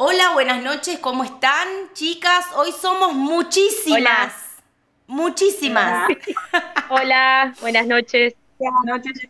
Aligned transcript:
Hola, 0.00 0.30
buenas 0.32 0.62
noches, 0.62 1.00
¿cómo 1.00 1.24
están, 1.24 1.66
chicas? 1.92 2.46
Hoy 2.54 2.70
somos 2.70 3.14
muchísimas. 3.14 4.32
Muchísimas. 5.08 6.08
Hola, 6.88 7.52
buenas 7.60 7.84
noches. 7.84 8.36
Buenas 8.60 8.84
noches. 8.84 9.28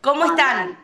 ¿Cómo 0.00 0.24
están? 0.26 0.78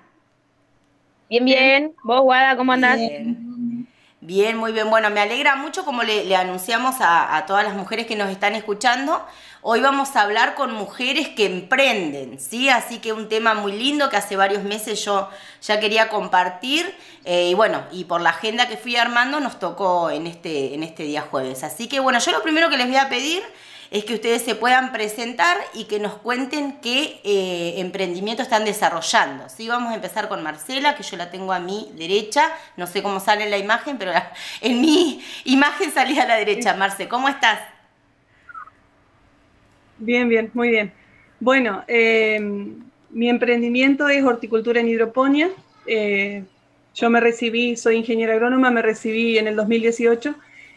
Bien, 1.31 1.45
bien. 1.45 1.95
¿Vos, 2.03 2.23
Guada, 2.23 2.57
cómo 2.57 2.73
andás? 2.73 2.97
Bien. 2.97 3.87
Bien, 4.21 4.57
muy 4.57 4.73
bien. 4.73 4.91
Bueno, 4.91 5.11
me 5.11 5.21
alegra 5.21 5.55
mucho 5.55 5.85
como 5.85 6.03
le, 6.03 6.35
anunciamos 6.35 6.97
a, 6.99 7.45
todas 7.47 7.65
las 7.65 7.75
mujeres 7.75 8.05
que 8.07 8.17
nos 8.17 8.31
están 8.31 8.57
escuchando. 8.57 9.25
Hoy 9.71 9.83
vamos 9.83 10.17
a 10.17 10.23
hablar 10.23 10.55
con 10.55 10.73
mujeres 10.73 11.29
que 11.29 11.45
emprenden, 11.45 12.41
¿sí? 12.41 12.71
Así 12.71 13.01
que 13.01 13.13
un 13.13 13.29
tema 13.29 13.53
muy 13.53 13.73
lindo 13.73 14.09
que 14.09 14.17
hace 14.17 14.35
varios 14.35 14.63
meses 14.63 15.05
yo 15.05 15.29
ya 15.61 15.79
quería 15.79 16.09
compartir. 16.09 16.91
Eh, 17.27 17.51
y 17.51 17.55
bueno, 17.55 17.83
y 17.93 18.05
por 18.05 18.23
la 18.23 18.31
agenda 18.31 18.67
que 18.67 18.79
fui 18.79 18.97
armando 18.97 19.41
nos 19.41 19.59
tocó 19.59 20.09
en 20.09 20.27
este, 20.27 20.73
en 20.73 20.83
este 20.83 21.03
día 21.03 21.21
jueves. 21.21 21.65
Así 21.65 21.87
que 21.87 22.01
bueno, 22.01 22.19
yo 22.19 22.33
lo 22.33 22.43
primero 22.43 22.71
que 22.71 22.79
les 22.79 22.87
voy 22.87 22.97
a 22.97 23.11
pedir 23.11 23.43
es 23.91 24.07
que 24.07 24.15
ustedes 24.15 24.43
se 24.43 24.55
puedan 24.55 24.91
presentar 24.91 25.59
y 25.75 25.85
que 25.85 25.99
nos 25.99 26.15
cuenten 26.15 26.81
qué 26.81 27.21
eh, 27.23 27.75
emprendimiento 27.77 28.43
están 28.43 28.65
desarrollando. 28.65 29.51
¿sí? 29.51 29.69
Vamos 29.69 29.93
a 29.93 29.97
empezar 29.97 30.31
con 30.31 30.43
Marcela, 30.43 30.95
que 30.95 31.03
yo 31.03 31.19
la 31.19 31.31
tengo 31.31 31.53
a 31.53 31.59
mi 31.59 31.91
derecha. 31.93 32.51
No 32.79 32.87
sé 32.87 33.03
cómo 33.03 33.21
sale 33.21 33.45
en 33.45 33.51
la 33.51 33.59
imagen, 33.59 33.99
pero 33.99 34.13
en 34.63 34.81
mi 34.81 35.23
imagen 35.45 35.93
salía 35.93 36.23
a 36.23 36.27
la 36.27 36.37
derecha. 36.37 36.73
Marce, 36.73 37.07
¿cómo 37.07 37.29
estás? 37.29 37.59
Bien, 39.99 40.29
bien, 40.29 40.51
muy 40.55 40.71
bien. 40.71 40.93
Bueno, 41.41 41.85
eh, 41.89 42.41
mi 43.11 43.29
emprendimiento 43.29 44.09
es 44.09 44.25
horticultura 44.25 44.81
en 44.81 44.89
hidroponía. 44.89 45.51
Eh, 45.87 46.45
yo 46.95 47.11
me 47.11 47.21
recibí, 47.21 47.77
soy 47.77 47.97
ingeniera 47.97 48.35
agrónoma, 48.35 48.71
me 48.71 48.83
recibí 48.83 49.39
en 49.39 49.49
el 49.49 49.57
2018 49.57 50.35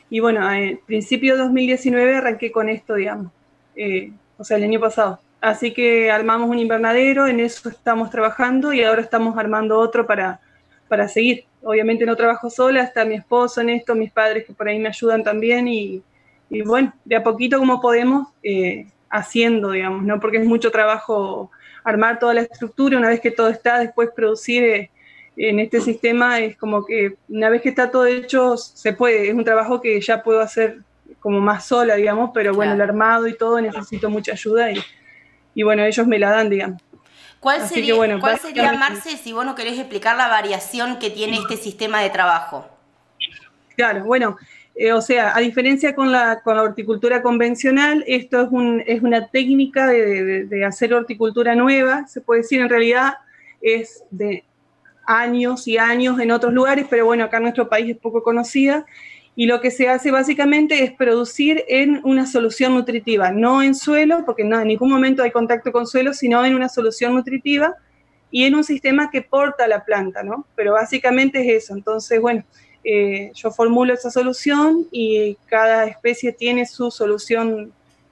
y 0.10 0.20
bueno, 0.20 0.52
en 0.52 0.80
principio 0.86 1.34
de 1.34 1.44
2019 1.44 2.16
arranqué 2.16 2.52
con 2.52 2.70
esto, 2.70 2.96
digamos, 2.96 3.32
eh, 3.76 4.12
o 4.38 4.44
sea, 4.44 4.58
el 4.58 4.64
año 4.64 4.80
pasado. 4.80 5.20
Así 5.40 5.74
que 5.74 6.12
armamos 6.12 6.50
un 6.50 6.60
invernadero, 6.60 7.28
en 7.28 7.40
eso 7.40 7.70
estamos 7.70 8.12
trabajando 8.12 8.74
y 8.74 8.84
ahora 8.84 9.02
estamos 9.02 9.38
armando 9.38 9.80
otro 9.80 10.06
para, 10.06 10.40
para 10.88 11.08
seguir. 11.08 11.46
Obviamente 11.64 12.06
no 12.06 12.16
trabajo 12.16 12.50
sola, 12.50 12.84
está 12.84 13.06
mi 13.06 13.16
esposo 13.16 13.62
en 13.62 13.70
esto, 13.70 13.96
mis 13.96 14.12
padres 14.12 14.46
que 14.46 14.54
por 14.54 14.68
ahí 14.68 14.80
me 14.80 14.90
ayudan 14.90 15.24
también 15.24 15.68
y, 15.68 16.04
y 16.50 16.62
bueno, 16.64 16.94
de 17.06 17.16
a 17.16 17.24
poquito 17.24 17.58
como 17.58 17.82
podemos 17.82 18.28
eh, 18.44 18.88
haciendo, 19.12 19.72
digamos, 19.72 20.04
¿no? 20.04 20.20
Porque 20.20 20.38
es 20.38 20.46
mucho 20.46 20.72
trabajo 20.72 21.52
armar 21.84 22.20
toda 22.20 22.34
la 22.34 22.42
estructura, 22.42 22.98
una 22.98 23.10
vez 23.10 23.20
que 23.20 23.32
todo 23.32 23.50
está, 23.50 23.80
después 23.80 24.10
producir 24.16 24.64
eh, 24.64 24.92
en 25.38 25.60
este 25.60 25.82
sistema 25.82 26.40
es 26.40 26.58
como 26.58 26.86
que 26.86 27.16
una 27.30 27.50
vez 27.50 27.62
que 27.62 27.70
está 27.70 27.90
todo 27.90 28.06
hecho, 28.06 28.58
se 28.58 28.94
puede, 28.94 29.30
es 29.30 29.34
un 29.34 29.44
trabajo 29.44 29.82
que 29.82 30.00
ya 30.00 30.22
puedo 30.22 30.42
hacer 30.42 30.80
como 31.20 31.40
más 31.40 31.66
sola, 31.66 31.96
digamos, 31.96 32.32
pero 32.34 32.54
bueno, 32.54 32.74
el 32.74 32.82
armado 32.82 33.28
y 33.28 33.38
todo 33.38 33.60
necesito 33.62 34.10
mucha 34.10 34.34
ayuda 34.34 34.72
y, 34.72 34.82
y 35.56 35.64
bueno, 35.64 35.84
ellos 35.84 36.06
me 36.08 36.20
la 36.20 36.32
dan, 36.32 36.50
digamos. 36.50 36.82
¿Cuál 37.40 37.68
sería, 37.68 37.96
¿cuál 38.20 38.40
sería, 38.40 38.74
Marce, 38.74 39.18
si 39.18 39.34
vos 39.34 39.46
no 39.46 39.56
querés 39.56 39.80
explicar 39.80 40.16
la 40.16 40.28
variación 40.28 41.00
que 41.00 41.10
tiene 41.10 41.38
este 41.38 41.58
sistema 41.58 42.02
de 42.02 42.12
trabajo? 42.12 42.68
Claro, 43.76 44.04
bueno, 44.04 44.38
eh, 44.76 44.94
o 44.94 45.02
sea, 45.02 45.36
a 45.36 45.40
diferencia 45.40 45.94
con 45.96 46.12
la, 46.12 46.42
con 46.42 46.56
la 46.56 46.64
horticultura 46.64 47.22
convencional, 47.22 48.04
esto 48.08 48.42
es, 48.42 48.48
un, 48.52 48.82
es 48.86 49.02
una 49.02 49.28
técnica 49.28 49.88
de, 49.88 50.46
de, 50.46 50.66
hacer 50.66 50.94
horticultura 50.94 51.56
nueva, 51.56 52.08
se 52.08 52.22
puede 52.22 52.42
decir, 52.42 52.62
en 52.62 52.70
realidad 52.70 53.16
es 53.62 54.04
de 54.12 54.46
años 55.06 55.68
y 55.68 55.78
años 55.78 56.20
en 56.20 56.32
otros 56.32 56.54
lugares, 56.54 56.86
pero 56.90 57.06
bueno, 57.06 57.26
acá 57.26 57.38
en 57.38 57.44
nuestro 57.44 57.68
país 57.68 57.92
es 57.92 57.98
poco 57.98 58.24
conocida. 58.24 58.86
Y 59.34 59.46
lo 59.46 59.62
que 59.62 59.72
se 59.72 59.88
hace 59.88 60.12
básicamente 60.12 60.84
es 60.84 60.92
producir 60.92 61.64
en 61.70 62.02
una 62.04 62.28
solución 62.28 62.74
nutritiva, 62.74 63.32
no 63.32 63.64
en 63.64 63.76
suelo, 63.76 64.24
porque 64.26 64.44
no, 64.44 64.60
en 64.60 64.68
ningún 64.68 64.90
momento 64.90 65.24
hay 65.24 65.32
contacto 65.32 65.72
con 65.72 65.88
suelo, 65.88 66.14
sino 66.14 66.44
en 66.46 66.54
una 66.54 66.68
solución 66.68 67.14
nutritiva 67.14 67.76
y 68.30 68.44
en 68.44 68.56
un 68.56 68.64
sistema 68.64 69.10
que 69.10 69.22
porta 69.22 69.68
la 69.68 69.86
planta, 69.86 70.22
¿no? 70.22 70.46
Pero 70.56 70.74
básicamente 70.74 71.42
es 71.42 71.64
eso. 71.64 71.74
Entonces, 71.74 72.20
bueno, 72.20 72.44
eh, 72.84 73.32
yo 73.36 73.52
formulo 73.52 73.94
esa 73.94 74.10
solución 74.10 74.88
y 74.92 75.38
cada 75.46 75.86
especie 75.86 76.32
tiene 76.32 76.66
su 76.66 76.92
solución 76.92 77.72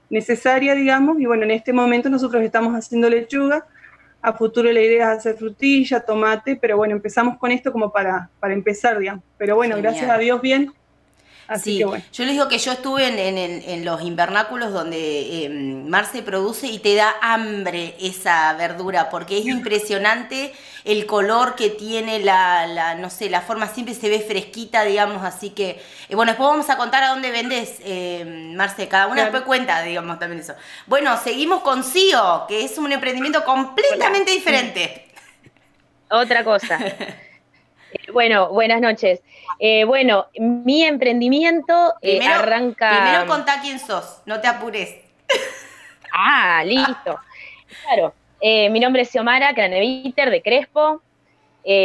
necesaria, 0.09 0.75
digamos, 0.75 1.19
y 1.19 1.25
bueno, 1.25 1.43
en 1.43 1.51
este 1.51 1.73
momento 1.73 2.09
nosotros 2.09 2.43
estamos 2.43 2.73
haciendo 2.73 3.09
lechuga, 3.09 3.65
a 4.21 4.33
futuro 4.33 4.71
la 4.71 4.81
idea 4.81 5.11
es 5.11 5.19
hacer 5.19 5.37
frutilla, 5.37 6.01
tomate, 6.01 6.55
pero 6.55 6.77
bueno, 6.77 6.93
empezamos 6.95 7.37
con 7.37 7.51
esto 7.51 7.71
como 7.71 7.91
para, 7.91 8.29
para 8.39 8.53
empezar, 8.53 8.99
digamos. 8.99 9.23
Pero 9.37 9.55
bueno, 9.55 9.77
gracias 9.77 10.09
a 10.09 10.17
Dios 10.17 10.41
bien, 10.41 10.73
sí, 11.57 11.79
yo 11.79 11.93
les 12.25 12.33
digo 12.33 12.47
que 12.47 12.59
yo 12.59 12.71
estuve 12.73 13.07
en, 13.07 13.85
los 13.85 14.01
invernáculos 14.01 14.71
donde 14.71 15.45
eh, 15.45 15.49
Marce 15.49 16.21
produce 16.21 16.67
y 16.67 16.79
te 16.79 16.95
da 16.95 17.15
hambre 17.21 17.95
esa 17.99 18.53
verdura, 18.53 19.09
porque 19.09 19.39
es 19.39 19.45
impresionante 19.45 20.53
el 20.85 21.05
color 21.05 21.55
que 21.55 21.69
tiene, 21.69 22.19
la, 22.19 22.95
no 22.95 23.09
sé, 23.09 23.29
la 23.29 23.41
forma 23.41 23.67
siempre 23.67 23.95
se 23.95 24.09
ve 24.09 24.19
fresquita, 24.19 24.83
digamos, 24.83 25.23
así 25.23 25.49
que, 25.51 25.81
eh, 26.07 26.15
bueno, 26.15 26.31
después 26.31 26.49
vamos 26.49 26.69
a 26.69 26.77
contar 26.77 27.03
a 27.03 27.09
dónde 27.09 27.31
vendes, 27.31 27.77
eh, 27.83 28.53
Marce, 28.55 28.87
cada 28.87 29.07
una 29.07 29.23
después 29.23 29.43
cuenta, 29.43 29.81
digamos, 29.81 30.19
también 30.19 30.41
eso. 30.41 30.53
Bueno, 30.85 31.17
seguimos 31.23 31.61
con 31.61 31.83
CIO, 31.83 32.45
que 32.47 32.63
es 32.63 32.77
un 32.77 32.91
emprendimiento 32.91 33.43
completamente 33.43 34.31
diferente. 34.31 35.07
Otra 36.09 36.43
cosa. 36.43 36.79
bueno, 38.13 38.49
buenas 38.49 38.81
noches. 38.81 39.21
Eh, 39.59 39.83
bueno, 39.83 40.27
mi 40.37 40.83
emprendimiento 40.83 41.93
eh, 42.01 42.25
arranca. 42.25 42.89
Primero 42.89 43.27
contá 43.27 43.59
quién 43.61 43.79
sos, 43.79 44.21
no 44.25 44.39
te 44.41 44.47
apures. 44.47 44.95
Ah, 46.11 46.63
listo. 46.65 47.19
Claro, 47.83 48.15
eh, 48.41 48.71
mi 48.71 48.79
nombre 48.79 49.03
es 49.03 49.11
Xiomara 49.11 49.53
Craneviter 49.53 50.31
de 50.31 50.41
Crespo. 50.41 51.03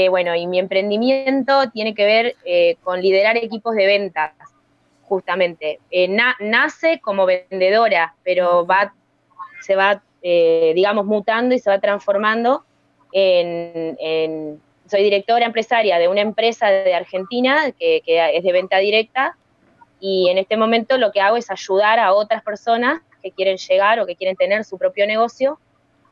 bueno, 0.09 0.35
y 0.35 0.47
mi 0.47 0.59
emprendimiento 0.59 1.69
tiene 1.71 1.95
que 1.95 2.07
ver 2.07 2.79
con 2.83 3.03
liderar 3.03 3.37
equipos 3.37 3.75
de 3.75 3.85
ventas, 3.85 4.33
justamente. 5.03 5.79
nace 6.41 7.01
como 7.01 7.27
vendedora, 7.27 8.15
pero 8.25 8.67
va, 8.67 8.95
se 9.61 9.77
va, 9.77 10.03
digamos, 10.23 11.05
mutando 11.05 11.55
y 11.55 11.59
se 11.59 11.69
va 11.69 11.79
transformando 11.79 12.65
en 13.13 14.59
soy 14.89 15.03
directora 15.03 15.47
empresaria 15.47 15.99
de 15.99 16.09
una 16.09 16.21
empresa 16.21 16.69
de 16.69 16.95
Argentina 16.95 17.72
que, 17.72 18.03
es 18.06 18.43
de 18.43 18.53
venta 18.53 18.78
directa 18.78 19.37
y 20.00 20.28
en 20.28 20.39
este 20.39 20.56
momento 20.56 20.99
lo 20.99 21.12
que 21.12 21.21
hago 21.21 21.37
es 21.37 21.50
ayudar 21.50 21.99
a 21.99 22.12
otras 22.12 22.43
personas 22.43 23.00
que 23.23 23.31
quieren 23.31 23.56
llegar 23.56 24.00
o 24.00 24.06
que 24.06 24.17
quieren 24.17 24.37
tener 24.37 24.65
su 24.65 24.77
propio 24.77 25.06
negocio, 25.06 25.59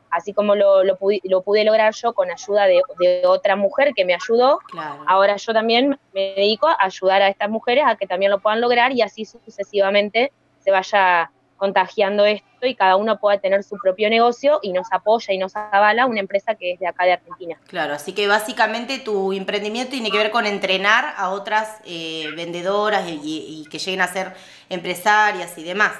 así 0.09 0.33
como 0.33 0.55
lo, 0.55 0.83
lo, 0.83 0.97
pude, 0.97 1.21
lograr 1.63 1.93
yo 1.93 2.13
con 2.13 2.31
ayuda 2.31 2.65
de, 2.65 2.81
otra 3.25 3.55
mujer 3.55 3.93
que 3.95 4.03
me 4.03 4.15
ayudó. 4.15 4.59
Ahora 5.05 5.35
yo 5.35 5.53
también 5.53 5.99
me 6.13 6.33
dedico 6.35 6.67
a 6.67 6.77
ayudar 6.79 7.21
a 7.21 7.29
estas 7.29 7.49
mujeres 7.49 7.83
a 7.85 7.95
que 7.95 8.07
también 8.07 8.31
lo 8.31 8.39
puedan 8.39 8.61
lograr 8.61 8.91
y 8.91 9.03
así 9.03 9.25
sucesivamente 9.25 10.31
se 10.59 10.71
vaya 10.71 11.29
contagiando 11.63 12.25
esto 12.25 12.65
y 12.65 12.75
cada 12.75 12.97
uno 12.97 13.17
pueda 13.21 13.37
tener 13.37 13.63
su 13.63 13.77
propio 13.77 14.09
negocio 14.09 14.59
y 14.61 14.73
nos 14.73 14.91
apoya 14.91 15.33
y 15.33 15.37
nos 15.37 15.55
avala 15.55 16.05
una 16.07 16.19
empresa 16.19 16.55
que 16.55 16.73
es 16.73 16.79
de 16.81 16.87
acá 16.87 17.05
de 17.05 17.13
Argentina. 17.13 17.57
Claro, 17.67 17.93
así 17.93 18.11
que 18.11 18.27
básicamente 18.27 18.99
tu 18.99 19.31
emprendimiento 19.31 19.91
tiene 19.91 20.11
que 20.11 20.17
ver 20.17 20.29
con 20.29 20.45
entrenar 20.45 21.13
a 21.15 21.29
otras 21.29 21.79
eh, 21.85 22.25
vendedoras 22.35 23.05
y, 23.07 23.65
que 23.71 23.79
lleguen 23.79 24.01
a 24.01 24.07
ser 24.07 24.33
empresarias 24.67 25.57
y 25.57 25.63
demás. 25.63 25.93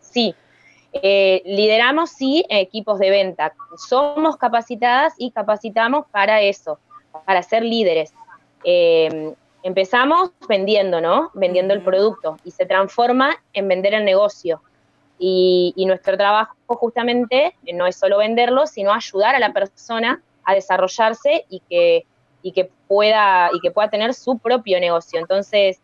Sí, 0.00 0.34
eh, 0.94 1.42
lideramos 1.44 2.08
sí 2.08 2.46
equipos 2.48 2.98
de 2.98 3.10
venta, 3.10 3.52
somos 3.76 4.38
capacitadas 4.38 5.12
y 5.18 5.30
capacitamos 5.30 6.06
para 6.10 6.40
eso, 6.40 6.78
para 7.26 7.42
ser 7.42 7.62
líderes. 7.64 8.14
Eh, 8.64 9.34
empezamos 9.62 10.30
vendiendo, 10.48 11.00
¿no? 11.00 11.30
Vendiendo 11.34 11.74
el 11.74 11.82
producto 11.82 12.36
y 12.44 12.50
se 12.50 12.66
transforma 12.66 13.36
en 13.52 13.68
vender 13.68 13.94
el 13.94 14.04
negocio. 14.04 14.62
Y, 15.18 15.74
nuestro 15.86 16.16
trabajo 16.16 16.54
justamente 16.66 17.56
no 17.74 17.86
es 17.86 17.96
solo 17.96 18.18
venderlo, 18.18 18.66
sino 18.66 18.92
ayudar 18.92 19.34
a 19.34 19.40
la 19.40 19.52
persona 19.52 20.22
a 20.44 20.54
desarrollarse 20.54 21.44
y 21.48 21.60
que, 21.68 22.06
y 22.42 22.52
que, 22.52 22.70
pueda, 22.86 23.50
y 23.52 23.60
que 23.60 23.72
pueda 23.72 23.90
tener 23.90 24.14
su 24.14 24.38
propio 24.38 24.78
negocio. 24.78 25.18
Entonces, 25.18 25.80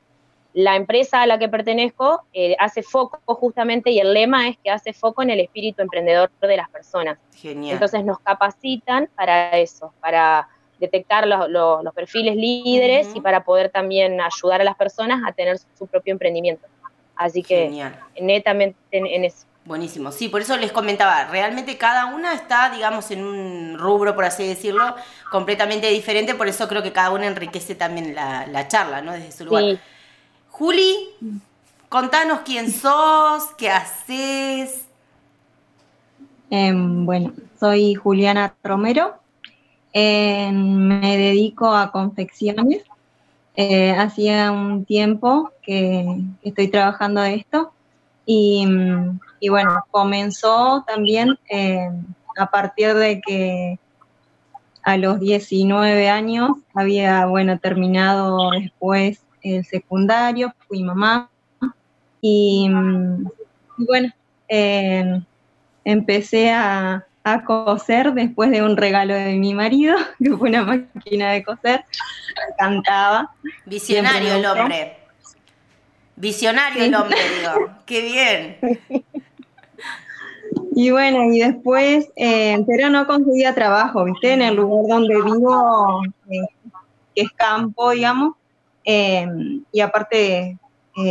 la 0.53 0.77
empresa 0.77 1.23
a 1.23 1.27
la 1.27 1.39
que 1.39 1.49
pertenezco 1.49 2.23
eh, 2.33 2.55
hace 2.61 2.85
foco 2.85 3.19
justamente 3.35 3.91
y 3.91 3.99
el 3.99 4.15
lema 4.15 4.49
es 4.49 4.57
que 4.59 4.71
hace 4.71 4.93
foco 4.93 5.23
en 5.23 5.31
el 5.31 5.41
espíritu 5.41 5.83
emprendedor 5.83 6.31
de 6.41 6.57
las 6.57 6.71
personas. 6.71 7.19
Genial. 7.35 7.75
Entonces 7.75 8.05
nos 8.05 8.21
capacitan 8.21 9.09
para 9.17 9.51
eso, 9.59 9.93
para 10.01 10.49
detectar 10.79 11.27
los, 11.27 11.95
perfiles 11.95 12.37
líderes 12.37 13.09
y 13.15 13.21
para 13.21 13.45
poder 13.45 13.71
también 13.71 14.21
ayudar 14.21 14.61
a 14.61 14.65
las 14.65 14.77
personas 14.77 15.23
a 15.27 15.33
tener 15.33 15.59
su 15.59 15.87
propio 15.87 16.13
emprendimiento. 16.13 16.67
Así 17.17 17.43
que 17.43 17.91
netamente 18.21 18.77
en, 18.91 19.25
eso. 19.25 19.47
Buenísimo, 19.65 20.13
sí, 20.13 20.29
por 20.29 20.43
eso 20.43 20.57
les 20.59 20.73
comentaba, 20.73 21.25
realmente 21.27 21.79
cada 21.79 22.07
una 22.07 22.35
está, 22.35 22.69
digamos, 22.71 23.11
en 23.11 23.25
un 23.25 23.79
rubro, 23.79 24.15
por 24.15 24.25
así 24.25 24.47
decirlo, 24.47 24.95
completamente 25.31 25.89
diferente, 25.89 26.35
por 26.35 26.49
eso 26.49 26.69
creo 26.69 26.83
que 26.83 26.93
cada 26.93 27.13
una 27.13 27.27
enriquece 27.27 27.75
también 27.75 28.15
la, 28.15 28.69
charla, 28.69 29.01
¿no? 29.01 29.13
Desde 29.13 29.33
su 29.33 29.47
lugar. 29.47 29.79
Juli, 30.51 31.09
contanos 31.89 32.41
quién 32.45 32.71
sos, 32.71 33.53
qué 33.57 33.71
haces. 33.71 34.85
Em, 36.51 37.07
bueno, 37.07 37.33
soy 37.59 37.95
Juliana 37.95 38.55
Romero, 38.63 39.19
me 39.95 41.17
dedico 41.17 41.73
a 41.73 41.93
confecciones. 41.93 42.83
Eh, 43.57 43.93
hacía 43.93 44.51
un 44.51 44.85
tiempo 44.85 45.53
que, 45.63 46.21
estoy 46.43 46.69
trabajando 46.69 47.23
esto 47.23 47.73
y 48.27 48.67
y 49.45 49.51
bueno, 49.51 49.85
comenzó 49.91 50.85
también 50.87 51.39
eh, 51.51 51.91
a 52.39 52.47
partir 52.47 52.95
de 52.95 53.21
que 53.21 53.79
a 54.83 54.97
los 54.97 55.21
19 55.21 56.09
años 56.09 56.53
había, 56.73 57.27
bueno, 57.27 57.59
terminado 57.59 58.53
después 58.53 59.21
el 59.43 59.63
secundario, 59.67 60.55
fui 60.67 60.83
mamá 60.83 61.29
y, 62.23 62.71
bueno, 63.77 64.09
eh, 64.49 65.23
empecé 65.85 66.51
a, 66.51 67.05
coser 67.47 68.13
después 68.13 68.51
de 68.51 68.63
un 68.63 68.77
regalo 68.77 69.15
de 69.15 69.35
mi 69.37 69.55
marido, 69.55 69.97
que 70.23 70.37
fue 70.37 70.49
una 70.51 70.65
máquina 70.65 71.33
de 71.33 71.43
coser, 71.43 71.85
cantaba. 72.59 73.35
Visionario 73.65 74.35
el 74.35 74.47
hombre. 74.47 74.99
Visionario 76.17 76.85
el 76.85 76.95
hombre, 76.95 77.19
digo. 77.41 77.71
Qué 77.87 78.01
bien. 78.03 78.81
Y 80.77 80.91
bueno, 80.91 81.33
y 81.33 81.39
después, 81.39 82.11
eh, 82.17 82.59
pero 82.67 82.91
no 82.91 83.07
conseguía 83.07 83.55
trabajo, 83.55 84.05
¿viste? 84.05 84.33
En 84.33 84.43
el 84.43 84.57
lugar 84.57 84.87
donde 84.89 85.15
vivo, 85.15 86.03
eh, 86.29 86.47
que 87.15 87.23
es 87.23 87.31
campo, 87.33 87.91
digamos. 87.91 88.35
Eh, 88.85 89.27
y 89.71 89.81
aparte, 89.81 90.59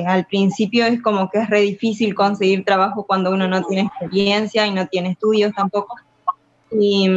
al 0.05 0.25
principio 0.25 0.85
es 0.85 1.01
como 1.01 1.29
que 1.29 1.39
es 1.39 1.49
re 1.49 1.61
difícil 1.61 2.15
conseguir 2.15 2.63
trabajo 2.63 3.05
cuando 3.05 3.31
uno 3.31 3.47
no 3.47 3.63
tiene 3.63 3.83
experiencia 3.83 4.65
y 4.65 4.71
no 4.71 4.87
tiene 4.87 5.11
estudios 5.11 5.53
tampoco. 5.53 5.95
Y, 6.71 7.07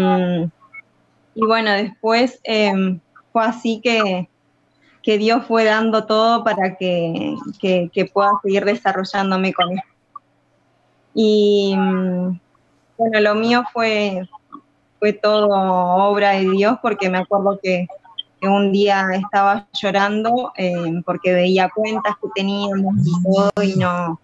y 1.34 1.46
bueno, 1.46 1.72
después 1.72 2.40
fue 3.32 3.44
así 3.44 3.80
que, 3.82 4.28
que 5.02 5.18
Dios 5.18 5.44
fue 5.46 5.64
dando 5.64 6.06
todo 6.06 6.42
para 6.42 6.76
que, 6.76 7.36
que, 7.60 7.90
que 7.92 8.04
pueda 8.06 8.32
seguir 8.42 8.64
desarrollándome 8.64 9.52
con 9.52 9.72
esto. 9.72 9.96
Y 11.14 11.74
mm, 11.76 12.40
bueno, 12.98 13.20
lo 13.20 13.34
mío 13.36 13.64
fue, 13.72 14.28
fue 14.98 15.12
todo 15.12 15.48
obra 15.48 16.32
de 16.32 16.50
Dios 16.50 16.78
porque 16.82 17.08
me 17.08 17.18
acuerdo 17.18 17.58
que, 17.62 17.86
un 18.42 18.72
día 18.72 19.06
estaba 19.14 19.66
llorando 19.72 20.52
eh, 20.56 21.02
porque 21.04 21.32
veía 21.32 21.70
cuentas 21.74 22.16
que 22.20 22.28
teníamos 22.34 22.96
y 23.04 23.22
todo 23.22 23.62
y 23.62 23.76
no, 23.76 24.20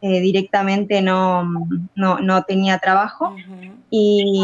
eh, 0.00 0.20
directamente 0.20 1.00
no, 1.00 1.48
no, 1.94 2.42
tenía 2.42 2.78
trabajo. 2.78 3.34
y, 3.90 4.42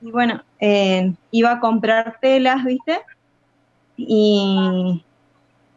y, 0.00 0.10
bueno, 0.10 0.42
eh, 0.60 1.12
iba 1.32 1.52
a 1.52 1.60
comprar 1.60 2.18
telas, 2.20 2.64
¿viste? 2.64 3.00
Y, 3.96 5.04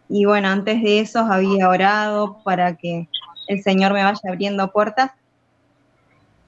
y 0.08 0.26
bueno, 0.26 0.50
antes 0.50 0.82
de 0.82 1.00
eso 1.00 1.20
había 1.20 1.68
orado 1.68 2.38
para 2.44 2.76
que 2.76 3.10
el 3.48 3.64
Señor 3.64 3.94
me 3.94 4.04
vaya 4.04 4.22
abriendo 4.30 4.72
puertas. 4.72 5.12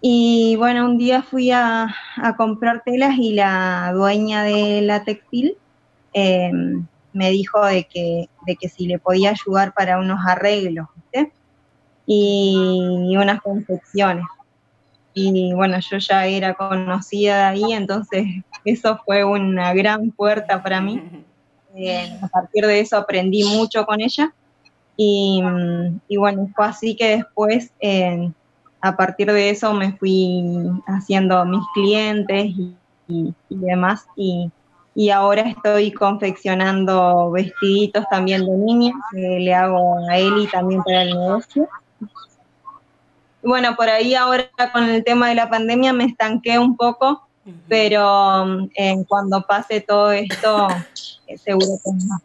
Y 0.01 0.55
bueno, 0.57 0.85
un 0.85 0.97
día 0.97 1.23
fui 1.23 1.51
a, 1.51 1.93
comprar 2.37 2.83
telas 2.83 3.17
y 3.17 3.33
la 3.33 3.91
dueña 3.93 4.43
de 4.43 4.81
la 4.81 5.03
textil 5.03 5.57
em, 6.13 6.85
me 7.13 7.31
dijo 7.31 7.65
de 7.65 7.85
que, 7.85 8.29
de 8.45 8.55
que 8.55 8.69
si 8.69 8.87
le 8.87 8.99
podía 8.99 9.31
ayudar 9.31 9.73
para 9.73 9.99
unos 9.99 10.19
arreglos, 10.25 10.87
Y 12.07 13.15
unas 13.17 13.41
confecciones. 13.41 14.25
Y 15.17 15.53
bueno, 15.53 15.79
yo 15.79 15.97
ya 15.97 16.27
era 16.27 16.53
conocida 16.53 17.37
de 17.37 17.43
ahí, 17.43 17.73
entonces 17.73 18.25
eso 18.65 18.99
fue 19.05 19.23
una 19.23 19.73
gran 19.73 20.11
puerta 20.11 20.61
para 20.61 20.81
mí. 20.81 21.01
Eh, 21.77 22.17
a 22.21 22.29
partir 22.29 22.65
de 22.65 22.79
eso 22.79 22.95
aprendí 22.95 23.43
mucho 23.43 23.85
con 23.85 23.99
ella 23.99 24.33
y, 24.95 25.43
bueno, 26.17 26.49
fue 26.55 26.65
así 26.65 26.95
que 26.95 27.17
después, 27.17 27.71
a 28.85 28.95
partir 28.95 29.31
de 29.31 29.49
eso, 29.49 29.73
me 29.73 29.93
fui 29.93 30.43
haciendo 30.85 31.43
mis 31.43 31.63
clientes 31.73 32.53
y, 33.07 33.33
demás. 33.49 34.05
Y, 34.15 34.51
ahora 35.09 35.41
estoy 35.41 35.91
confeccionando 35.91 37.31
vestiditos 37.31 38.05
también 38.11 38.45
de 38.45 38.51
niñas, 38.51 38.93
que 39.11 39.39
le 39.39 39.53
hago 39.53 40.07
a 40.07 40.17
Eli 40.17 40.45
también 40.47 40.83
para 40.83 41.01
el 41.01 41.17
negocio. 41.17 41.67
Bueno, 43.41 43.75
por 43.75 43.89
ahí 43.89 44.13
ahora 44.13 44.49
con 44.71 44.83
el 44.83 45.03
tema 45.03 45.29
de 45.29 45.35
la 45.35 45.49
pandemia 45.49 45.91
me 45.91 46.05
estanqué 46.05 46.59
un 46.59 46.77
poco, 46.77 47.27
pero 47.67 48.45
cuando 49.07 49.41
pase 49.41 49.81
todo 49.81 50.11
esto, 50.11 50.67
eh, 51.27 51.37
seguro 51.39 51.79
que 51.83 51.89
es 51.89 52.05
más 52.05 52.21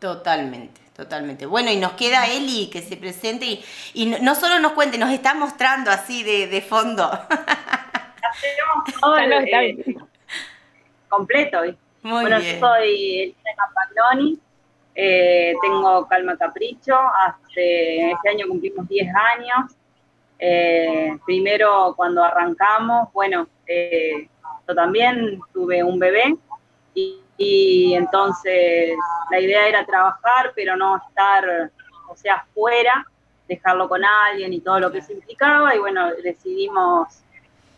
Totalmente. 0.00 0.83
Totalmente. 0.94 1.46
Bueno, 1.46 1.72
y 1.72 1.76
nos 1.76 1.92
queda 1.92 2.28
Eli 2.28 2.70
que 2.70 2.80
se 2.80 2.96
presente 2.96 3.46
y, 3.46 3.64
y 3.94 4.06
no, 4.06 4.34
solo 4.36 4.60
nos 4.60 4.72
cuente, 4.72 4.96
nos 4.96 5.10
está 5.10 5.34
mostrando 5.34 5.90
así 5.90 6.22
de, 6.22 6.46
de 6.46 6.62
fondo. 6.62 7.10
todo 9.00 9.18
eh, 9.18 9.96
completo. 11.08 11.58
Muy 12.02 12.20
bueno, 12.22 12.38
yo 12.38 12.60
soy 12.60 13.34
Elena 13.44 13.64
Pagnoni, 13.74 14.38
eh, 14.94 15.54
tengo 15.62 16.06
Calma 16.06 16.36
Capricho, 16.36 16.94
hace 16.94 18.10
este 18.10 18.28
año 18.28 18.46
cumplimos 18.46 18.86
10 18.88 19.08
años. 19.14 19.72
Eh, 20.38 21.16
primero 21.24 21.94
cuando 21.96 22.22
arrancamos, 22.22 23.10
bueno, 23.12 23.48
yo 23.66 24.74
también 24.74 25.40
tuve 25.52 25.82
un 25.82 25.98
bebé 25.98 26.36
y 26.94 27.23
y 27.36 27.94
entonces 27.94 28.96
la 29.30 29.40
idea 29.40 29.68
era 29.68 29.84
trabajar, 29.84 30.52
pero 30.54 30.76
no 30.76 30.96
estar, 30.96 31.70
o 32.08 32.16
sea, 32.16 32.46
fuera, 32.54 33.06
dejarlo 33.48 33.88
con 33.88 34.04
alguien 34.04 34.52
y 34.52 34.60
todo 34.60 34.80
lo 34.80 34.92
que 34.92 34.98
eso 34.98 35.12
implicaba, 35.12 35.74
y 35.74 35.78
bueno, 35.78 36.10
decidimos 36.22 37.08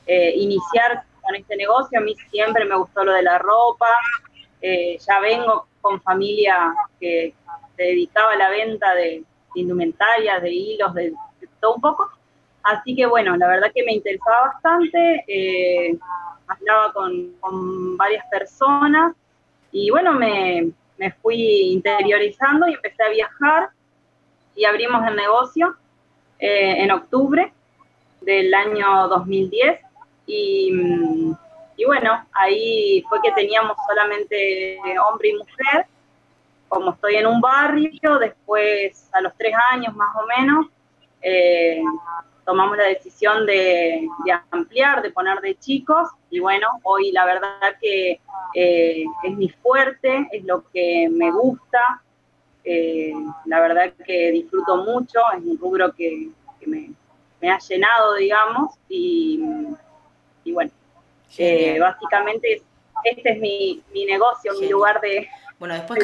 eh, 0.06 0.32
iniciar 0.36 1.04
con 1.22 1.34
este 1.34 1.56
negocio. 1.56 1.98
A 1.98 2.02
mí 2.02 2.14
siempre 2.30 2.64
me 2.64 2.76
gustó 2.76 3.04
lo 3.04 3.12
de 3.12 3.22
la 3.22 3.38
ropa, 3.38 3.88
eh, 4.60 4.98
ya 4.98 5.20
vengo 5.20 5.66
con 5.80 6.00
familia 6.02 6.74
que 7.00 7.34
se 7.76 7.82
dedicaba 7.82 8.32
a 8.32 8.36
la 8.36 8.50
venta 8.50 8.94
de, 8.94 9.24
indumentarias, 9.54 10.42
de 10.42 10.52
hilos, 10.52 10.94
de, 10.94 11.14
todo 11.60 11.76
un 11.76 11.80
poco. 11.80 12.10
Así 12.62 12.94
que 12.94 13.06
bueno, 13.06 13.36
la 13.36 13.46
verdad 13.46 13.72
que 13.74 13.84
me 13.84 13.92
interesaba 13.92 14.52
bastante, 14.52 15.24
eh, 15.26 15.96
hablaba 16.48 16.92
con, 16.92 17.32
con 17.40 17.96
varias 17.96 18.24
personas 18.30 19.14
y 19.78 19.90
bueno, 19.90 20.14
me, 20.14 20.72
fui 21.20 21.72
interiorizando 21.72 22.66
y 22.66 22.72
empecé 22.72 23.02
a 23.02 23.10
viajar 23.10 23.68
y 24.54 24.64
abrimos 24.64 25.06
el 25.06 25.14
negocio 25.14 25.76
eh, 26.38 26.82
en 26.82 26.90
octubre 26.90 27.52
del 28.22 28.54
año 28.54 29.06
2010 29.08 29.78
y, 30.26 30.72
y, 31.76 31.84
bueno, 31.84 32.26
ahí 32.32 33.04
fue 33.06 33.20
que 33.22 33.32
teníamos 33.32 33.76
solamente 33.86 34.78
hombre 35.06 35.28
y 35.28 35.34
mujer. 35.34 35.86
Como 36.68 36.92
estoy 36.92 37.16
en 37.16 37.26
un 37.26 37.42
barrio, 37.42 38.18
después 38.18 39.10
a 39.12 39.20
los 39.20 39.34
tres 39.36 39.54
años 39.72 39.94
más 39.94 40.08
o 40.16 40.26
menos, 40.38 40.66
eh, 41.20 41.82
tomamos 42.46 42.76
la 42.76 42.84
decisión 42.84 43.44
de, 43.44 44.08
ampliar, 44.50 45.02
de 45.02 45.10
poner 45.10 45.40
de 45.40 45.56
chicos 45.56 46.08
y 46.30 46.38
bueno, 46.38 46.66
hoy 46.84 47.10
la 47.10 47.26
verdad 47.26 47.50
que 47.82 48.20
eh, 48.54 49.04
es 49.24 49.36
mi 49.36 49.48
fuerte, 49.48 50.28
es 50.30 50.44
lo 50.44 50.62
que 50.72 51.08
me 51.10 51.32
gusta, 51.32 52.02
eh, 52.64 53.12
la 53.46 53.60
verdad 53.60 53.92
que 54.06 54.30
disfruto 54.30 54.76
mucho, 54.76 55.18
es 55.36 55.42
un 55.44 55.58
rubro 55.58 55.92
que, 55.92 56.30
me, 56.66 57.50
ha 57.50 57.58
llenado, 57.58 58.14
digamos, 58.14 58.74
y, 58.88 59.40
bueno, 60.52 60.70
eh, 61.38 61.78
básicamente 61.78 62.62
este 63.04 63.32
es 63.32 63.38
mi, 63.38 63.82
mi 63.92 64.04
negocio, 64.04 64.52
mi 64.60 64.68
lugar 64.68 65.00
de, 65.00 65.28
bueno, 65.58 65.74
después 65.74 65.98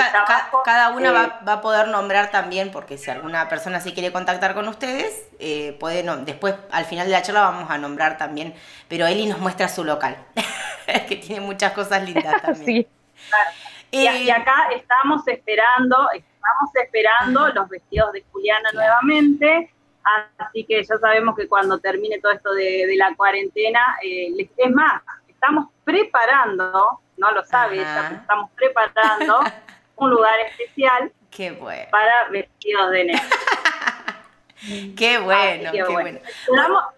cada 0.65 0.91
una 0.91 1.13
va, 1.13 1.41
va, 1.47 1.53
a 1.55 1.61
poder 1.61 1.89
nombrar 1.89 2.31
también, 2.31 2.71
porque 2.71 2.97
si 2.97 3.11
alguna 3.11 3.49
persona 3.49 3.81
sí 3.81 3.93
quiere 3.93 4.11
contactar 4.11 4.55
con 4.55 4.67
ustedes, 4.67 5.29
eh, 5.39 5.77
puede 5.79 6.03
después 6.25 6.55
al 6.71 6.87
final 6.87 7.07
de 7.07 7.13
la 7.13 7.23
charla 7.23 7.43
vamos 7.43 7.71
a 7.71 7.77
nombrar 7.77 8.17
también, 8.17 8.55
pero 8.89 9.07
Eli 9.07 9.27
nos 9.27 9.39
muestra 9.39 9.69
su 9.69 9.85
local, 9.85 10.17
que 11.09 11.17
tiene 11.17 11.43
muchas 11.43 11.73
cosas 11.73 12.03
lindas 12.03 12.41
también. 12.43 12.65
sí, 12.65 12.87
claro. 13.29 13.51
y, 13.91 14.07
eh, 14.07 14.33
acá 14.33 14.69
estamos 14.75 15.29
esperando, 15.29 16.11
estamos 16.13 16.71
esperando 16.83 17.49
los 17.49 17.69
vestidos 17.69 18.13
de 18.13 18.25
Juliana 18.33 18.71
nuevamente, 18.73 19.71
Así 20.39 20.65
que 20.65 20.83
ya 20.83 20.99
sabemos 20.99 21.37
que 21.37 21.47
cuando 21.47 21.79
termine 21.79 22.19
todo 22.19 22.33
esto 22.33 22.53
de, 22.55 22.93
la 22.97 23.15
cuarentena, 23.15 23.97
eh, 24.03 24.33
es 24.57 24.71
más, 24.73 25.01
estamos 25.29 25.69
preparando, 25.85 27.02
no 27.17 27.33
lo 27.33 27.45
sabe 27.45 27.81
estamos 27.81 28.51
preparando 28.57 29.41
un 29.97 30.11
lugar 30.11 30.35
especial 30.51 31.13
para 31.91 32.29
vestidos 32.31 32.91
de 32.91 33.05
negro. 33.05 33.23
qué 34.97 35.19
bueno, 35.19 35.73
qué 35.73 35.83
bueno. 35.85 36.21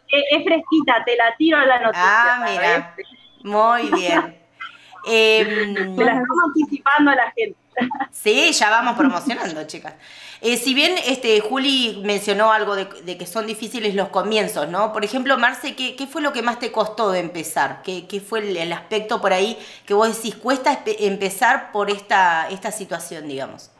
es, 0.08 0.44
fresquita, 0.44 1.04
te 1.04 1.16
la 1.16 1.36
tiro 1.36 1.58
a 1.58 1.66
la 1.66 1.78
noticia. 1.80 2.04
Ah, 2.04 2.46
mira, 2.48 2.94
muy 3.42 3.90
bien. 3.90 4.40
eh, 5.06 5.74
la 5.96 6.12
estamos 6.12 6.38
anticipando 6.46 7.10
a 7.12 7.14
la 7.14 7.32
gente. 7.32 7.58
Sí, 8.10 8.52
ya 8.52 8.70
vamos 8.70 8.96
promocionando, 8.96 9.64
chicas. 9.66 9.94
Eh, 10.40 10.56
si 10.56 10.74
bien 10.74 10.94
este, 11.06 11.40
Juli 11.40 12.00
mencionó 12.04 12.52
algo 12.52 12.76
de, 12.76 12.86
que 12.86 13.26
son 13.26 13.46
difíciles 13.46 13.94
los 13.94 14.08
comienzos, 14.08 14.68
¿no? 14.68 14.92
Por 14.92 15.04
ejemplo, 15.04 15.38
Marce, 15.38 15.74
¿qué, 15.74 16.06
fue 16.06 16.22
lo 16.22 16.32
que 16.32 16.42
más 16.42 16.58
te 16.58 16.70
costó 16.70 17.10
de 17.10 17.20
empezar? 17.20 17.82
¿Qué, 17.82 18.20
fue 18.20 18.40
el, 18.40 18.72
aspecto 18.72 19.20
por 19.20 19.32
ahí 19.32 19.56
que 19.86 19.94
vos 19.94 20.14
decís, 20.14 20.34
cuesta 20.36 20.82
empezar 20.98 21.72
por 21.72 21.90
esta, 21.90 22.48
esta 22.50 22.70
situación, 22.72 23.28
digamos? 23.28 23.70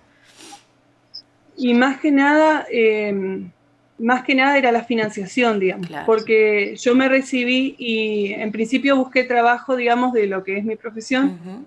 Y 1.56 1.74
más 1.74 2.00
que 2.00 2.10
nada, 2.10 2.66
em, 2.70 3.50
más 3.98 4.24
que 4.24 4.34
nada 4.34 4.58
era 4.58 4.72
la 4.72 4.84
financiación, 4.84 5.60
digamos, 5.60 5.88
porque 6.06 6.76
yo 6.76 6.94
me 6.94 7.08
recibí 7.08 7.76
y 7.78 8.32
en 8.32 8.50
principio 8.50 8.96
busqué 8.96 9.24
trabajo, 9.24 9.76
digamos, 9.76 10.12
de 10.12 10.26
lo 10.26 10.42
que 10.42 10.58
es 10.58 10.64
mi 10.64 10.76
profesión 10.76 11.66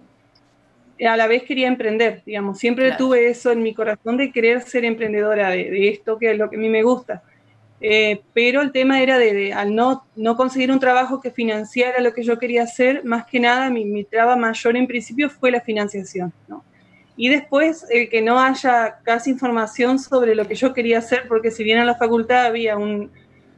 a 1.05 1.17
la 1.17 1.27
vez 1.27 1.43
quería 1.43 1.67
emprender, 1.67 2.23
digamos, 2.25 2.57
siempre 2.59 2.91
tuve 2.97 3.29
eso 3.29 3.51
en 3.51 3.61
mi 3.61 3.73
corazón 3.73 4.17
de 4.17 4.31
querer 4.31 4.61
ser 4.61 4.85
emprendedora 4.85 5.49
de, 5.49 5.89
esto, 5.89 6.17
que 6.17 6.31
es 6.31 6.37
lo 6.37 6.49
que 6.49 6.55
a 6.55 6.59
mí 6.59 6.69
me 6.69 6.83
gusta. 6.83 7.23
Eh, 7.79 8.21
pero 8.33 8.61
el 8.61 8.71
tema 8.71 9.01
era 9.01 9.19
de, 9.19 9.53
al 9.53 9.75
no, 9.75 10.05
no 10.15 10.35
conseguir 10.35 10.71
un 10.71 10.79
trabajo 10.79 11.21
que 11.21 11.29
financiara 11.29 12.01
lo 12.01 12.13
que 12.13 12.23
yo 12.23 12.39
quería 12.39 12.63
hacer, 12.63 13.05
más 13.05 13.25
que 13.25 13.39
nada 13.39 13.69
mi, 13.69 13.85
mi 13.85 14.03
traba 14.03 14.35
mayor 14.35 14.75
en 14.75 14.87
principio 14.87 15.29
fue 15.29 15.51
la 15.51 15.61
financiación, 15.61 16.33
¿no? 16.47 16.63
Y 17.15 17.29
después 17.29 17.85
el 17.89 18.09
que 18.09 18.21
no 18.21 18.39
haya 18.39 18.99
casi 19.03 19.31
información 19.31 19.97
sobre 19.97 20.35
lo 20.35 20.47
que 20.47 20.53
yo 20.53 20.73
quería 20.73 20.99
hacer, 20.99 21.27
porque 21.27 21.49
si 21.49 21.63
bien 21.63 21.79
en 21.79 21.87
la 21.87 21.95
facultad 21.95 22.45
había 22.45 22.77
un, 22.77 23.11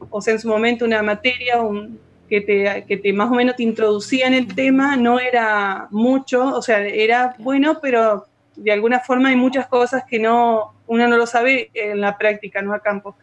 o 0.08 0.20
sea, 0.22 0.34
en 0.34 0.40
su 0.40 0.48
momento 0.48 0.86
una 0.86 1.02
materia, 1.02 1.60
un, 1.60 2.00
que 2.30 2.40
te, 2.40 2.84
que 2.86 2.96
te 2.96 3.12
más 3.12 3.30
o 3.30 3.34
menos 3.34 3.56
te 3.56 3.64
introducía 3.64 4.28
en 4.28 4.34
el 4.34 4.54
tema 4.54 4.96
no 4.96 5.18
era 5.18 5.88
mucho, 5.90 6.54
o 6.54 6.62
sea, 6.62 6.80
era 6.80 7.34
bueno, 7.38 7.80
pero 7.82 8.26
de 8.54 8.70
alguna 8.70 9.00
forma 9.00 9.30
hay 9.30 9.36
muchas 9.36 9.66
cosas 9.66 10.04
que 10.08 10.20
no, 10.20 10.74
uno 10.86 11.08
no 11.08 11.16
lo 11.16 11.26
sabe 11.26 11.70
en 11.74 12.00
la 12.00 12.16
práctica, 12.16 12.62
no 12.62 12.72
a 12.72 12.78
campo. 12.78 13.16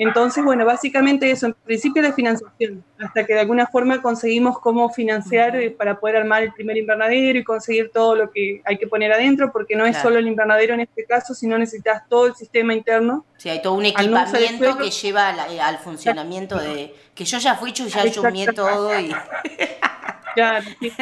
Entonces, 0.00 0.44
bueno, 0.44 0.64
básicamente 0.64 1.28
eso, 1.28 1.46
en 1.46 1.54
principio 1.54 2.00
la 2.00 2.12
financiación, 2.12 2.84
hasta 3.00 3.26
que 3.26 3.34
de 3.34 3.40
alguna 3.40 3.66
forma 3.66 4.00
conseguimos 4.00 4.60
cómo 4.60 4.90
financiar 4.90 5.56
eh, 5.56 5.72
para 5.72 5.98
poder 5.98 6.18
armar 6.18 6.44
el 6.44 6.52
primer 6.52 6.76
invernadero 6.76 7.36
y 7.36 7.42
conseguir 7.42 7.90
todo 7.92 8.14
lo 8.14 8.30
que 8.30 8.62
hay 8.64 8.78
que 8.78 8.86
poner 8.86 9.12
adentro, 9.12 9.50
porque 9.50 9.74
no 9.74 9.84
es 9.86 9.96
solo 9.96 10.20
el 10.20 10.28
invernadero 10.28 10.74
en 10.74 10.80
este 10.80 11.04
caso, 11.04 11.34
sino 11.34 11.58
necesitas 11.58 12.08
todo 12.08 12.28
el 12.28 12.36
sistema 12.36 12.74
interno. 12.74 13.26
Sí, 13.38 13.48
hay 13.48 13.60
todo 13.60 13.74
un 13.74 13.86
equipamiento 13.86 14.78
que 14.78 14.90
lleva 14.90 15.30
al, 15.30 15.78
funcionamiento 15.78 16.60
de... 16.60 16.94
Que 17.12 17.24
yo 17.24 17.38
ya 17.38 17.56
fui 17.56 17.70
y 17.70 17.88
ya 17.88 18.52
todo 18.54 19.00
y... 19.00 19.12
Claro, 20.34 20.64
sí, 20.80 20.92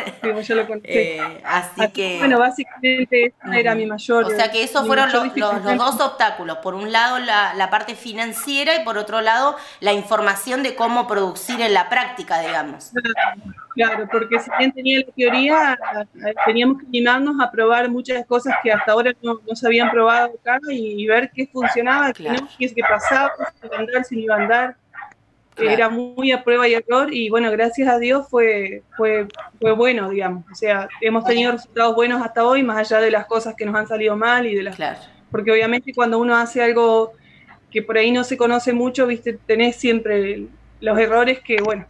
yo 0.42 0.54
lo 0.54 0.66
conté. 0.66 1.16
Eh, 1.16 1.42
así, 1.44 1.88
que. 1.92 2.18
Bueno, 2.18 2.38
básicamente 2.38 3.26
esa 3.26 3.58
era 3.58 3.74
mi 3.74 3.86
mayor. 3.86 4.24
O 4.24 4.30
sea 4.30 4.50
que 4.50 4.62
esos 4.62 4.86
fueron 4.86 5.10
los, 5.12 5.34
dos 5.34 6.00
obstáculos. 6.00 6.58
Por 6.58 6.74
un 6.74 6.92
lado, 6.92 7.18
la, 7.18 7.68
parte 7.70 7.94
financiera 7.94 8.76
y 8.76 8.84
por 8.84 8.96
otro 8.96 9.20
lado, 9.20 9.56
la 9.80 9.92
información 9.92 10.62
de 10.62 10.74
cómo 10.74 11.06
producir 11.06 11.60
en 11.60 11.74
la 11.74 11.88
práctica, 11.88 12.40
digamos. 12.40 12.92
Claro, 13.74 14.08
porque 14.10 14.38
si 14.38 14.50
bien 14.58 14.72
tenía 14.72 15.00
la 15.00 15.12
teoría, 15.12 15.78
teníamos 16.46 16.80
que 16.80 16.86
animarnos 16.86 17.36
a 17.40 17.50
probar 17.50 17.90
muchas 17.90 18.24
cosas 18.24 18.54
que 18.62 18.72
hasta 18.72 18.92
ahora 18.92 19.12
no, 19.20 19.38
se 19.54 19.66
habían 19.66 19.90
probado 19.90 20.32
acá 20.40 20.58
y, 20.70 21.06
ver 21.06 21.30
qué 21.34 21.46
funcionaba, 21.46 22.12
qué 22.12 22.30
no, 22.30 22.48
qué, 22.58 22.72
qué 22.72 22.82
pasaba, 22.88 23.32
si 23.60 23.66
iba 23.66 23.76
a 23.76 23.80
andar, 23.80 24.04
si 24.04 24.16
no 24.16 24.22
iba 24.22 24.34
a 24.34 24.38
andar 24.38 24.76
era 25.58 25.88
muy 25.88 26.32
a 26.32 26.44
prueba 26.44 26.68
y 26.68 26.74
error 26.74 27.12
y 27.12 27.30
bueno, 27.30 27.50
gracias 27.50 27.88
a 27.88 27.98
Dios 27.98 28.26
fue, 28.28 28.82
fue, 28.96 29.26
fue 29.60 29.72
bueno, 29.72 30.10
digamos. 30.10 30.44
O 30.50 30.54
sea, 30.54 30.88
hemos 31.00 31.24
tenido 31.24 31.52
resultados 31.52 31.94
buenos 31.94 32.22
hasta 32.22 32.44
hoy, 32.44 32.62
más 32.62 32.78
allá 32.78 33.00
de 33.00 33.10
las 33.10 33.26
cosas 33.26 33.54
que 33.56 33.64
nos 33.64 33.74
han 33.74 33.86
salido 33.86 34.16
mal 34.16 34.46
y 34.46 34.54
de 34.54 34.62
las... 34.62 34.76
Porque 35.30 35.50
obviamente 35.50 35.92
cuando 35.94 36.18
uno 36.18 36.36
hace 36.36 36.62
algo 36.62 37.12
que 37.70 37.82
por 37.82 37.98
ahí 37.98 38.12
no 38.12 38.24
se 38.24 38.36
conoce 38.36 38.72
mucho, 38.72 39.06
viste, 39.06 39.38
tenés 39.46 39.76
siempre 39.76 40.46
los 40.80 40.98
errores 40.98 41.40
que, 41.40 41.60
bueno, 41.62 41.86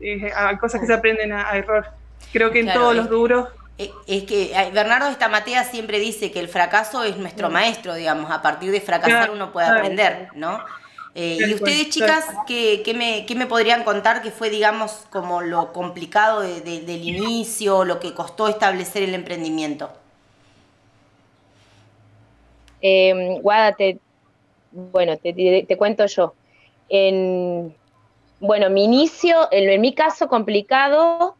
hay 0.00 0.56
cosas 0.56 0.80
que 0.80 0.86
se 0.86 0.94
aprenden 0.94 1.32
a, 1.32 1.56
error. 1.56 1.86
Creo 2.32 2.50
que 2.50 2.60
en 2.60 2.72
todos 2.72 2.94
los 2.94 3.08
rubros 3.08 3.48
eh, 3.78 3.90
es 4.06 4.24
que 4.24 4.52
Bernardo 4.74 5.08
Estamatea 5.08 5.64
siempre 5.64 5.98
dice 5.98 6.30
que 6.30 6.40
el 6.40 6.48
fracaso 6.48 7.02
es 7.04 7.16
nuestro 7.16 7.48
maestro, 7.48 7.94
digamos, 7.94 8.30
a 8.30 8.42
partir 8.42 8.70
de 8.72 8.80
fracasar 8.80 9.30
uno 9.30 9.52
puede 9.52 9.68
aprender, 9.68 10.28
¿no? 10.34 10.62
Eh, 11.14 11.38
y 11.40 11.54
ustedes, 11.54 11.90
chicas, 11.90 12.24
¿qué, 12.46 13.24
me, 13.36 13.46
podrían 13.46 13.82
contar 13.82 14.22
que 14.22 14.30
fue, 14.30 14.48
digamos, 14.48 15.06
como 15.10 15.40
lo 15.40 15.72
complicado 15.72 16.40
del 16.40 17.04
inicio, 17.04 17.84
lo 17.84 17.98
que 17.98 18.14
costó 18.14 18.48
establecer 18.48 19.02
el 19.02 19.14
emprendimiento? 19.14 19.90
Eh, 22.80 23.38
Guada, 23.42 23.76
bueno, 24.70 25.16
te, 25.18 25.76
cuento 25.76 26.06
yo. 26.06 26.34
En, 26.88 27.74
bueno, 28.38 28.70
mi 28.70 28.84
inicio, 28.84 29.48
en, 29.50 29.80
mi 29.80 29.94
caso 29.94 30.28
complicado, 30.28 31.36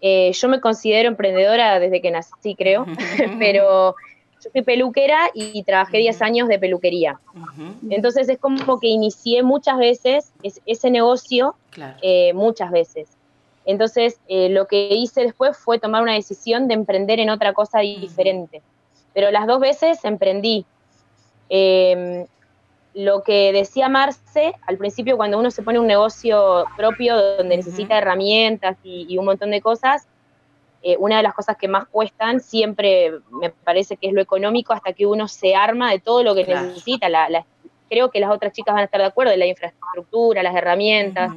eh, 0.00 0.32
yo 0.32 0.48
me 0.48 0.60
considero 0.60 1.08
emprendedora 1.08 1.78
desde 1.78 2.02
que 2.02 2.10
nací, 2.10 2.56
creo, 2.56 2.86
pero 3.38 3.94
yo 4.42 4.50
fui 4.50 4.62
peluquera 4.62 5.30
y 5.34 5.62
trabajé 5.62 5.98
10 5.98 6.22
años 6.22 6.48
de 6.48 6.58
peluquería. 6.58 7.20
Entonces 7.90 8.28
es 8.28 8.38
como 8.38 8.80
que 8.80 8.88
inicié 8.88 9.42
muchas 9.42 9.78
veces 9.78 10.32
ese 10.66 10.90
negocio, 10.90 11.54
eh, 12.02 12.32
muchas 12.34 12.70
veces. 12.70 13.08
Entonces 13.64 14.18
eh, 14.28 14.48
lo 14.48 14.66
que 14.66 14.88
hice 14.94 15.22
después 15.22 15.56
fue 15.56 15.78
tomar 15.78 16.02
una 16.02 16.14
decisión 16.14 16.66
de 16.66 16.74
emprender 16.74 17.20
en 17.20 17.30
otra 17.30 17.52
cosa 17.52 17.80
diferente. 17.80 18.62
Pero 19.14 19.30
las 19.30 19.46
dos 19.46 19.60
veces 19.60 20.04
emprendí. 20.04 20.64
Em, 21.48 22.26
lo 22.94 23.22
que 23.22 23.52
decía 23.52 23.88
Marce, 23.88 24.54
al 24.66 24.76
principio 24.76 25.16
cuando 25.16 25.38
uno 25.38 25.50
se 25.50 25.62
pone 25.62 25.78
un 25.78 25.86
negocio 25.86 26.66
propio 26.76 27.36
donde 27.36 27.56
necesita 27.56 27.96
herramientas 27.98 28.76
y, 28.82 29.16
un 29.16 29.24
montón 29.24 29.50
de 29.50 29.60
cosas, 29.60 30.06
eh, 30.82 30.96
una 30.98 31.16
de 31.16 31.22
las 31.22 31.34
cosas 31.34 31.56
que 31.56 31.68
más 31.68 31.86
cuestan 31.86 32.40
siempre 32.40 33.12
me 33.30 33.50
parece 33.50 33.96
que 33.96 34.08
es 34.08 34.12
lo 34.12 34.20
económico 34.20 34.72
hasta 34.72 34.92
que 34.92 35.06
uno 35.06 35.28
se 35.28 35.54
arma 35.54 35.90
de 35.90 36.00
todo 36.00 36.24
lo 36.24 36.34
que 36.34 36.44
necesita. 36.44 37.06
creo 37.88 38.10
que 38.10 38.20
las 38.20 38.30
otras 38.30 38.52
chicas 38.52 38.74
van 38.74 38.82
a 38.82 38.84
estar 38.86 39.00
de 39.00 39.06
acuerdo, 39.06 39.36
la 39.36 39.46
infraestructura, 39.46 40.42
las 40.42 40.56
herramientas. 40.56 41.32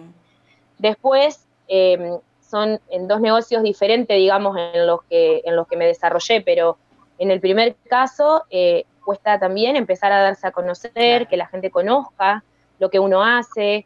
Después, 0.80 1.46
em, 1.68 2.20
son 2.42 2.80
en 2.90 3.08
dos 3.08 3.22
negocios 3.22 3.62
diferentes, 3.62 4.18
digamos, 4.18 4.58
en 4.58 4.88
los 4.88 5.04
que, 5.04 5.42
en 5.46 5.56
los 5.56 5.68
que 5.68 5.78
me 5.78 5.86
desarrollé, 5.86 6.42
pero 6.42 6.78
en 7.18 7.32
el 7.32 7.40
primer 7.40 7.76
caso 7.88 8.44
eh, 8.50 8.86
cuesta 9.04 9.40
también 9.40 9.76
empezar 9.76 10.12
a 10.12 10.22
darse 10.22 10.48
a 10.48 10.52
conocer, 10.52 11.28
que 11.28 11.38
la 11.38 11.48
gente 11.48 11.70
conozca 11.70 12.44
lo 12.80 12.90
que 12.90 13.00
uno 13.00 13.24
hace, 13.24 13.86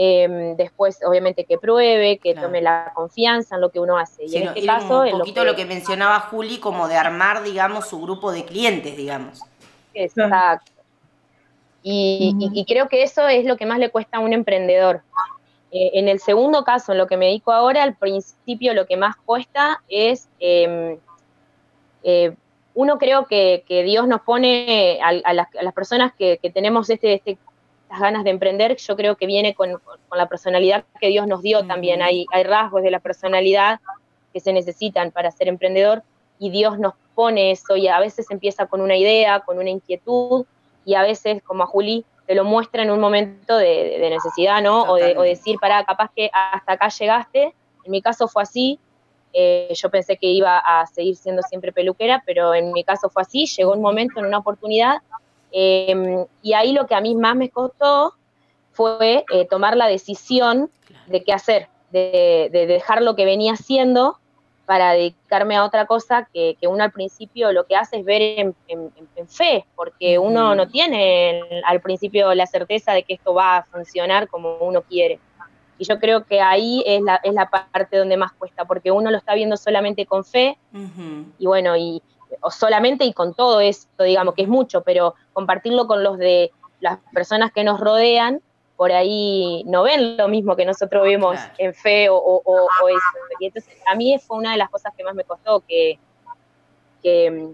Em, 0.00 0.54
después, 0.54 1.00
obviamente, 1.04 1.44
que 1.44 1.58
pruebe, 1.58 2.18
que 2.18 2.32
tome 2.32 2.62
la 2.62 2.92
confianza 2.94 3.56
en 3.56 3.60
lo 3.60 3.70
que 3.70 3.80
uno 3.80 3.98
hace. 3.98 4.26
Y 4.26 4.36
en 4.36 4.46
este 4.46 4.64
caso. 4.64 5.00
Un 5.00 5.18
poquito 5.18 5.44
lo 5.44 5.56
que... 5.56 5.64
mencionaba 5.64 6.20
Juli, 6.20 6.60
como 6.60 6.86
de 6.86 6.94
armar, 6.94 7.42
digamos, 7.42 7.88
su 7.88 8.00
grupo 8.00 8.30
de 8.30 8.44
clientes, 8.44 8.96
digamos. 8.96 9.40
Exacto. 9.92 10.70
Y, 11.82 12.64
creo 12.68 12.88
que 12.88 13.02
eso 13.02 13.26
es 13.26 13.44
lo 13.44 13.56
que 13.56 13.66
más 13.66 13.80
le 13.80 13.90
cuesta 13.90 14.18
a 14.18 14.20
un 14.20 14.32
emprendedor. 14.32 15.02
Eh, 15.72 15.90
en 15.94 16.06
el 16.06 16.20
segundo 16.20 16.62
caso, 16.62 16.92
en 16.92 16.98
lo 16.98 17.08
que 17.08 17.16
me 17.16 17.26
dedico 17.26 17.50
ahora, 17.50 17.82
al 17.82 17.96
principio 17.96 18.74
lo 18.74 18.86
que 18.86 18.96
más 18.96 19.16
cuesta 19.16 19.82
es. 19.88 20.28
Em, 20.38 20.96
eh, 22.04 22.36
uno 22.74 22.98
creo 22.98 23.26
que, 23.26 23.64
Dios 23.68 24.06
nos 24.06 24.20
pone 24.20 25.00
a, 25.02 25.32
las, 25.32 25.48
personas 25.74 26.12
que, 26.16 26.38
que 26.40 26.50
tenemos 26.50 26.88
este, 26.88 27.14
este 27.14 27.36
las 27.90 28.00
ganas 28.00 28.24
de 28.24 28.30
emprender, 28.30 28.76
yo 28.76 28.96
creo 28.96 29.16
que 29.16 29.26
viene 29.26 29.54
con, 29.54 29.80
la 30.12 30.26
personalidad 30.26 30.84
que 31.00 31.08
Dios 31.08 31.26
nos 31.26 31.42
dio 31.42 31.66
también. 31.66 32.02
Hay, 32.02 32.26
hay 32.32 32.42
rasgos 32.44 32.82
de 32.82 32.90
la 32.90 33.00
personalidad 33.00 33.80
que 34.32 34.40
se 34.40 34.52
necesitan 34.52 35.10
para 35.10 35.30
ser 35.30 35.48
emprendedor 35.48 36.02
y 36.38 36.50
Dios 36.50 36.78
nos 36.78 36.94
pone 37.14 37.50
eso 37.50 37.76
y 37.76 37.88
a 37.88 37.98
veces 37.98 38.30
empieza 38.30 38.66
con 38.66 38.80
una 38.80 38.96
idea, 38.96 39.40
con 39.40 39.58
una 39.58 39.70
inquietud 39.70 40.46
y 40.84 40.94
a 40.94 41.02
veces, 41.02 41.42
como 41.42 41.64
a 41.64 41.66
Juli, 41.66 42.04
te 42.26 42.34
lo 42.34 42.44
muestra 42.44 42.82
en 42.82 42.90
un 42.90 43.00
momento 43.00 43.56
de, 43.56 44.06
necesidad, 44.10 44.62
¿no? 44.62 44.82
O, 44.82 44.96
de, 44.96 45.14
decir, 45.14 45.56
para, 45.58 45.82
capaz 45.84 46.10
que 46.14 46.30
hasta 46.32 46.72
acá 46.72 46.88
llegaste. 46.88 47.54
En 47.84 47.90
mi 47.90 48.02
caso 48.02 48.28
fue 48.28 48.42
así. 48.42 48.78
Eh, 49.32 49.72
yo 49.74 49.90
pensé 49.90 50.16
que 50.16 50.26
iba 50.26 50.58
a 50.58 50.86
seguir 50.86 51.16
siendo 51.16 51.42
siempre 51.42 51.72
peluquera, 51.72 52.22
pero 52.26 52.54
en 52.54 52.72
mi 52.72 52.84
caso 52.84 53.08
fue 53.08 53.22
así. 53.22 53.46
Llegó 53.46 53.72
un 53.72 53.80
momento, 53.80 54.20
en 54.20 54.26
una 54.26 54.38
oportunidad, 54.38 54.98
Em, 55.52 56.26
y 56.42 56.52
ahí 56.52 56.72
lo 56.72 56.86
que 56.86 56.94
a 56.94 57.00
mí 57.00 57.14
más 57.14 57.36
me 57.36 57.50
costó 57.50 58.14
fue 58.72 59.24
eh, 59.32 59.46
tomar 59.46 59.76
la 59.76 59.86
decisión 59.86 60.70
de 61.06 61.24
qué 61.24 61.32
hacer, 61.32 61.68
de, 61.90 62.50
dejar 62.52 63.02
lo 63.02 63.16
que 63.16 63.24
venía 63.24 63.54
haciendo 63.54 64.18
para 64.66 64.92
dedicarme 64.92 65.56
a 65.56 65.64
otra 65.64 65.86
cosa 65.86 66.28
que, 66.32 66.56
uno 66.68 66.84
al 66.84 66.92
principio 66.92 67.52
lo 67.52 67.64
que 67.64 67.74
hace 67.74 67.98
es 67.98 68.04
ver 68.04 68.20
en, 68.20 68.54
fe, 69.26 69.64
porque 69.74 70.18
uno 70.18 70.54
no 70.54 70.68
tiene 70.68 71.42
al 71.64 71.80
principio 71.80 72.34
la 72.34 72.46
certeza 72.46 72.92
de 72.92 73.02
que 73.02 73.14
esto 73.14 73.32
va 73.32 73.58
a 73.58 73.64
funcionar 73.64 74.28
como 74.28 74.58
uno 74.58 74.82
quiere. 74.82 75.18
Y 75.78 75.84
yo 75.84 75.98
creo 75.98 76.24
que 76.24 76.40
ahí 76.40 76.82
es 76.86 77.00
la, 77.00 77.16
es 77.22 77.32
la 77.32 77.48
parte 77.48 77.96
donde 77.96 78.16
más 78.16 78.32
cuesta, 78.32 78.64
porque 78.66 78.90
uno 78.90 79.10
lo 79.10 79.16
está 79.16 79.34
viendo 79.34 79.56
solamente 79.56 80.04
con 80.04 80.24
fe, 80.24 80.58
y 81.38 81.46
bueno, 81.46 81.76
y 81.76 82.02
o 82.40 82.50
solamente 82.50 83.04
y 83.04 83.12
con 83.12 83.34
todo 83.34 83.60
esto, 83.60 84.04
digamos 84.04 84.34
que 84.34 84.42
es 84.42 84.48
mucho, 84.48 84.82
pero 84.82 85.14
compartirlo 85.32 85.86
con 85.86 86.02
los 86.02 86.18
de 86.18 86.52
las 86.80 86.98
personas 87.12 87.52
que 87.52 87.64
nos 87.64 87.80
rodean, 87.80 88.40
por 88.76 88.92
ahí 88.92 89.64
no 89.66 89.82
ven 89.82 90.16
lo 90.16 90.28
mismo 90.28 90.54
que 90.54 90.64
nosotros 90.64 91.02
vemos 91.02 91.38
en 91.58 91.74
fe 91.74 92.08
o, 92.10 92.42
eso. 92.88 93.18
Y 93.40 93.46
entonces 93.46 93.76
a 93.86 93.96
mí 93.96 94.16
fue 94.18 94.38
una 94.38 94.52
de 94.52 94.58
las 94.58 94.70
cosas 94.70 94.92
que 94.96 95.02
más 95.02 95.14
me 95.14 95.24
costó, 95.24 95.60
que, 95.66 95.98
que, 97.02 97.50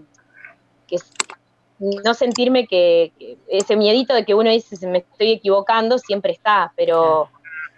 no 1.79 2.13
sentirme 2.13 2.67
que, 2.67 3.37
ese 3.47 3.75
miedito 3.75 4.13
de 4.13 4.23
que 4.23 4.35
uno 4.35 4.49
dice 4.49 4.87
me 4.87 4.99
estoy 4.99 5.31
equivocando 5.31 5.97
siempre 5.97 6.31
está, 6.31 6.71
pero 6.75 7.29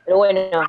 pero 0.08 0.18
bueno, 0.20 0.62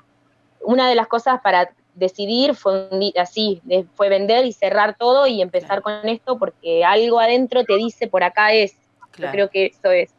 una 0.62 0.88
de 0.88 0.96
las 0.96 1.06
cosas 1.06 1.40
para 1.40 1.70
decidir 1.98 2.54
fue 2.54 2.88
así, 3.16 3.60
fue 3.94 4.08
vender 4.08 4.46
y 4.46 4.52
cerrar 4.52 4.96
todo 4.98 5.26
y 5.26 5.42
empezar 5.42 5.82
con 5.82 6.08
esto 6.08 6.38
porque 6.38 6.84
algo 6.84 7.20
adentro 7.20 7.64
te 7.64 7.76
dice 7.76 8.06
por 8.06 8.24
acá 8.24 8.52
es. 8.52 8.74
Yo 9.16 9.30
creo 9.30 9.50
que 9.50 9.66
eso 9.66 9.90
es. 9.90 10.10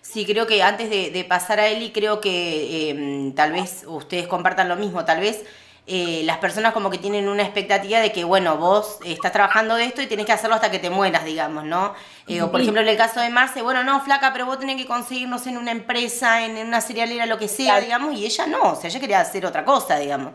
Sí, 0.00 0.24
creo 0.24 0.46
que 0.46 0.62
antes 0.62 0.88
de, 0.90 1.24
pasar 1.28 1.60
a 1.60 1.66
Eli, 1.66 1.90
creo 1.90 2.20
que 2.20 2.90
em, 2.90 3.34
tal 3.34 3.52
vez 3.52 3.84
ustedes 3.86 4.26
compartan 4.28 4.68
lo 4.68 4.76
mismo, 4.76 5.04
tal 5.04 5.20
vez 5.20 5.44
eh, 5.90 6.20
las 6.24 6.36
personas 6.36 6.74
como 6.74 6.90
que 6.90 6.98
tienen 6.98 7.30
una 7.30 7.42
expectativa 7.42 7.98
de 7.98 8.12
que, 8.12 8.22
bueno, 8.22 8.58
vos 8.58 8.98
estás 9.06 9.32
trabajando 9.32 9.74
de 9.74 9.86
esto 9.86 10.02
y 10.02 10.06
tienes 10.06 10.26
que 10.26 10.32
hacerlo 10.32 10.54
hasta 10.54 10.70
que 10.70 10.78
te 10.78 10.90
mueras, 10.90 11.24
digamos, 11.24 11.64
¿no? 11.64 11.94
Eh, 12.26 12.42
o 12.42 12.50
por 12.50 12.60
ejemplo 12.60 12.82
en 12.82 12.88
el 12.88 12.96
caso 12.98 13.20
de 13.20 13.30
Marce, 13.30 13.62
bueno, 13.62 13.82
no, 13.84 13.98
flaca, 14.02 14.30
pero 14.34 14.44
vos 14.44 14.58
tenés 14.58 14.76
que 14.76 14.84
conseguirnos 14.84 15.46
en 15.46 15.56
una 15.56 15.70
empresa, 15.70 16.44
en, 16.44 16.58
una 16.58 16.82
serialera, 16.82 17.24
lo 17.24 17.38
que 17.38 17.48
sea, 17.48 17.80
digamos, 17.80 18.14
y 18.14 18.26
ella 18.26 18.46
no, 18.46 18.72
o 18.72 18.76
sea, 18.76 18.90
ella 18.90 19.00
quería 19.00 19.20
hacer 19.20 19.46
otra 19.46 19.64
cosa, 19.64 19.98
digamos. 19.98 20.34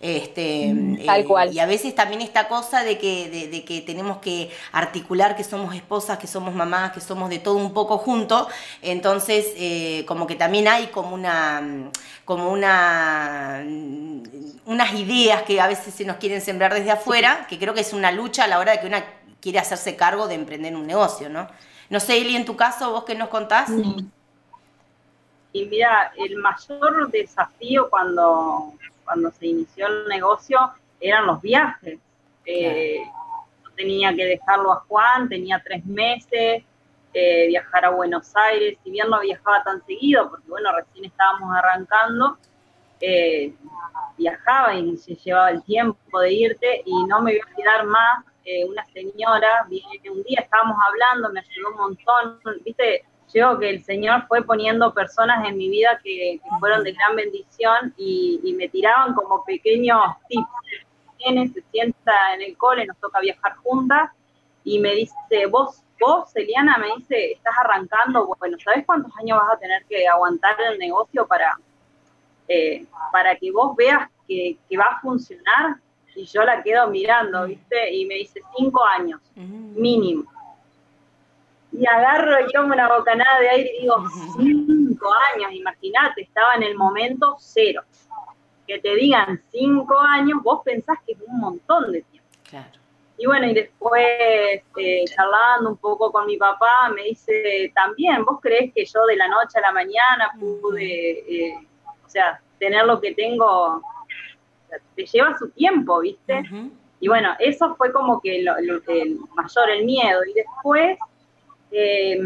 Este, 0.00 0.72
mm, 0.72 1.06
Tal 1.06 1.20
eh, 1.20 1.24
cual. 1.24 1.52
y 1.52 1.60
a 1.60 1.66
veces 1.66 1.94
también 1.94 2.20
esta 2.20 2.48
cosa 2.48 2.84
de 2.84 2.98
que, 2.98 3.48
de, 3.50 3.64
que 3.64 3.80
tenemos 3.80 4.18
que 4.18 4.50
articular 4.72 5.36
que 5.36 5.44
somos 5.44 5.74
esposas, 5.74 6.18
que 6.18 6.26
somos 6.26 6.54
mamás, 6.54 6.92
que 6.92 7.00
somos 7.00 7.30
de 7.30 7.38
todo 7.38 7.56
un 7.56 7.72
poco 7.72 7.98
juntos. 7.98 8.48
Entonces, 8.82 9.52
eh, 9.56 10.04
como 10.06 10.26
que 10.26 10.36
también 10.36 10.68
hay 10.68 10.88
como 10.88 11.14
una, 11.14 11.90
como 12.24 12.50
una, 12.50 13.64
unas 14.66 14.94
ideas 14.94 15.42
que 15.42 15.60
a 15.60 15.66
veces 15.66 15.94
se 15.94 16.04
nos 16.04 16.16
quieren 16.16 16.40
sembrar 16.40 16.74
desde 16.74 16.90
afuera, 16.90 17.46
que 17.48 17.58
creo 17.58 17.74
que 17.74 17.80
es 17.80 17.92
una 17.92 18.12
lucha 18.12 18.44
a 18.44 18.48
la 18.48 18.58
hora 18.58 18.72
de 18.72 18.80
que 18.80 18.86
una 18.86 19.04
quiere 19.40 19.58
hacerse 19.58 19.94
cargo 19.94 20.26
de 20.26 20.34
emprender 20.34 20.74
un 20.74 20.86
negocio, 20.86 21.28
¿no? 21.28 21.46
No 21.90 22.00
sé, 22.00 22.16
Eli, 22.16 22.34
en 22.34 22.46
tu 22.46 22.56
caso, 22.56 22.92
vos 22.92 23.04
qué 23.04 23.14
nos 23.14 23.28
contás. 23.28 23.68
Y 25.52 25.66
mira, 25.66 26.12
el 26.16 26.36
mayor 26.36 27.10
desafío 27.10 27.88
cuando 27.90 28.72
cuando 29.04 29.30
se 29.30 29.46
inició 29.46 29.86
el 29.86 30.08
negocio 30.08 30.58
eran 31.00 31.26
los 31.26 31.40
viajes. 31.40 31.98
Eh, 32.46 33.02
tenía 33.76 34.14
que 34.14 34.24
dejarlo 34.24 34.72
a 34.72 34.80
Juan, 34.88 35.28
tenía 35.28 35.60
tres 35.64 35.84
meses, 35.84 36.62
eh, 37.12 37.46
viajar 37.48 37.84
a 37.84 37.90
Buenos 37.90 38.34
Aires, 38.36 38.78
si 38.82 38.90
bien 38.90 39.08
no 39.08 39.20
viajaba 39.20 39.62
tan 39.62 39.84
seguido, 39.84 40.30
porque 40.30 40.48
bueno, 40.48 40.70
recién 40.76 41.04
estábamos 41.04 41.56
arrancando, 41.56 42.38
eh, 43.00 43.52
viajaba 44.16 44.74
y 44.74 44.96
se 44.96 45.14
llevaba 45.16 45.50
el 45.50 45.62
tiempo 45.64 46.20
de 46.20 46.32
irte 46.32 46.82
y 46.84 47.04
no 47.04 47.20
me 47.20 47.32
voy 47.32 47.40
a 47.40 47.52
olvidar 47.52 47.86
más, 47.86 48.24
una 48.68 48.84
señora, 48.92 49.66
un 49.70 50.22
día 50.22 50.40
estábamos 50.42 50.76
hablando, 50.86 51.30
me 51.30 51.40
ayudó 51.40 51.70
un 51.70 51.76
montón, 51.76 52.38
viste, 52.62 53.06
yo 53.32 53.58
que 53.58 53.70
el 53.70 53.82
Señor 53.82 54.26
fue 54.28 54.42
poniendo 54.42 54.92
personas 54.92 55.46
en 55.48 55.56
mi 55.56 55.68
vida 55.68 56.00
que, 56.02 56.40
fueron 56.60 56.84
de 56.84 56.92
gran 56.92 57.16
bendición 57.16 57.94
y, 57.96 58.54
me 58.56 58.68
tiraban 58.68 59.14
como 59.14 59.44
pequeños 59.44 60.00
tips. 60.28 60.48
Tiene, 61.18 61.48
se 61.48 61.62
sienta 61.72 62.34
en 62.34 62.42
el 62.42 62.56
cole, 62.56 62.86
nos 62.86 62.98
toca 62.98 63.20
viajar 63.20 63.56
juntas 63.56 64.10
y 64.62 64.78
me 64.78 64.94
dice, 64.94 65.46
vos, 65.50 65.82
vos, 65.98 66.34
Eliana, 66.36 66.76
me 66.78 66.94
dice, 66.96 67.32
estás 67.32 67.54
arrancando, 67.64 68.34
bueno, 68.38 68.56
¿sabes 68.62 68.84
cuántos 68.84 69.12
años 69.18 69.38
vas 69.38 69.54
a 69.54 69.58
tener 69.58 69.84
que 69.86 70.06
aguantar 70.06 70.56
el 70.70 70.78
negocio 70.78 71.26
para, 71.26 71.56
eh, 72.48 72.84
para 73.10 73.36
que 73.36 73.50
vos 73.52 73.74
veas 73.76 74.08
que, 74.28 74.58
va 74.78 74.84
a 74.84 75.00
funcionar? 75.00 75.76
Y 76.14 76.26
yo 76.26 76.42
la 76.44 76.62
quedo 76.62 76.88
mirando, 76.88 77.46
¿viste? 77.46 77.92
Y 77.92 78.06
me 78.06 78.14
dice, 78.14 78.40
cinco 78.56 78.84
años, 78.84 79.20
mínimo 79.34 80.33
y 81.76 81.86
agarro 81.86 82.46
y 82.46 82.52
tomo 82.52 82.72
una 82.72 82.88
bocanada 82.88 83.40
de 83.40 83.48
aire 83.48 83.72
y 83.76 83.82
digo, 83.82 83.96
cinco 84.36 85.08
años, 85.34 85.52
imagínate, 85.52 86.22
estaba 86.22 86.54
en 86.54 86.62
el 86.62 86.76
momento 86.76 87.36
cero. 87.38 87.82
Que 88.66 88.78
te 88.78 88.94
digan 88.94 89.42
cinco 89.50 89.98
años, 89.98 90.42
vos 90.42 90.62
pensás 90.64 90.98
que 91.06 91.12
es 91.12 91.18
un 91.26 91.38
montón 91.38 91.92
de 91.92 92.02
tiempo. 92.02 92.28
Claro. 92.48 92.70
Y 93.16 93.26
bueno, 93.26 93.46
y 93.46 93.54
después 93.54 94.04
eh, 94.76 95.04
charlando 95.06 95.70
un 95.70 95.76
poco 95.76 96.10
con 96.10 96.26
mi 96.26 96.36
papá, 96.36 96.90
me 96.94 97.02
dice, 97.04 97.70
también, 97.74 98.24
¿vos 98.24 98.38
crees 98.40 98.72
que 98.72 98.84
yo 98.84 99.04
de 99.06 99.16
la 99.16 99.28
noche 99.28 99.58
a 99.58 99.62
la 99.62 99.72
mañana 99.72 100.32
pude, 100.38 101.24
eh, 101.28 101.66
o 102.04 102.08
sea, 102.08 102.40
tener 102.58 102.86
lo 102.86 103.00
que 103.00 103.14
tengo? 103.14 103.82
te 104.94 105.06
lleva 105.06 105.36
su 105.38 105.48
tiempo, 105.50 106.00
¿viste? 106.00 106.42
Y 107.00 107.08
bueno, 107.08 107.30
eso 107.38 107.74
fue 107.76 107.92
como 107.92 108.20
que 108.20 108.42
lo, 108.42 108.56
el 108.56 109.18
mayor, 109.34 109.70
el 109.70 109.84
miedo. 109.84 110.24
Y 110.24 110.32
después 110.34 110.98
eh, 111.76 112.16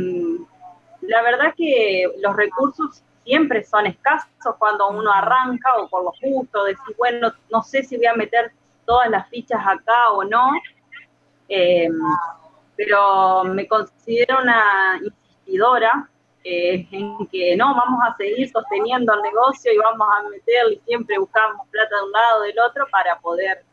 la 1.00 1.22
verdad 1.22 1.54
que 1.56 2.06
los 2.18 2.36
recursos 2.36 3.02
siempre 3.24 3.64
son 3.64 3.86
escasos 3.86 4.54
cuando 4.58 4.90
uno 4.90 5.10
arranca 5.10 5.70
o 5.78 5.88
por 5.88 6.04
lo 6.04 6.12
justo, 6.20 6.64
decir, 6.64 6.94
bueno, 6.98 7.32
no 7.50 7.62
sé 7.62 7.82
si 7.82 7.96
voy 7.96 8.06
a 8.06 8.14
meter 8.14 8.52
todas 8.84 9.08
las 9.08 9.26
fichas 9.30 9.60
acá 9.66 10.10
o 10.10 10.24
no, 10.24 10.52
eh, 11.48 11.88
pero 12.76 13.44
me 13.44 13.66
considero 13.66 14.42
una 14.42 15.00
insistidora 15.02 16.10
eh, 16.44 16.86
en 16.90 17.26
que 17.28 17.56
no, 17.56 17.74
vamos 17.74 18.00
a 18.06 18.14
seguir 18.16 18.50
sosteniendo 18.50 19.14
el 19.14 19.22
negocio 19.22 19.72
y 19.72 19.78
vamos 19.78 20.06
a 20.18 20.28
meterle, 20.28 20.74
y 20.74 20.80
siempre 20.80 21.18
buscamos 21.18 21.66
plata 21.68 21.96
de 21.96 22.04
un 22.04 22.12
lado 22.12 22.42
del 22.42 22.58
otro 22.60 22.86
para 22.90 23.18
poder 23.18 23.64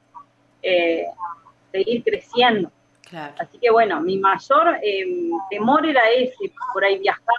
seguir 1.71 2.03
creciendo. 2.03 2.71
Así 3.13 3.57
que 3.59 3.69
bueno, 3.69 4.01
mi 4.01 4.17
mayor 4.17 4.79
em, 4.81 5.31
temor 5.49 5.85
era 5.85 6.09
ese, 6.11 6.51
por 6.73 6.83
ahí 6.83 6.99
viajar, 6.99 7.35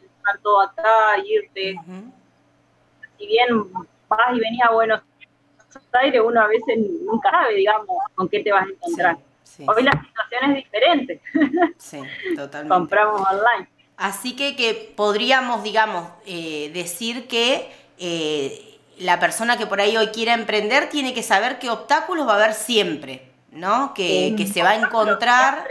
dejar 0.00 0.38
todo 0.42 0.60
acá, 0.60 1.18
irte. 1.24 1.76
Si 3.18 3.26
bien 3.26 3.72
vas 4.08 4.34
y 4.34 4.40
venías 4.40 4.68
a 4.68 4.72
Buenos 4.72 5.00
Aires, 5.92 6.20
uno 6.24 6.40
a 6.40 6.46
veces 6.46 6.78
nunca 7.02 7.30
sabe, 7.30 7.54
digamos, 7.54 7.96
con 8.14 8.28
qué 8.28 8.40
te 8.40 8.52
vas 8.52 8.66
a 8.66 8.70
encontrar. 8.70 9.16
Hoy 9.66 9.82
la 9.84 9.92
situación 9.92 10.50
es 10.50 10.56
diferente. 10.56 11.20
Sí, 11.78 12.00
totalmente. 12.34 12.74
Compramos 12.74 13.20
online. 13.20 13.68
Así 13.96 14.34
que, 14.34 14.56
que 14.56 14.92
podríamos, 14.96 15.62
digamos, 15.62 16.08
eh, 16.26 16.70
decir 16.74 17.28
que 17.28 17.70
eh, 17.98 18.78
la 18.98 19.20
persona 19.20 19.56
que 19.56 19.66
por 19.66 19.80
ahí 19.80 19.96
hoy 19.96 20.08
quiera 20.08 20.34
emprender 20.34 20.88
tiene 20.88 21.14
que 21.14 21.22
saber 21.22 21.58
qué 21.58 21.70
obstáculos 21.70 22.26
va 22.26 22.32
a 22.32 22.36
haber 22.36 22.54
siempre. 22.54 23.33
¿No? 23.54 23.94
Que, 23.94 24.50
se 24.52 24.62
va 24.62 24.70
a 24.70 24.76
encontrar 24.76 25.66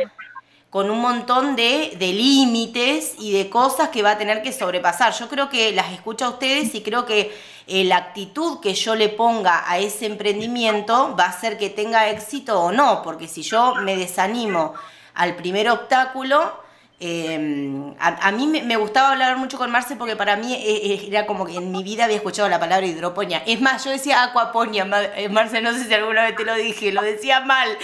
con 0.69 0.89
un 0.89 1.02
montón 1.02 1.56
de, 1.56 1.96
límites 2.00 3.13
y 3.19 3.32
de 3.32 3.50
cosas 3.50 3.89
que 3.89 4.02
va 4.02 4.12
a 4.12 4.17
tener 4.17 4.41
que 4.41 4.52
sobrepasar. 4.52 5.13
Yo 5.13 5.30
creo 5.30 5.50
que 5.50 5.72
las 5.72 5.91
escucho 5.91 6.26
a 6.26 6.30
ustedes 6.30 6.74
y 6.74 6.82
creo 6.82 7.06
que 7.06 7.32
eh, 7.67 7.84
la 7.84 7.98
actitud 7.98 8.60
que 8.60 8.74
yo 8.74 8.96
le 8.96 9.10
ponga 9.10 9.69
a 9.69 9.78
ese 9.78 10.08
emprendimiento 10.08 11.15
va 11.15 11.26
a 11.26 11.30
hacer 11.30 11.58
que 11.58 11.69
tenga 11.69 12.10
éxito 12.10 12.60
o 12.60 12.72
no, 12.72 13.04
porque 13.04 13.28
si 13.28 13.43
yo 13.43 13.76
me 13.76 13.96
desanimo 13.96 14.74
al 15.13 15.36
primer 15.36 15.69
obstáculo, 15.69 16.62
Em, 17.05 17.93
a, 17.99 18.31
mí 18.31 18.47
me, 18.47 18.77
gustaba 18.77 19.11
hablar 19.11 19.35
mucho 19.35 19.57
con 19.57 19.69
Marce 19.69 19.97
porque 19.97 20.15
para 20.15 20.37
mí 20.37 20.53
e, 20.53 20.93
e, 20.93 21.07
era 21.09 21.25
como 21.25 21.45
que 21.45 21.57
en 21.57 21.69
mi 21.69 21.83
vida 21.83 22.05
había 22.05 22.15
escuchado 22.15 22.47
la 22.47 22.61
palabra 22.61 22.85
hidroponía. 22.85 23.43
Es 23.45 23.59
más, 23.59 23.83
yo 23.83 23.91
decía 23.91 24.23
acuaponia, 24.23 24.87
eh, 25.17 25.27
Marce, 25.27 25.61
no 25.61 25.73
sé 25.73 25.83
si 25.83 25.93
alguna 25.93 26.23
vez 26.23 26.37
te 26.37 26.45
lo 26.45 26.55
dije, 26.55 26.93
lo 26.93 27.01
decía 27.01 27.41
mal, 27.41 27.77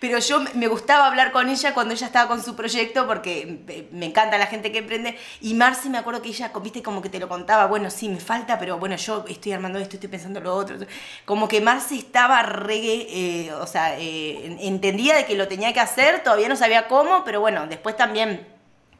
pero 0.00 0.18
yo 0.18 0.40
me 0.54 0.66
gustaba 0.66 1.06
hablar 1.06 1.30
con 1.30 1.48
ella 1.50 1.72
cuando 1.72 1.94
ella 1.94 2.08
estaba 2.08 2.26
con 2.26 2.42
su 2.42 2.56
proyecto 2.56 3.06
porque 3.06 3.88
me 3.92 4.06
encanta 4.06 4.38
la 4.38 4.48
gente 4.48 4.72
que 4.72 4.78
emprende. 4.78 5.16
Y 5.40 5.54
Marce 5.54 5.88
me 5.88 5.98
acuerdo 5.98 6.20
que 6.20 6.30
ella, 6.30 6.50
viste, 6.60 6.82
como 6.82 7.00
que 7.00 7.08
te 7.08 7.20
lo 7.20 7.28
contaba, 7.28 7.66
bueno, 7.66 7.90
sí, 7.90 8.08
me 8.08 8.18
falta, 8.18 8.58
pero 8.58 8.78
bueno, 8.78 8.96
yo 8.96 9.24
estoy 9.28 9.52
armando 9.52 9.78
esto, 9.78 9.94
estoy 9.94 10.10
pensando 10.10 10.40
lo 10.40 10.52
otro. 10.52 10.76
Como 11.24 11.46
que 11.46 11.60
Marce 11.60 11.94
estaba 11.94 12.42
reggae, 12.42 13.06
eh, 13.08 13.52
o 13.52 13.68
sea, 13.68 13.96
eh, 14.00 14.56
entendía 14.62 15.14
de 15.14 15.26
que 15.26 15.36
lo 15.36 15.46
tenía 15.46 15.72
que 15.72 15.78
hacer, 15.78 16.24
todavía 16.24 16.48
no 16.48 16.56
sabía 16.56 16.88
cómo, 16.88 17.22
pero 17.24 17.40
bueno, 17.40 17.68
después 17.68 17.96
también 17.96 18.52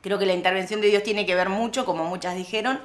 Creo 0.05 0.19
que 0.19 0.27
la 0.27 0.35
intervención 0.35 0.83
de 0.83 0.89
Dios 0.89 1.03
tiene 1.03 1.25
que 1.25 1.35
ver 1.35 1.49
mucho, 1.49 1.87
como 1.87 2.05
muchas 2.05 2.37
dijeron. 2.37 2.79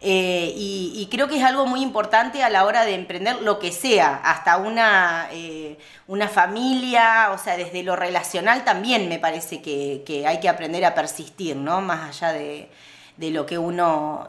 Eh, 0.00 0.54
y, 0.56 1.06
creo 1.10 1.28
que 1.28 1.36
es 1.36 1.44
algo 1.44 1.66
muy 1.66 1.82
importante 1.82 2.42
a 2.42 2.48
la 2.48 2.64
hora 2.64 2.86
de 2.86 2.94
emprender 2.94 3.42
lo 3.42 3.58
que 3.58 3.72
sea, 3.72 4.16
hasta 4.24 4.56
una, 4.56 5.28
eh, 5.32 5.76
una 6.06 6.28
familia, 6.28 7.30
o 7.32 7.36
sea, 7.36 7.58
desde 7.58 7.82
lo 7.82 7.94
relacional 7.94 8.64
también 8.64 9.06
me 9.10 9.18
parece 9.18 9.60
que, 9.60 10.24
hay 10.26 10.40
que 10.40 10.48
aprender 10.48 10.82
a 10.86 10.94
persistir, 10.94 11.56
¿no? 11.56 11.82
Más 11.82 12.22
allá 12.22 12.32
de, 12.32 12.70
lo 13.18 13.44
que 13.44 13.58
uno... 13.58 14.26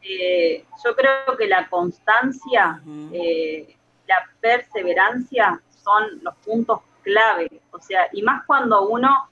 Eh, 0.00 0.64
yo 0.82 0.96
creo 0.96 1.36
que 1.36 1.46
la 1.46 1.68
constancia, 1.68 2.80
la 4.06 4.30
perseverancia 4.40 5.60
son 5.82 6.22
los 6.22 6.34
puntos 6.36 6.80
clave, 7.02 7.50
o 7.70 7.78
sea, 7.80 8.08
y 8.14 8.22
más 8.22 8.44
cuando 8.46 8.88
uno... 8.88 9.28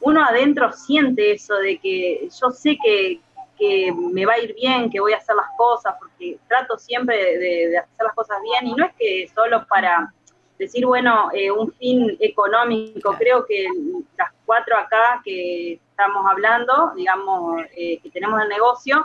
uno 0.00 0.24
adentro 0.24 0.72
siente 0.72 1.32
eso 1.32 1.54
de 1.56 1.78
que 1.78 2.28
yo 2.40 2.50
sé 2.50 2.78
que, 2.82 3.20
que 3.58 3.92
me 3.92 4.24
va 4.24 4.34
a 4.34 4.38
ir 4.38 4.54
bien, 4.54 4.90
que 4.90 5.00
voy 5.00 5.12
a 5.12 5.18
hacer 5.18 5.36
las 5.36 5.48
cosas, 5.56 5.94
porque 5.98 6.38
trato 6.48 6.78
siempre 6.78 7.38
de, 7.38 7.78
hacer 7.78 8.04
las 8.04 8.14
cosas 8.14 8.38
bien 8.42 8.68
y 8.68 8.74
no 8.74 8.86
es 8.86 8.92
que 8.98 9.30
solo 9.34 9.66
para 9.66 10.12
decir, 10.58 10.86
bueno, 10.86 11.30
eh, 11.32 11.50
un 11.50 11.72
fin 11.72 12.16
económico, 12.20 13.14
creo 13.18 13.44
que 13.46 13.66
las 14.16 14.30
cuatro 14.44 14.76
acá 14.76 15.20
que 15.24 15.80
estamos 15.90 16.24
hablando, 16.30 16.92
digamos, 16.94 17.62
eh, 17.76 17.98
que 18.02 18.10
tenemos 18.10 18.40
el 18.42 18.48
negocio, 18.48 19.04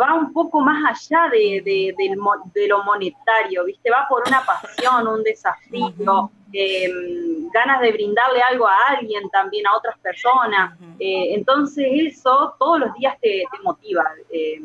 va 0.00 0.14
un 0.14 0.32
poco 0.32 0.60
más 0.60 0.82
allá 0.84 1.28
de, 1.30 1.62
de, 1.64 2.66
lo 2.68 2.82
monetario, 2.84 3.64
¿viste? 3.64 3.90
Va 3.90 4.06
por 4.08 4.22
una 4.26 4.42
pasión, 4.44 5.06
un 5.06 5.22
desafío, 5.22 6.30
em, 6.52 7.48
ganas 7.52 7.80
de 7.80 7.92
brindarle 7.92 8.40
algo 8.42 8.66
a 8.66 8.76
alguien 8.88 9.28
también, 9.30 9.66
a 9.66 9.76
otras 9.76 9.98
personas. 9.98 10.78
Eh, 10.98 11.34
entonces 11.34 11.86
eso 11.92 12.54
todos 12.58 12.80
los 12.80 12.94
días 12.94 13.16
te, 13.20 13.44
motiva, 13.62 14.04
eh, 14.30 14.60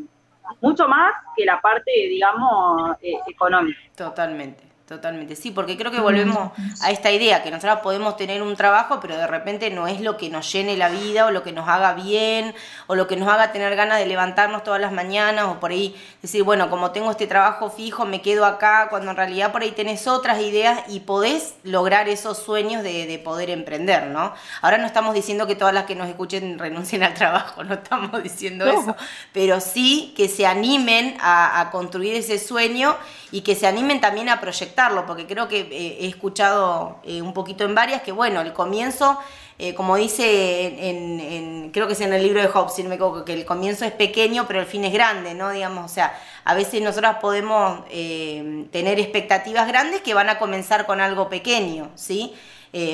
mucho 0.61 0.87
más 0.87 1.13
que 1.35 1.45
la 1.45 1.59
parte, 1.59 1.91
digamos, 1.91 2.97
eh, 3.01 3.15
económica. 3.27 3.79
Totalmente. 3.95 4.74
Totalmente, 4.87 5.35
sí, 5.35 5.49
porque 5.49 5.77
creo 5.77 5.91
que 5.91 5.99
volvemos 5.99 6.51
a 6.79 6.91
esta 6.91 7.11
idea, 7.11 7.41
que 7.41 7.49
nosotros 7.49 7.79
podemos 7.79 8.17
tener 8.17 8.43
un 8.43 8.55
trabajo, 8.55 8.99
pero 9.01 9.17
de 9.17 9.25
repente 9.25 9.71
no 9.71 9.87
es 9.87 9.99
lo 9.99 10.15
que 10.15 10.29
nos 10.29 10.51
llene 10.51 10.77
la 10.77 10.89
vida 10.89 11.25
o 11.25 11.31
lo 11.31 11.41
que 11.41 11.51
nos 11.51 11.67
haga 11.67 11.93
bien 11.93 12.53
o 12.85 12.93
lo 12.93 13.07
que 13.07 13.15
nos 13.15 13.27
haga 13.27 13.51
tener 13.51 13.75
ganas 13.75 13.97
de 13.97 14.05
levantarnos 14.05 14.63
todas 14.63 14.79
las 14.79 14.91
mañanas 14.91 15.45
o 15.45 15.59
por 15.59 15.71
ahí 15.71 15.99
decir, 16.21 16.43
bueno, 16.43 16.69
como 16.69 16.91
tengo 16.91 17.09
este 17.09 17.25
trabajo 17.25 17.71
fijo, 17.71 18.05
me 18.05 18.21
quedo 18.21 18.45
acá, 18.45 18.85
cuando 18.91 19.09
en 19.09 19.17
realidad 19.17 19.51
por 19.51 19.63
ahí 19.63 19.71
tenés 19.71 20.05
otras 20.05 20.39
ideas 20.39 20.81
y 20.87 20.99
podés 20.99 21.55
lograr 21.63 22.07
esos 22.07 22.37
sueños 22.37 22.83
de, 22.83 23.19
poder 23.25 23.49
emprender, 23.49 24.07
¿no? 24.07 24.33
Ahora 24.61 24.77
no 24.77 24.85
estamos 24.85 25.15
diciendo 25.15 25.47
que 25.47 25.55
todas 25.55 25.73
las 25.73 25.85
que 25.85 25.95
nos 25.95 26.07
escuchen 26.09 26.59
renuncien 26.59 27.01
al 27.01 27.15
trabajo, 27.15 27.63
no 27.63 27.73
estamos 27.73 28.21
diciendo 28.21 28.67
eso, 28.67 28.95
pero 29.33 29.59
sí 29.61 30.13
que 30.15 30.27
se 30.27 30.45
animen 30.45 31.17
a, 31.21 31.59
a 31.59 31.71
construir 31.71 32.13
ese 32.13 32.37
sueño 32.37 32.95
y 33.31 33.41
que 33.41 33.55
se 33.55 33.65
animen 33.65 33.99
también 33.99 34.29
a 34.29 34.39
porque 35.05 35.25
creo 35.25 35.47
que 35.47 35.61
eh, 35.61 35.97
he 36.01 36.07
escuchado 36.07 36.99
eh, 37.03 37.21
un 37.21 37.33
poquito 37.33 37.63
en 37.63 37.73
varias 37.73 38.01
que, 38.01 38.11
bueno, 38.11 38.41
el 38.41 38.53
comienzo, 38.53 39.17
eh, 39.57 39.73
como 39.73 39.95
dice, 39.95 40.89
en, 40.89 41.71
creo 41.71 41.87
que 41.87 41.93
es 41.93 42.01
en 42.01 42.13
el 42.13 42.21
libro 42.21 42.41
de 42.41 42.47
Hobbes, 42.47 42.73
si 42.73 42.83
no 42.83 42.89
me 42.89 42.95
equivoco, 42.95 43.23
que 43.23 43.33
el 43.33 43.45
comienzo 43.45 43.85
es 43.85 43.91
pequeño, 43.91 44.45
pero 44.47 44.59
el 44.59 44.65
fin 44.65 44.83
es 44.83 44.93
grande, 44.93 45.33
¿no? 45.33 45.49
Digamos, 45.49 45.89
o 45.89 45.93
sea, 45.93 46.13
a 46.43 46.53
veces 46.53 46.81
nosotros 46.81 47.15
podemos 47.21 47.85
tener 47.89 48.99
expectativas 48.99 49.67
grandes 49.67 50.01
que 50.01 50.13
van 50.13 50.29
a 50.29 50.37
comenzar 50.37 50.85
con 50.85 51.01
algo 51.01 51.29
pequeño, 51.29 51.89
¿sí? 51.95 52.33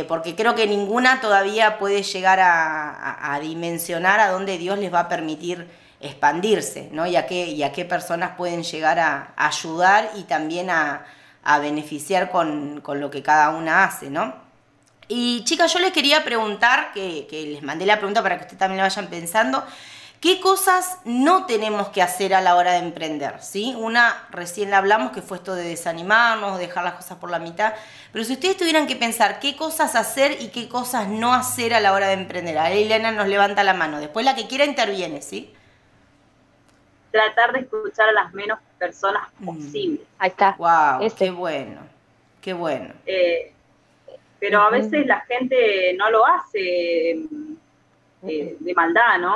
porque 0.08 0.36
creo 0.36 0.54
que 0.54 0.68
ninguna 0.68 1.22
todavía 1.22 1.80
puede 1.80 2.04
llegar 2.04 2.40
a, 2.40 3.34
a 3.34 3.40
dimensionar 3.40 4.20
a 4.20 4.30
dónde 4.30 4.60
Dios 4.60 4.78
les 4.78 4.94
va 4.94 5.00
a 5.00 5.10
permitir 5.10 5.68
expandirse, 6.02 6.90
¿no? 6.92 7.06
Y 7.08 7.16
a 7.16 7.26
qué, 7.28 7.72
qué 7.74 7.86
personas 7.86 8.36
pueden 8.36 8.64
llegar 8.64 9.00
a, 9.00 9.34
ayudar 9.38 10.12
y 10.16 10.24
también 10.24 10.70
a, 10.70 11.06
beneficiar 11.60 12.32
con, 12.32 12.82
lo 12.86 13.10
que 13.10 13.24
cada 13.24 13.50
una 13.50 13.84
hace, 13.84 14.10
¿no? 14.10 14.34
Y 15.08 15.44
chicas, 15.44 15.74
yo 15.74 15.80
les 15.80 15.92
quería 15.92 16.24
preguntar, 16.24 16.92
que, 16.94 17.28
les 17.32 17.64
mandé 17.64 17.86
la 17.86 17.98
pregunta 17.98 18.22
para 18.24 18.38
que 18.38 18.44
ustedes 18.44 18.60
también 18.60 18.78
la 18.78 18.84
vayan 18.84 19.08
pensando, 19.08 19.64
¿qué 20.22 20.40
cosas 20.40 21.00
no 21.04 21.46
tenemos 21.46 21.90
que 21.90 22.02
hacer 22.02 22.34
a 22.34 22.42
la 22.42 22.56
hora 22.56 22.74
de 22.74 22.78
emprender? 22.78 23.42
¿sí? 23.42 23.76
Una, 23.78 24.28
recién 24.30 24.70
la 24.70 24.78
hablamos, 24.78 25.12
que 25.12 25.22
fue 25.22 25.38
esto 25.38 25.56
de 25.56 25.64
desanimarnos, 25.64 26.60
dejar 26.60 26.86
las 26.86 26.94
cosas 26.94 27.18
por 27.18 27.30
la 27.30 27.40
mitad, 27.40 27.74
pero 28.14 28.24
si 28.24 28.34
ustedes 28.34 28.56
tuvieran 28.56 28.88
que 28.88 28.96
pensar 28.96 29.40
qué 29.40 29.58
cosas 29.58 29.96
hacer 29.96 30.38
y 30.40 30.48
qué 30.50 30.70
cosas 30.70 31.08
no 31.08 31.34
hacer 31.34 31.74
a 31.74 31.82
la 31.82 31.92
hora 31.92 32.08
de 32.08 32.14
emprender, 32.14 32.58
ahí 32.58 32.84
Elena 32.84 33.12
nos 33.12 33.28
levanta 33.28 33.64
la 33.64 33.74
mano, 33.74 34.00
después 34.00 34.24
la 34.24 34.36
que 34.36 34.48
quiera 34.48 34.64
interviene, 34.64 35.22
¿sí? 35.22 35.54
Tratar 37.12 37.52
de 37.54 37.60
escuchar 37.60 38.10
a 38.10 38.14
las 38.14 38.34
menos 38.34 38.60
personas 38.80 39.24
mm. 39.40 39.46
posibles. 39.46 40.02
Ahí 40.18 40.30
está. 40.30 40.56
Wow, 40.58 41.08
qué 41.18 41.30
bueno, 41.32 41.82
qué 42.42 42.54
bueno. 42.54 42.94
Eh, 43.06 43.54
pero 44.40 44.62
a 44.62 44.70
veces 44.72 45.06
la 45.06 45.20
gente 45.22 45.94
no 46.00 46.10
lo 46.10 46.26
hace 46.26 47.12
eh, 47.12 48.58
de 48.60 48.74
maldad, 48.74 49.20
¿no? 49.20 49.36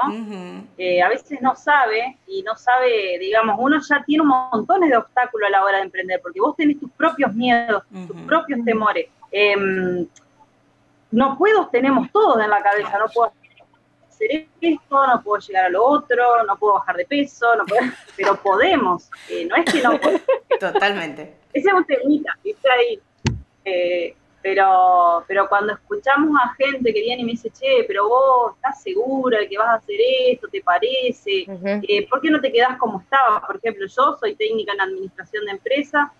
Eh, 0.77 1.01
a 1.01 1.09
veces 1.09 1.41
no 1.41 1.55
sabe 1.55 2.17
y 2.27 2.41
no 2.41 2.55
sabe, 2.55 3.19
digamos, 3.19 3.55
uno 3.59 3.79
ya 3.87 4.03
tiene 4.03 4.23
un 4.23 4.29
montón 4.29 4.81
de 4.81 4.97
obstáculos 4.97 5.47
a 5.47 5.51
la 5.51 5.63
hora 5.63 5.77
de 5.77 5.83
emprender, 5.83 6.19
porque 6.21 6.39
vos 6.39 6.55
tenés 6.55 6.79
tus 6.79 6.89
propios 6.91 7.33
miedos, 7.33 7.83
tus 8.07 8.19
propios 8.21 8.63
temores. 8.65 9.07
Em, 9.31 10.07
no 11.11 11.37
puedo, 11.37 11.67
tenemos 11.67 12.11
todos 12.11 12.43
en 12.43 12.49
la 12.49 12.63
cabeza, 12.63 12.97
no 12.97 13.05
puedo 13.13 13.31
hacer 14.15 14.47
esto, 14.61 15.07
no 15.07 15.21
puedo 15.23 15.41
llegar 15.41 15.65
a 15.65 15.69
lo 15.69 15.85
otro, 15.85 16.43
no 16.47 16.57
puedo 16.57 16.73
bajar 16.73 16.95
de 16.95 17.05
peso, 17.05 17.55
no 17.55 17.65
puedo, 17.65 17.81
pero 18.17 18.35
podemos, 18.41 19.09
eh, 19.29 19.45
no 19.45 19.55
es 19.55 19.65
que 19.65 19.81
no 19.81 19.99
podemos. 19.99 20.21
Totalmente. 20.59 21.35
Ese 21.53 21.69
es 21.69 21.73
un 21.73 21.85
temita, 21.85 22.37
¿viste 22.43 22.69
ahí? 22.69 22.99
Eh, 23.63 24.15
pero, 24.41 25.23
pero 25.27 25.47
cuando 25.49 25.73
escuchamos 25.73 26.37
a 26.43 26.53
gente 26.53 26.93
que 26.93 27.01
viene 27.01 27.23
y 27.23 27.25
me 27.25 27.31
dice, 27.31 27.49
che, 27.49 27.83
pero 27.87 28.07
vos 28.07 28.53
estás 28.55 28.81
segura 28.81 29.39
de 29.39 29.49
que 29.49 29.57
vas 29.57 29.69
a 29.69 29.73
hacer 29.75 29.95
esto, 30.27 30.47
¿te 30.49 30.61
parece? 30.61 31.47
Eh, 31.87 32.07
¿Por 32.07 32.21
qué 32.21 32.29
no 32.29 32.39
te 32.39 32.51
quedás 32.51 32.77
como 32.77 33.01
estabas? 33.01 33.43
Por 33.45 33.57
ejemplo, 33.57 33.87
yo 33.87 34.17
soy 34.19 34.35
técnica 34.35 34.73
en 34.73 34.81
administración 34.81 35.45
de 35.45 35.51
empresa, 35.51 36.13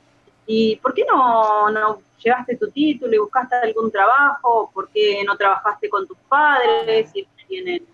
¿y 0.47 0.75
por 0.77 0.95
qué 0.95 1.05
no, 1.05 1.69
no 1.69 2.01
llegaste 2.23 2.57
tu 2.57 2.71
título 2.71 3.13
y 3.13 3.19
buscaste 3.19 3.57
algún 3.57 3.91
trabajo? 3.91 4.71
¿Por 4.73 4.89
qué 4.89 5.23
no 5.23 5.37
trabajaste 5.37 5.87
con 5.87 6.07
tus 6.07 6.17
padres? 6.27 7.13
Tienen. 7.47 7.85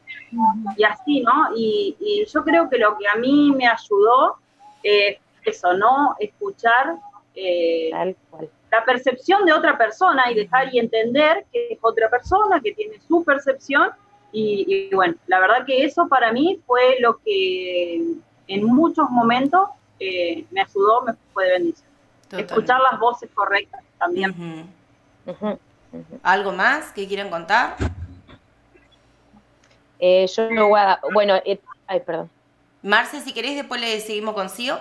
Y 0.77 0.83
así, 0.83 1.21
¿no? 1.21 1.49
Y, 1.55 2.25
yo 2.31 2.43
creo 2.43 2.69
que 2.69 2.77
lo 2.77 2.97
que 2.97 3.07
a 3.07 3.15
mí 3.15 3.51
me 3.55 3.67
ayudó 3.67 4.37
es 4.83 5.17
eso, 5.43 5.73
¿no? 5.73 6.15
Escuchar 6.19 6.95
eh, 7.35 7.91
la 8.71 8.85
percepción 8.85 9.45
de 9.45 9.53
otra 9.53 9.77
persona 9.77 10.31
y 10.31 10.35
dejar 10.35 10.73
y 10.73 10.79
entender 10.79 11.45
que 11.51 11.73
es 11.73 11.79
otra 11.81 12.09
persona, 12.09 12.61
que 12.61 12.73
tiene 12.73 12.99
su 13.07 13.23
percepción. 13.23 13.89
Y, 14.31 14.93
bueno, 14.95 15.15
la 15.27 15.39
verdad 15.39 15.65
que 15.65 15.83
eso 15.83 16.07
para 16.07 16.31
mí 16.31 16.61
fue 16.65 16.97
lo 17.01 17.17
que 17.17 18.01
en 18.47 18.63
muchos 18.65 19.09
momentos 19.09 19.69
eh, 19.99 20.45
me 20.51 20.61
ayudó, 20.61 21.01
me 21.03 21.13
fue 21.33 21.45
de 21.45 21.51
bendición. 21.51 21.91
Escuchar 22.31 22.79
las 22.79 22.97
voces 22.97 23.29
correctas 23.33 23.81
también. 23.99 24.33
¿Algo 26.23 26.53
más 26.53 26.93
que 26.93 27.07
quieran 27.07 27.29
contar? 27.29 27.75
Eh, 30.03 30.25
yo 30.35 30.49
no 30.49 30.69
voy 30.69 30.79
a, 30.79 30.99
bueno, 31.13 31.35
eh, 31.45 31.59
ay, 31.85 31.99
perdón. 32.03 32.27
Marce, 32.81 33.21
si 33.21 33.33
querés, 33.33 33.55
después 33.55 33.79
le 33.79 33.99
seguimos 33.99 34.33
con 34.33 34.49
Cío. 34.49 34.79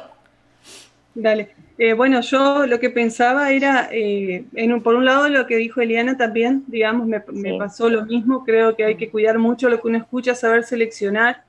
Dale. 1.15 1.55
Eh, 1.77 1.93
bueno, 1.93 2.23
yo 2.23 2.67
lo 2.67 2.81
que 2.81 2.89
pensaba 2.89 3.53
era, 3.53 3.89
en 3.91 4.83
por 4.83 4.95
un 4.95 5.05
lado 5.05 5.29
lo 5.29 5.47
que 5.47 5.57
dijo 5.57 5.83
Eliana 5.83 6.17
también, 6.17 6.65
digamos, 6.67 7.07
me, 7.07 7.21
pasó 7.59 7.91
lo 7.91 8.05
mismo, 8.07 8.45
creo 8.45 8.77
que 8.77 8.85
hay 8.85 8.97
que 8.97 9.11
cuidar 9.11 9.39
mucho 9.39 9.69
lo 9.69 9.81
que 9.81 9.89
uno 9.89 9.99
escucha, 9.99 10.35
saber 10.35 10.65
seleccionar, 10.65 11.45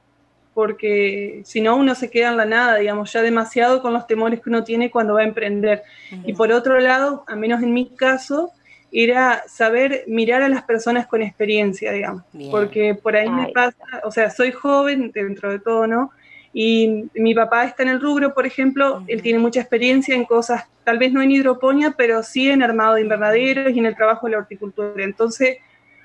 porque 0.54 1.42
si 1.46 1.62
no 1.62 1.76
uno 1.78 1.96
se 1.96 2.10
queda 2.10 2.30
en 2.30 2.38
la 2.38 2.46
nada, 2.46 2.76
digamos, 2.78 3.12
ya 3.14 3.22
demasiado 3.22 3.82
con 3.82 3.94
los 3.94 4.08
temores 4.08 4.42
que 4.42 4.50
uno 4.50 4.64
tiene 4.64 4.92
cuando 4.92 5.14
va 5.14 5.22
a 5.22 5.26
emprender. 5.26 5.84
Y 6.26 6.34
por 6.34 6.52
otro 6.52 6.80
lado, 6.80 7.24
a 7.28 7.36
menos 7.36 7.62
en 7.62 7.74
mi 7.74 7.88
caso, 7.88 8.52
era 8.92 9.44
saber 9.48 10.04
mirar 10.08 10.42
a 10.42 10.50
las 10.50 10.64
personas 10.64 11.08
con 11.08 11.22
experiencia, 11.22 11.92
digamos. 11.92 12.24
Porque 12.50 12.96
por 12.96 13.16
ahí 13.16 13.30
me 13.30 13.48
pasa, 13.50 13.78
o 14.04 14.12
sea, 14.12 14.30
soy 14.30 14.52
joven 14.52 15.12
dentro 15.14 15.52
de 15.52 15.60
todo, 15.60 15.88
¿no? 15.88 16.12
Y 16.54 17.06
mi 17.14 17.34
papá 17.34 17.64
está 17.64 17.84
en 17.84 17.90
el 17.90 18.02
rubro, 18.02 18.34
por 18.34 18.46
ejemplo, 18.46 19.04
él 19.08 19.22
tiene 19.22 19.40
mucha 19.40 19.62
experiencia 19.62 20.14
en 20.14 20.26
cosas, 20.26 20.66
tal 20.84 20.98
vez 20.98 21.14
no 21.14 21.22
en 21.22 21.32
hidroponía, 21.32 21.96
pero 21.98 22.22
sí 22.24 22.50
en 22.50 22.62
armado 22.62 22.96
de 22.96 23.02
invernaderos 23.02 23.74
y 23.74 23.80
en 23.80 23.86
el 23.86 23.96
trabajo 23.96 24.28
de 24.28 24.34
la 24.34 24.40
horticultura. 24.40 25.04
Entonces, 25.04 25.60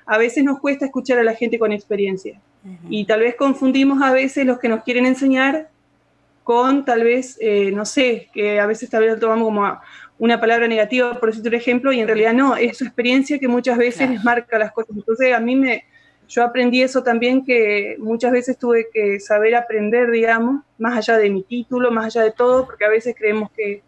a 0.05 0.17
veces 0.17 0.45
nos 0.45 0.59
cuesta 0.59 0.85
escuchar 0.85 1.19
a 1.19 1.23
la 1.23 1.35
gente 1.35 1.59
con 1.59 1.73
experiencia. 1.73 2.39
Y 2.89 3.05
tal 3.05 3.21
vez 3.21 3.35
confundimos 3.35 4.01
a 4.01 4.11
veces 4.11 4.45
los 4.45 4.59
que 4.59 4.67
nos 4.67 4.83
quieren 4.83 5.05
enseñar 5.05 5.69
con 6.43 6.85
tal 6.85 7.03
vez, 7.03 7.37
eh, 7.41 7.71
no 7.71 7.85
sé, 7.85 8.29
que 8.33 8.59
a 8.59 8.65
veces 8.65 8.89
tal 8.89 9.03
vez 9.03 9.13
lo 9.13 9.19
tomamos 9.19 9.47
como 9.47 9.79
una 10.19 10.39
palabra 10.39 10.67
negativa, 10.67 11.19
por 11.19 11.29
decirte 11.29 11.49
un 11.49 11.55
ejemplo, 11.55 11.91
y 11.91 11.99
en 11.99 12.07
realidad 12.07 12.33
no, 12.33 12.55
es 12.55 12.77
su 12.77 12.83
experiencia 12.83 13.39
que 13.39 13.47
muchas 13.47 13.77
veces 13.77 14.09
les 14.09 14.23
marca 14.23 14.57
las 14.57 14.71
cosas. 14.71 14.95
Entonces 14.95 15.33
a 15.33 15.39
mí 15.39 15.55
me, 15.55 15.85
yo 16.27 16.43
aprendí 16.43 16.81
eso 16.81 17.03
también, 17.03 17.45
que 17.45 17.95
muchas 17.99 18.31
veces 18.31 18.57
tuve 18.57 18.87
que 18.91 19.19
saber 19.19 19.55
aprender, 19.55 20.11
digamos, 20.11 20.63
más 20.77 20.97
allá 20.97 21.17
de 21.17 21.29
mi 21.29 21.43
título, 21.43 21.91
más 21.91 22.05
allá 22.05 22.23
de 22.23 22.31
todo, 22.31 22.65
porque 22.65 22.85
a 22.85 22.89
veces 22.89 23.15
creemos 23.17 23.51
que, 23.51 23.81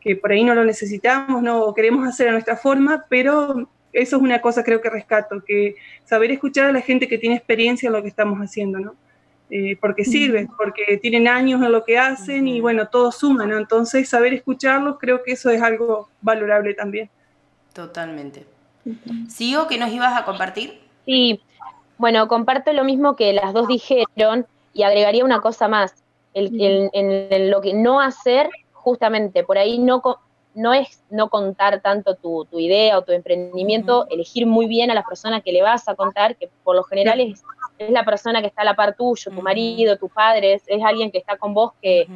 que 0.00 0.16
por 0.16 0.30
ahí 0.30 0.44
no 0.44 0.54
lo 0.54 0.64
necesitamos, 0.64 1.42
no 1.42 1.62
o 1.62 1.74
queremos 1.74 2.06
hacer 2.06 2.28
a 2.28 2.32
nuestra 2.32 2.56
forma, 2.56 3.04
pero 3.08 3.68
eso 3.92 4.16
es 4.16 4.22
una 4.22 4.40
cosa 4.40 4.62
creo 4.62 4.80
que 4.80 4.90
rescato, 4.90 5.42
que 5.44 5.74
saber 6.04 6.30
escuchar 6.30 6.66
a 6.66 6.72
la 6.72 6.80
gente 6.80 7.08
que 7.08 7.18
tiene 7.18 7.36
experiencia 7.36 7.88
en 7.88 7.94
lo 7.94 8.02
que 8.02 8.08
estamos 8.08 8.38
haciendo, 8.38 8.78
¿no? 8.78 8.94
Eh, 9.48 9.76
porque 9.80 10.04
sirve, 10.04 10.48
porque 10.56 10.98
tienen 11.00 11.28
años 11.28 11.62
en 11.62 11.70
lo 11.70 11.84
que 11.84 11.98
hacen 11.98 12.48
y 12.48 12.60
bueno, 12.60 12.88
todo 12.88 13.12
suma, 13.12 13.46
¿no? 13.46 13.56
Entonces, 13.56 14.08
saber 14.08 14.34
escucharlos, 14.34 14.98
creo 14.98 15.22
que 15.22 15.32
eso 15.32 15.50
es 15.50 15.62
algo 15.62 16.08
valorable 16.20 16.74
también. 16.74 17.08
Totalmente. 17.72 18.44
¿Sigo 19.28 19.68
que 19.68 19.78
nos 19.78 19.90
ibas 19.90 20.20
a 20.20 20.24
compartir? 20.24 20.80
Sí, 21.04 21.40
bueno, 21.96 22.26
comparto 22.26 22.72
lo 22.72 22.82
mismo 22.82 23.14
que 23.14 23.32
las 23.32 23.52
dos 23.52 23.68
dijeron 23.68 24.46
y 24.72 24.82
agregaría 24.82 25.24
una 25.24 25.40
cosa 25.40 25.68
más. 25.68 25.94
en 26.34 27.50
lo 27.50 27.60
que 27.60 27.72
no 27.72 28.00
hacer, 28.00 28.50
justamente, 28.72 29.44
por 29.44 29.58
ahí 29.58 29.78
no, 29.78 30.02
no 30.56 30.72
es 30.72 31.02
no 31.10 31.28
contar 31.28 31.82
tanto 31.82 32.14
tu, 32.14 32.46
idea 32.52 32.98
o 32.98 33.02
tu 33.02 33.12
emprendimiento, 33.12 34.06
elegir 34.10 34.46
muy 34.46 34.66
bien 34.66 34.90
a 34.90 34.94
la 34.94 35.04
persona 35.04 35.42
que 35.42 35.52
le 35.52 35.62
vas 35.62 35.86
a 35.86 35.94
contar, 35.94 36.36
que 36.36 36.48
por 36.64 36.74
lo 36.74 36.82
general 36.82 37.20
es, 37.20 37.42
es 37.78 37.90
la 37.90 38.04
persona 38.04 38.40
que 38.40 38.48
está 38.48 38.62
a 38.62 38.64
la 38.64 38.74
par 38.74 38.94
tuyo, 38.94 39.30
tu 39.30 39.42
marido, 39.42 39.96
tu 39.96 40.08
padre, 40.08 40.54
es, 40.54 40.84
alguien 40.84 41.10
que 41.10 41.18
está 41.18 41.36
con 41.36 41.54
vos 41.54 41.72
que... 41.80 42.06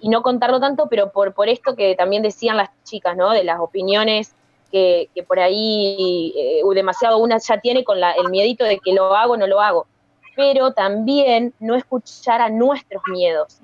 Y 0.00 0.08
no 0.08 0.22
contarlo 0.22 0.58
tanto, 0.58 0.88
pero 0.88 1.12
por, 1.12 1.34
por 1.34 1.50
esto 1.50 1.76
que 1.76 1.94
también 1.94 2.22
decían 2.22 2.56
las 2.56 2.70
chicas, 2.82 3.14
¿no? 3.14 3.30
De 3.30 3.44
las 3.44 3.60
opiniones 3.60 4.34
que, 4.70 5.10
que 5.14 5.22
por 5.22 5.38
ahí 5.38 6.32
eh, 6.34 6.62
demasiado 6.74 7.18
una 7.18 7.36
ya 7.36 7.60
tiene 7.60 7.84
con 7.84 8.00
la, 8.00 8.12
el 8.12 8.30
miedito 8.30 8.64
de 8.64 8.78
que 8.78 8.94
lo 8.94 9.14
hago 9.14 9.34
o 9.34 9.36
no 9.36 9.46
lo 9.46 9.60
hago 9.60 9.86
pero 10.34 10.72
también 10.72 11.52
no 11.60 11.74
escuchar 11.74 12.40
a 12.40 12.48
nuestros 12.48 13.02
miedos, 13.10 13.58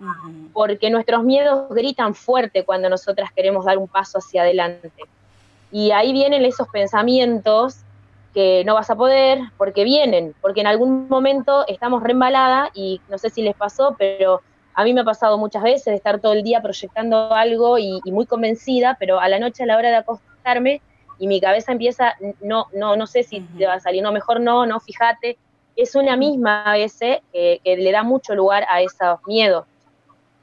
porque 0.52 0.90
nuestros 0.90 1.24
miedos 1.24 1.68
gritan 1.70 2.14
fuerte 2.14 2.64
cuando 2.64 2.88
nosotras 2.88 3.30
queremos 3.34 3.64
dar 3.64 3.78
un 3.78 3.88
paso 3.88 4.18
hacia 4.18 4.42
adelante. 4.42 4.92
Y 5.70 5.90
ahí 5.90 6.12
vienen 6.12 6.44
esos 6.44 6.68
pensamientos 6.68 7.78
que 8.34 8.62
no 8.64 8.74
vas 8.74 8.90
a 8.90 8.96
poder, 8.96 9.40
porque 9.56 9.84
vienen, 9.84 10.34
porque 10.40 10.60
en 10.60 10.66
algún 10.66 11.08
momento 11.08 11.64
estamos 11.66 12.02
reembalada 12.02 12.70
y 12.74 13.00
no 13.08 13.18
sé 13.18 13.30
si 13.30 13.42
les 13.42 13.56
pasó, 13.56 13.96
pero 13.98 14.42
a 14.74 14.84
mí 14.84 14.94
me 14.94 15.00
ha 15.00 15.04
pasado 15.04 15.38
muchas 15.38 15.62
veces 15.62 15.86
de 15.86 15.94
estar 15.94 16.20
todo 16.20 16.34
el 16.34 16.42
día 16.42 16.60
proyectando 16.60 17.32
algo 17.34 17.78
y, 17.78 18.00
muy 18.06 18.26
convencida, 18.26 18.96
pero 18.98 19.18
a 19.18 19.28
la 19.28 19.38
noche 19.38 19.64
a 19.64 19.66
la 19.66 19.76
hora 19.76 19.88
de 19.90 19.96
acostarme 19.96 20.82
y 21.18 21.26
mi 21.26 21.40
cabeza 21.40 21.72
empieza, 21.72 22.14
no, 22.40 22.66
no, 22.72 22.96
no 22.96 23.06
sé 23.06 23.24
si 23.24 23.40
te 23.40 23.66
va 23.66 23.74
a 23.74 23.80
salir, 23.80 24.02
no, 24.02 24.12
mejor 24.12 24.40
no, 24.40 24.66
no, 24.66 24.78
fíjate, 24.78 25.36
es 25.74 25.94
una 25.94 26.16
misma 26.16 26.62
a 26.62 26.74
veces 26.74 27.18
que 27.32 27.60
le 27.64 27.92
da 27.92 28.02
mucho 28.02 28.34
lugar 28.34 28.66
a 28.68 28.80
esos 28.82 29.18
miedos. 29.26 29.64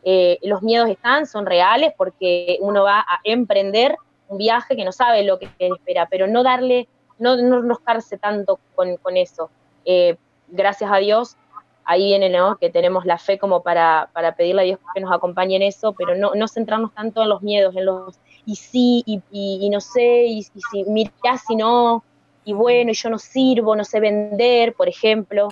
Eh, 0.08 0.38
los 0.43 0.62
miedos 0.62 0.88
están, 0.88 1.26
son 1.26 1.48
reales 1.48 1.91
porque 1.98 2.60
uno 2.62 2.84
va 2.84 3.00
a 3.00 3.19
emprender 3.24 3.95
un 4.28 4.38
viaje 4.38 4.76
que 4.76 4.86
no 4.86 4.91
sabe 4.91 5.24
lo 5.24 5.39
que 5.39 5.50
espera, 5.58 6.08
pero 6.10 6.28
no 6.28 6.43
darle, 6.43 6.88
no, 7.19 7.36
no 7.38 7.60
enojarse 7.60 8.17
tanto 8.17 8.60
con, 8.75 8.97
eso. 9.17 9.49
Eh, 9.86 10.17
gracias 10.47 10.91
a 10.91 10.97
Dios, 10.97 11.38
ahí 11.86 12.06
viene 12.06 12.30
¿no? 12.30 12.58
que 12.58 12.69
tenemos 12.69 13.06
la 13.06 13.17
fe 13.17 13.38
como 13.38 13.62
para, 13.63 14.10
para, 14.13 14.36
pedirle 14.36 14.62
a 14.62 14.65
Dios 14.65 14.80
que 14.93 15.01
nos 15.01 15.13
acompañe 15.13 15.56
en 15.56 15.62
eso, 15.62 15.93
pero 15.93 16.15
no, 16.15 16.36
no 16.36 16.47
centrarnos 16.47 16.93
tanto 16.93 17.21
en 17.21 17.30
los 17.30 17.41
miedos, 17.41 17.75
en 17.75 17.86
los 17.86 18.19
y 18.47 18.56
sí, 18.56 19.04
y, 19.06 19.21
y, 19.32 19.69
no 19.71 19.82
sé, 19.82 20.25
y, 20.25 20.39
y 20.39 20.62
si 20.71 20.84
mira 20.86 21.38
si 21.38 21.56
no, 21.56 22.04
y 22.45 22.54
bueno, 22.54 22.93
yo 22.93 23.10
no 23.10 23.17
sirvo, 23.17 23.75
no 23.75 23.84
sé 23.84 23.99
vender, 23.99 24.75
por 24.75 24.88
ejemplo. 24.88 25.49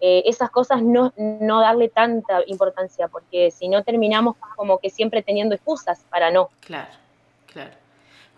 Eh, 0.00 0.24
esas 0.26 0.50
cosas 0.50 0.82
no, 0.82 1.12
no 1.16 1.60
darle 1.60 1.88
tanta 1.88 2.40
importancia, 2.48 3.06
porque 3.06 3.52
si 3.52 3.68
no 3.68 3.84
terminamos 3.84 4.34
como 4.56 4.78
que 4.78 4.90
siempre 4.90 5.22
teniendo 5.22 5.54
excusas 5.54 6.04
para 6.10 6.32
no. 6.32 6.50
Claro, 6.58 6.90
claro. 7.46 7.70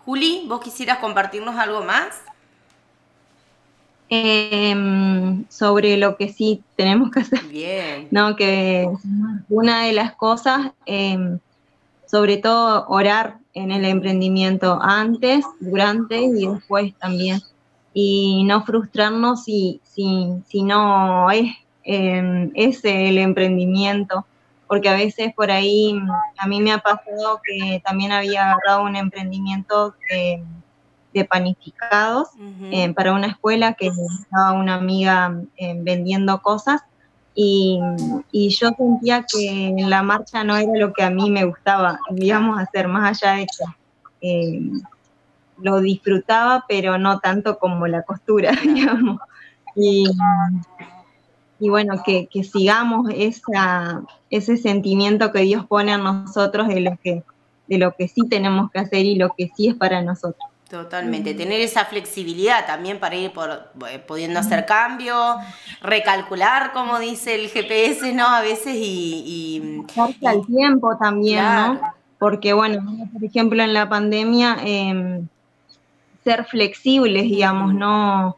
Juli, 0.05 0.45
¿vos 0.47 0.61
quisieras 0.61 0.99
compartirnos 0.99 1.55
algo 1.55 1.81
más? 1.81 2.21
Em, 4.07 5.45
sobre 5.49 5.97
lo 5.97 6.15
que 6.15 6.29
sí 6.29 6.63
tenemos 6.75 7.09
que 7.09 7.21
hacer. 7.21 7.43
Bien. 7.47 8.07
No, 8.11 8.35
que 8.35 8.87
una 9.49 9.83
de 9.83 9.93
las 9.93 10.13
cosas, 10.13 10.71
em, 10.85 11.39
sobre 12.05 12.37
todo 12.37 12.85
orar 12.87 13.39
en 13.53 13.71
el 13.71 13.83
emprendimiento 13.85 14.79
antes, 14.81 15.43
durante 15.59 16.21
y 16.21 16.47
después 16.47 16.93
también 16.99 17.41
y 17.97 18.43
no 18.43 18.63
frustrarnos 18.63 19.45
si, 19.45 19.79
si, 19.83 20.27
si 20.45 20.63
no 20.63 21.31
es 21.31 21.49
eh, 21.85 22.51
ese 22.53 23.07
el 23.07 23.17
emprendimiento, 23.17 24.25
porque 24.67 24.89
a 24.89 24.95
veces 24.95 25.33
por 25.33 25.49
ahí 25.49 25.97
a 26.37 26.45
mí 26.45 26.61
me 26.61 26.73
ha 26.73 26.79
pasado 26.79 27.39
que 27.43 27.81
también 27.85 28.11
había 28.11 28.51
agarrado 28.51 28.83
un 28.83 28.97
emprendimiento 28.97 29.95
de, 31.15 31.25
panificados 31.25 32.29
eh, 32.71 32.93
para 32.93 33.13
una 33.13 33.27
escuela 33.27 33.73
que 33.73 33.87
estaba 33.87 34.51
una 34.51 34.75
amiga 34.75 35.41
eh, 35.57 35.73
vendiendo 35.77 36.41
cosas 36.41 36.81
y, 37.33 37.79
y, 38.31 38.49
yo 38.49 38.69
sentía 38.77 39.25
que 39.31 39.73
la 39.77 40.03
marcha 40.03 40.43
no 40.43 40.55
era 40.55 40.71
lo 40.75 40.93
que 40.93 41.03
a 41.03 41.09
mí 41.09 41.29
me 41.29 41.43
gustaba, 41.43 41.99
digamos, 42.11 42.59
hacer 42.59 42.87
más 42.87 43.23
allá 43.23 43.35
de 43.35 43.47
que 44.21 44.71
lo 45.57 45.79
disfrutaba, 45.79 46.65
pero 46.67 46.97
no 46.97 47.19
tanto 47.19 47.57
como 47.57 47.87
la 47.87 48.03
costura, 48.03 48.51
digamos. 48.63 49.19
Y, 49.75 50.05
bueno, 51.59 52.01
que, 52.05 52.27
sigamos 52.43 53.09
esa, 53.13 54.03
ese 54.29 54.57
sentimiento 54.57 55.31
que 55.31 55.41
Dios 55.41 55.65
pone 55.65 55.93
en 55.93 56.03
nosotros 56.03 56.67
de 56.67 56.81
lo 56.81 56.97
que, 57.03 57.23
de 57.67 57.77
lo 57.77 57.93
que 57.93 58.07
sí 58.07 58.27
tenemos 58.29 58.71
que 58.71 58.79
hacer 58.79 59.05
y 59.05 59.15
lo 59.15 59.33
que 59.37 59.51
sí 59.55 59.67
es 59.67 59.75
para 59.75 60.01
nosotros. 60.01 60.49
Totalmente, 60.69 61.35
tener 61.35 61.61
esa 61.61 61.85
flexibilidad 61.85 62.65
también 62.65 62.99
para 62.99 63.15
ir 63.15 63.31
por, 63.31 63.71
eh, 63.87 63.99
pudiendo 63.99 64.39
hacer 64.39 64.65
cambio, 64.65 65.35
recalcular, 65.81 66.73
como 66.73 66.97
dice 66.97 67.35
el 67.35 67.49
GPS, 67.49 68.13
¿no? 68.13 68.25
A 68.25 68.41
veces 68.41 68.75
y... 68.75 69.85
y 69.95 70.25
al 70.25 70.45
tiempo 70.47 70.97
también, 70.97 71.43
¿no? 71.43 71.81
Porque 72.17 72.53
bueno, 72.53 72.83
por 73.13 73.23
ejemplo 73.23 73.61
en 73.61 73.73
la 73.73 73.87
pandemia 73.87 74.57
eh, 74.63 75.21
ser 76.23 76.45
flexibles, 76.45 77.23
digamos, 77.23 77.73
no 77.73 78.37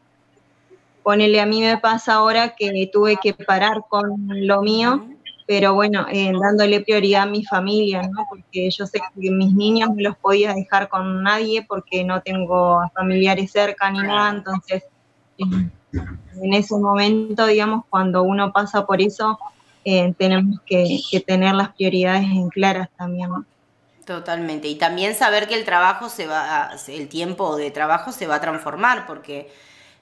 ponele 1.08 1.40
a 1.40 1.46
mí 1.46 1.62
me 1.62 1.78
pasa 1.78 2.14
ahora 2.14 2.54
que 2.54 2.90
tuve 2.92 3.16
que 3.16 3.32
parar 3.32 3.84
con 3.88 4.46
lo 4.46 4.60
mío, 4.60 5.06
pero 5.48 5.72
bueno, 5.72 6.06
eh, 6.12 6.30
dándole 6.38 6.82
prioridad 6.82 7.22
a 7.22 7.26
mi 7.26 7.42
familia, 7.42 8.02
¿no? 8.02 8.26
Porque 8.28 8.70
yo 8.70 8.86
sé 8.86 9.00
que 9.00 9.30
mis 9.30 9.54
niños 9.54 9.88
no 9.88 10.02
los 10.02 10.16
podía 10.18 10.52
dejar 10.52 10.90
con 10.90 11.22
nadie 11.22 11.64
porque 11.66 12.04
no 12.04 12.20
tengo 12.20 12.82
familiares 12.94 13.50
cerca 13.50 13.90
ni 13.90 14.00
nada, 14.00 14.28
entonces 14.28 14.84
en 15.38 16.52
ese 16.52 16.76
momento, 16.76 17.46
digamos, 17.46 17.86
cuando 17.88 18.24
uno 18.24 18.52
pasa 18.52 18.84
por 18.84 19.00
eso, 19.00 19.38
eh, 19.86 20.12
tenemos 20.18 20.60
que, 20.66 21.00
tener 21.26 21.54
las 21.54 21.70
prioridades 21.70 22.24
en 22.24 22.50
claras 22.50 22.90
también. 22.98 23.30
Totalmente. 24.04 24.68
Y 24.68 24.74
también 24.74 25.14
saber 25.14 25.48
que 25.48 25.54
el 25.54 25.64
trabajo 25.64 26.10
se 26.10 26.26
va, 26.26 26.72
el 26.88 27.08
tiempo 27.08 27.56
de 27.56 27.70
trabajo 27.70 28.12
se 28.12 28.26
va 28.26 28.34
a 28.34 28.40
transformar, 28.42 29.06
porque, 29.06 29.50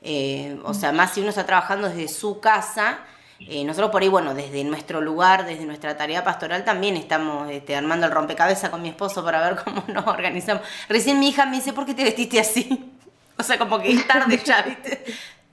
eh, 0.03 0.59
o 0.65 0.75
sea, 0.75 0.91
más 0.91 1.13
si 1.13 1.21
uno 1.21 1.29
está 1.29 1.47
trabajando 1.47 1.89
desde 1.89 2.09
su 2.09 2.41
casa, 2.41 2.99
eh, 3.40 3.64
nosotros 3.64 3.90
por 3.90 4.03
ahí, 4.03 4.09
bueno, 4.09 4.35
desde 4.35 4.64
nuestro 4.64 5.01
lugar, 5.01 5.44
desde 5.44 5.64
nuestra 5.64 5.96
tarea 5.96 6.25
pastoral, 6.25 6.64
también 6.64 6.96
estamos 6.96 7.51
este, 7.51 7.77
armando 7.77 8.07
el 8.07 8.12
rompecabezas 8.12 8.70
con 8.70 8.83
mi 8.83 8.88
esposo 8.88 9.25
para 9.25 9.40
ver 9.42 9.57
cómo 9.64 9.85
nos 9.88 10.07
organizamos. 10.07 10.62
Recién 10.88 11.20
mi 11.20 11.29
hija 11.29 11.46
me 11.46 11.57
dice, 11.57 11.72
¿por 11.72 11.87
qué 11.87 11.94
te 11.94 12.05
vestiste 12.05 12.40
así? 12.40 12.92
O 13.38 13.42
sea, 13.42 13.59
como 13.59 13.79
que 13.79 13.92
es 13.92 14.07
tarde 14.07 14.40
ya, 14.42 14.62
¿viste? 14.62 15.05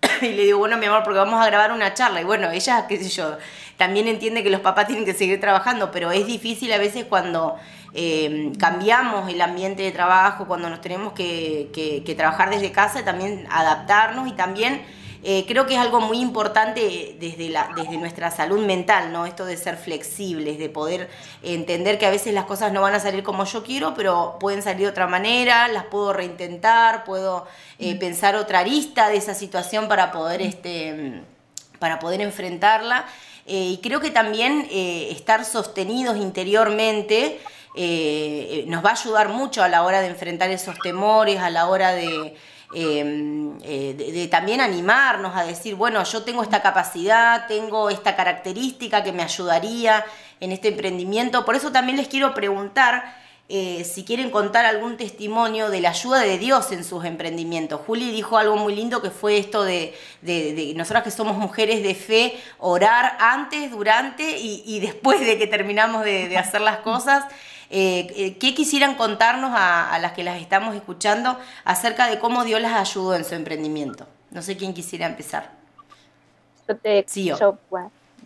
Y 0.22 0.30
le 0.30 0.44
digo, 0.44 0.60
bueno, 0.60 0.78
mi 0.78 0.86
amor, 0.86 1.04
porque 1.04 1.20
vamos 1.20 1.42
a 1.42 1.46
grabar 1.48 1.74
una 1.74 1.94
charla. 1.94 2.22
Y 2.22 2.24
bueno, 2.24 2.50
ella, 2.50 2.88
qué 2.88 2.98
sé 2.98 3.10
yo, 3.10 3.38
también 3.76 4.08
entiende 4.08 4.42
que 4.42 4.50
los 4.50 4.62
papás 4.62 4.88
tienen 4.88 5.04
que 5.04 5.14
seguir 5.14 5.42
trabajando, 5.42 5.92
pero 5.92 6.12
es 6.12 6.26
difícil 6.26 6.72
a 6.72 6.78
veces 6.78 7.06
cuando 7.06 7.58
eh, 7.94 8.52
cambiamos 8.58 9.30
el 9.30 9.42
ambiente 9.42 9.84
de 9.84 9.92
trabajo, 9.92 10.48
cuando 10.48 10.70
nos 10.70 10.82
tenemos 10.82 11.14
que, 11.14 12.14
trabajar 12.18 12.50
desde 12.50 12.72
casa, 12.72 13.04
también 13.04 13.48
adaptarnos 13.52 14.28
y 14.28 14.32
también 14.32 14.82
eh, 15.24 15.46
creo 15.48 15.66
que 15.66 15.76
es 15.76 15.80
algo 15.80 16.02
muy 16.02 16.20
importante 16.20 17.16
desde, 17.20 17.50
la, 17.50 17.70
desde 17.76 17.98
nuestra 17.98 18.30
salud 18.30 18.66
mental, 18.66 19.12
¿no? 19.12 19.26
Esto 19.26 19.46
de 19.46 19.58
ser 19.58 19.78
flexibles, 19.78 20.58
de 20.58 20.70
poder 20.70 21.10
entender 21.42 21.98
que 21.98 22.06
a 22.06 22.10
veces 22.10 22.34
las 22.34 22.46
cosas 22.46 22.72
no 22.72 22.82
van 22.82 22.94
a 22.94 23.00
salir 23.00 23.24
como 23.24 23.46
yo 23.46 23.64
quiero, 23.64 23.94
pero 23.94 24.38
pueden 24.40 24.62
salir 24.62 24.82
de 24.82 24.88
otra 24.88 25.08
manera, 25.08 25.68
las 25.70 25.86
puedo 25.86 26.14
reintentar, 26.14 27.04
puedo 27.04 27.48
eh, 27.80 27.96
pensar 27.96 28.36
otra 28.36 28.60
arista 28.60 29.10
de 29.10 29.18
esa 29.18 29.34
situación 29.34 29.88
para 29.88 30.12
poder, 30.12 30.42
este, 30.42 31.22
para 31.80 32.00
poder 32.00 32.22
enfrentarla. 32.22 33.06
y 33.46 33.80
creo 33.84 34.00
que 34.00 34.10
también 34.10 34.68
estar 34.72 35.44
sostenidos 35.44 36.16
interiormente 36.18 37.40
eh, 37.76 38.66
nos 38.68 38.86
va 38.86 38.90
a 38.90 38.94
ayudar 38.94 39.30
mucho 39.30 39.64
a 39.64 39.68
la 39.68 39.84
hora 39.84 40.02
de 40.02 40.08
enfrentar 40.08 40.50
esos 40.52 40.78
temores, 40.80 41.40
a 41.40 41.50
la 41.50 41.68
hora 41.68 41.92
de, 41.94 42.36
em, 42.74 43.58
eh, 43.64 43.94
de, 43.98 44.28
también 44.28 44.62
animarnos 44.62 45.36
a 45.36 45.44
decir, 45.44 45.76
bueno, 45.76 46.04
yo 46.04 46.24
tengo 46.24 46.44
esta 46.44 46.62
capacidad, 46.62 47.48
tengo 47.48 47.90
esta 47.90 48.16
característica 48.16 49.04
que 49.04 49.12
me 49.12 49.24
ayudaría 49.24 50.06
en 50.40 50.52
este 50.52 50.70
emprendimiento. 50.70 51.46
Por 51.46 51.56
eso 51.56 51.72
también 51.72 51.98
les 51.98 52.08
quiero 52.08 52.34
preguntar 52.34 53.24
eh, 53.50 53.84
si 53.84 54.06
quieren 54.06 54.32
contar 54.32 54.66
algún 54.66 54.96
testimonio 54.96 55.70
de 55.70 55.82
la 55.82 55.90
ayuda 55.90 56.22
de 56.22 56.38
Dios 56.38 56.72
en 56.72 56.86
sus 56.86 57.04
emprendimientos. 57.04 57.82
Juli 57.86 58.10
dijo 58.10 58.38
algo 58.38 58.56
muy 58.56 58.74
lindo 58.74 59.02
que 59.02 59.10
fue 59.10 59.38
esto 59.38 59.64
de, 59.64 59.94
nosotras 60.76 61.04
que 61.04 61.12
somos 61.12 61.38
mujeres 61.38 61.84
de 61.84 61.94
fe, 61.94 62.40
orar 62.58 63.18
antes, 63.20 63.70
durante 63.70 64.38
y, 64.40 64.80
después 64.80 65.20
de 65.20 65.38
que 65.38 65.46
terminamos 65.46 66.06
de, 66.06 66.38
hacer 66.38 66.62
las 66.62 66.78
cosas. 66.78 67.26
Eh, 67.76 68.08
eh, 68.16 68.38
¿Qué 68.38 68.54
quisieran 68.54 68.94
contarnos 68.94 69.52
a, 69.56 69.98
las 70.00 70.12
que 70.12 70.24
las 70.24 70.40
estamos 70.40 70.76
escuchando 70.76 71.38
acerca 71.66 72.08
de 72.08 72.20
cómo 72.20 72.44
Dios 72.44 72.62
las 72.62 72.74
ayudó 72.74 73.16
en 73.16 73.26
su 73.26 73.34
emprendimiento? 73.34 74.06
No 74.30 74.44
sé 74.44 74.56
quién 74.58 74.76
quisiera 74.76 75.08
empezar. 75.08 75.50
sí, 77.08 77.26
yo. 77.26 77.58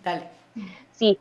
Dale. 0.04 0.24
Sí, 0.92 1.18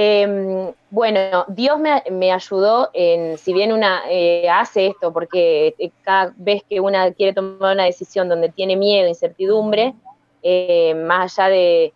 Em, 0.00 0.72
bueno, 0.90 1.44
Dios 1.48 1.78
me, 1.80 2.32
ayudó 2.32 2.90
en, 2.92 3.36
si 3.36 3.52
bien 3.52 3.72
una 3.72 4.02
eh, 4.08 4.48
hace 4.48 4.86
esto, 4.86 5.12
porque 5.12 5.74
cada 6.02 6.32
vez 6.36 6.62
que 6.68 6.78
una 6.78 7.10
quiere 7.12 7.32
tomar 7.32 7.74
una 7.74 7.84
decisión 7.84 8.28
donde 8.28 8.48
tiene 8.48 8.76
miedo, 8.76 9.08
incertidumbre, 9.08 9.94
más 10.94 11.38
allá 11.38 11.48
de, 11.48 11.92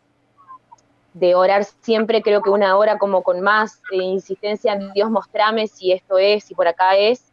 de 1.14 1.34
orar 1.34 1.64
siempre, 1.64 2.22
creo 2.22 2.42
que 2.42 2.50
una 2.50 2.76
hora 2.76 2.98
como 2.98 3.22
con 3.22 3.40
más 3.40 3.80
insistencia, 3.92 4.78
Dios 4.94 5.10
mostrame 5.10 5.66
si 5.66 5.92
esto 5.92 6.18
es, 6.18 6.44
si 6.44 6.54
por 6.54 6.66
acá 6.66 6.96
es. 6.96 7.32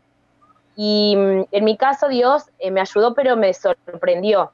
Y 0.75 1.15
mm, 1.15 1.45
en 1.51 1.63
mi 1.63 1.77
caso 1.77 2.07
Dios 2.07 2.43
me 2.71 2.81
ayudó, 2.81 3.13
pero 3.13 3.37
me 3.37 3.53
sorprendió. 3.53 4.51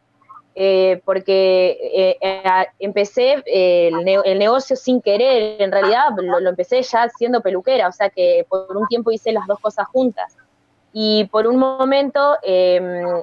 Eh, 0.58 1.02
porque 1.04 1.78
eh, 1.94 2.18
eh, 2.22 2.66
empecé 2.80 3.44
el, 3.46 4.06
negocio 4.40 4.78
sin 4.78 5.02
querer, 5.02 5.62
en 5.62 5.70
realidad 5.70 6.12
lo, 6.16 6.48
empecé 6.48 6.82
ya 6.82 7.10
siendo 7.10 7.42
peluquera, 7.42 7.90
o 7.90 7.92
sea 7.92 8.10
que 8.10 8.46
por 8.48 8.78
un 8.78 8.88
tiempo 8.88 9.12
hice 9.12 9.34
las 9.34 9.46
dos 9.48 9.60
cosas 9.60 9.86
juntas. 9.90 10.38
Y 10.94 11.26
por 11.26 11.46
un 11.46 11.58
momento 11.58 12.38
em, 12.42 13.22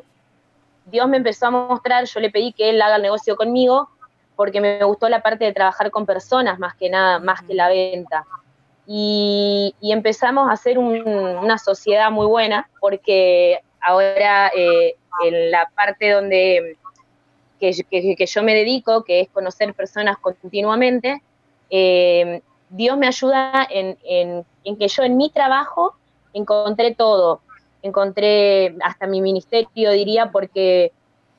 Dios 0.84 1.08
me 1.08 1.16
empezó 1.16 1.46
a 1.46 1.50
mostrar, 1.50 2.04
yo 2.04 2.20
le 2.20 2.30
pedí 2.30 2.52
que 2.52 2.68
Él 2.68 2.82
haga 2.82 2.96
el 2.96 3.02
negocio 3.02 3.34
conmigo, 3.34 3.88
porque 4.36 4.60
me 4.60 4.82
gustó 4.84 5.08
la 5.08 5.22
parte 5.22 5.44
de 5.44 5.52
trabajar 5.52 5.90
con 5.90 6.06
personas 6.06 6.58
más 6.58 6.74
que 6.74 6.90
nada, 6.90 7.18
más 7.18 7.42
que 7.42 7.54
la 7.54 7.68
venta. 7.68 8.24
Y, 8.86 9.74
empezamos 9.80 10.48
a 10.48 10.52
hacer 10.52 10.78
una 10.78 11.58
sociedad 11.58 12.10
muy 12.10 12.26
buena, 12.26 12.68
porque 12.80 13.60
ahora 13.80 14.50
en 14.54 15.50
la 15.50 15.70
parte 15.74 16.10
donde 16.10 16.76
que, 17.70 18.26
yo 18.26 18.42
me 18.42 18.54
dedico, 18.54 19.04
que 19.04 19.20
es 19.20 19.28
conocer 19.28 19.72
personas 19.74 20.18
continuamente, 20.18 21.22
eh, 21.70 22.42
Dios 22.70 22.96
me 22.98 23.06
ayuda 23.06 23.66
en, 23.70 23.96
que 24.78 24.88
yo 24.88 25.02
en 25.04 25.16
mi 25.16 25.30
trabajo 25.30 25.94
encontré 26.32 26.94
todo, 26.94 27.40
encontré 27.82 28.74
hasta 28.82 29.06
mi 29.06 29.20
ministerio, 29.20 29.92
diría, 29.92 30.30
porque 30.32 30.92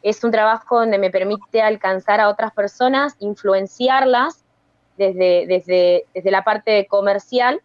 es 0.04 0.24
un 0.24 0.32
trabajo 0.32 0.80
donde 0.80 0.98
me 0.98 1.10
permite 1.10 1.62
alcanzar 1.62 2.20
a 2.20 2.30
otras 2.30 2.54
personas, 2.54 3.16
influenciarlas 3.20 4.44
desde, 4.98 5.48
desde, 5.48 6.06
desde 6.14 6.32
la 6.32 6.44
parte 6.44 6.86
comercial 6.88 7.62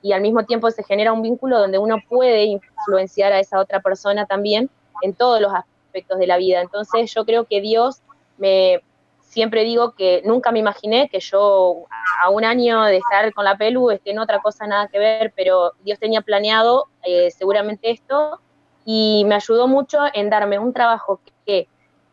y 0.00 0.12
al 0.12 0.22
mismo 0.22 0.44
tiempo 0.44 0.70
se 0.70 0.84
genera 0.84 1.12
un 1.12 1.20
vínculo 1.20 1.58
donde 1.58 1.78
uno 1.78 1.98
puede 2.08 2.44
influenciar 2.44 3.32
a 3.32 3.40
esa 3.40 3.58
otra 3.58 3.80
persona 3.80 4.24
también 4.24 4.70
en 5.02 5.14
todos 5.14 5.40
los 5.40 5.52
aspectos 5.52 6.18
de 6.18 6.26
la 6.26 6.38
vida. 6.38 6.60
Entonces 6.60 7.12
yo 7.12 7.26
creo 7.26 7.44
que 7.44 7.60
Dios 7.60 8.00
me, 8.38 8.80
siempre 9.20 9.64
digo 9.64 9.92
que 9.92 10.22
nunca 10.24 10.52
me 10.52 10.60
imaginé 10.60 11.08
que 11.08 11.20
yo 11.20 11.84
a 12.22 12.30
un 12.30 12.44
año 12.44 12.82
de 12.84 12.98
estar 12.98 13.34
con 13.34 13.44
la 13.44 13.56
pelu 13.56 13.90
esté 13.90 14.12
en 14.12 14.20
otra 14.20 14.40
cosa 14.40 14.66
nada 14.66 14.88
que 14.88 14.98
ver, 14.98 15.32
pero 15.34 15.72
Dios 15.84 15.98
tenía 15.98 16.20
planeado 16.20 16.86
eh, 17.02 17.30
seguramente 17.32 17.90
esto 17.90 18.40
y 18.84 19.24
me 19.26 19.34
ayudó 19.34 19.68
mucho 19.68 19.98
en 20.14 20.30
darme 20.30 20.58
un 20.58 20.72
trabajo 20.72 21.20
que 21.44 21.68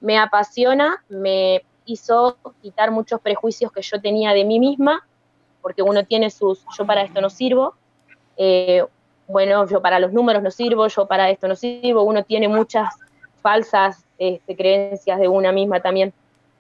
me 0.08 0.18
apasiona, 0.18 1.04
me 1.10 1.64
hizo 1.86 2.38
quitar 2.62 2.92
muchos 2.92 3.20
prejuicios 3.20 3.74
que 3.74 3.82
yo 3.82 4.00
tenía 4.00 4.32
de 4.32 4.46
mí 4.46 4.58
misma, 4.58 5.06
porque 5.62 5.82
uno 5.82 6.06
tiene 6.06 6.30
sus, 6.30 6.64
yo 6.78 6.86
para 6.86 7.02
esto 7.02 7.20
no 7.20 7.30
sirvo, 7.30 7.76
eh, 8.38 8.86
bueno, 9.28 9.68
yo 9.68 9.82
para 9.82 10.00
los 10.00 10.14
números 10.14 10.42
no 10.42 10.50
sirvo, 10.50 10.88
yo 10.88 11.08
para 11.08 11.30
esto 11.30 11.50
no 11.50 11.58
sirvo, 11.58 12.04
uno 12.04 12.24
tiene 12.24 12.48
muchas 12.48 12.88
falsas 13.42 14.06
este, 14.18 14.56
creencias 14.56 15.20
de 15.20 15.28
una 15.28 15.52
misma 15.52 15.82
también. 15.82 16.14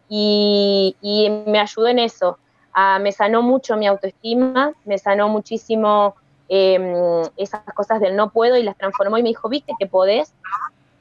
Y, 0.10 0.98
me 1.46 1.60
ayudó 1.60 1.88
en 1.88 2.00
eso. 2.00 2.40
Ah, 2.74 3.00
me 3.00 3.14
sanó 3.14 3.42
mucho 3.42 3.78
mi 3.78 3.88
autoestima, 3.88 4.74
me 4.84 4.98
sanó 4.98 5.30
muchísimo 5.30 6.16
em, 6.50 7.24
esas 7.38 7.62
cosas 7.74 8.02
del 8.02 8.18
no 8.18 8.30
puedo 8.30 8.58
y 8.58 8.64
las 8.64 8.76
transformó 8.76 9.18
y 9.18 9.24
me 9.24 9.30
dijo, 9.30 9.48
viste 9.48 9.72
que 9.80 9.88
podés. 9.88 10.34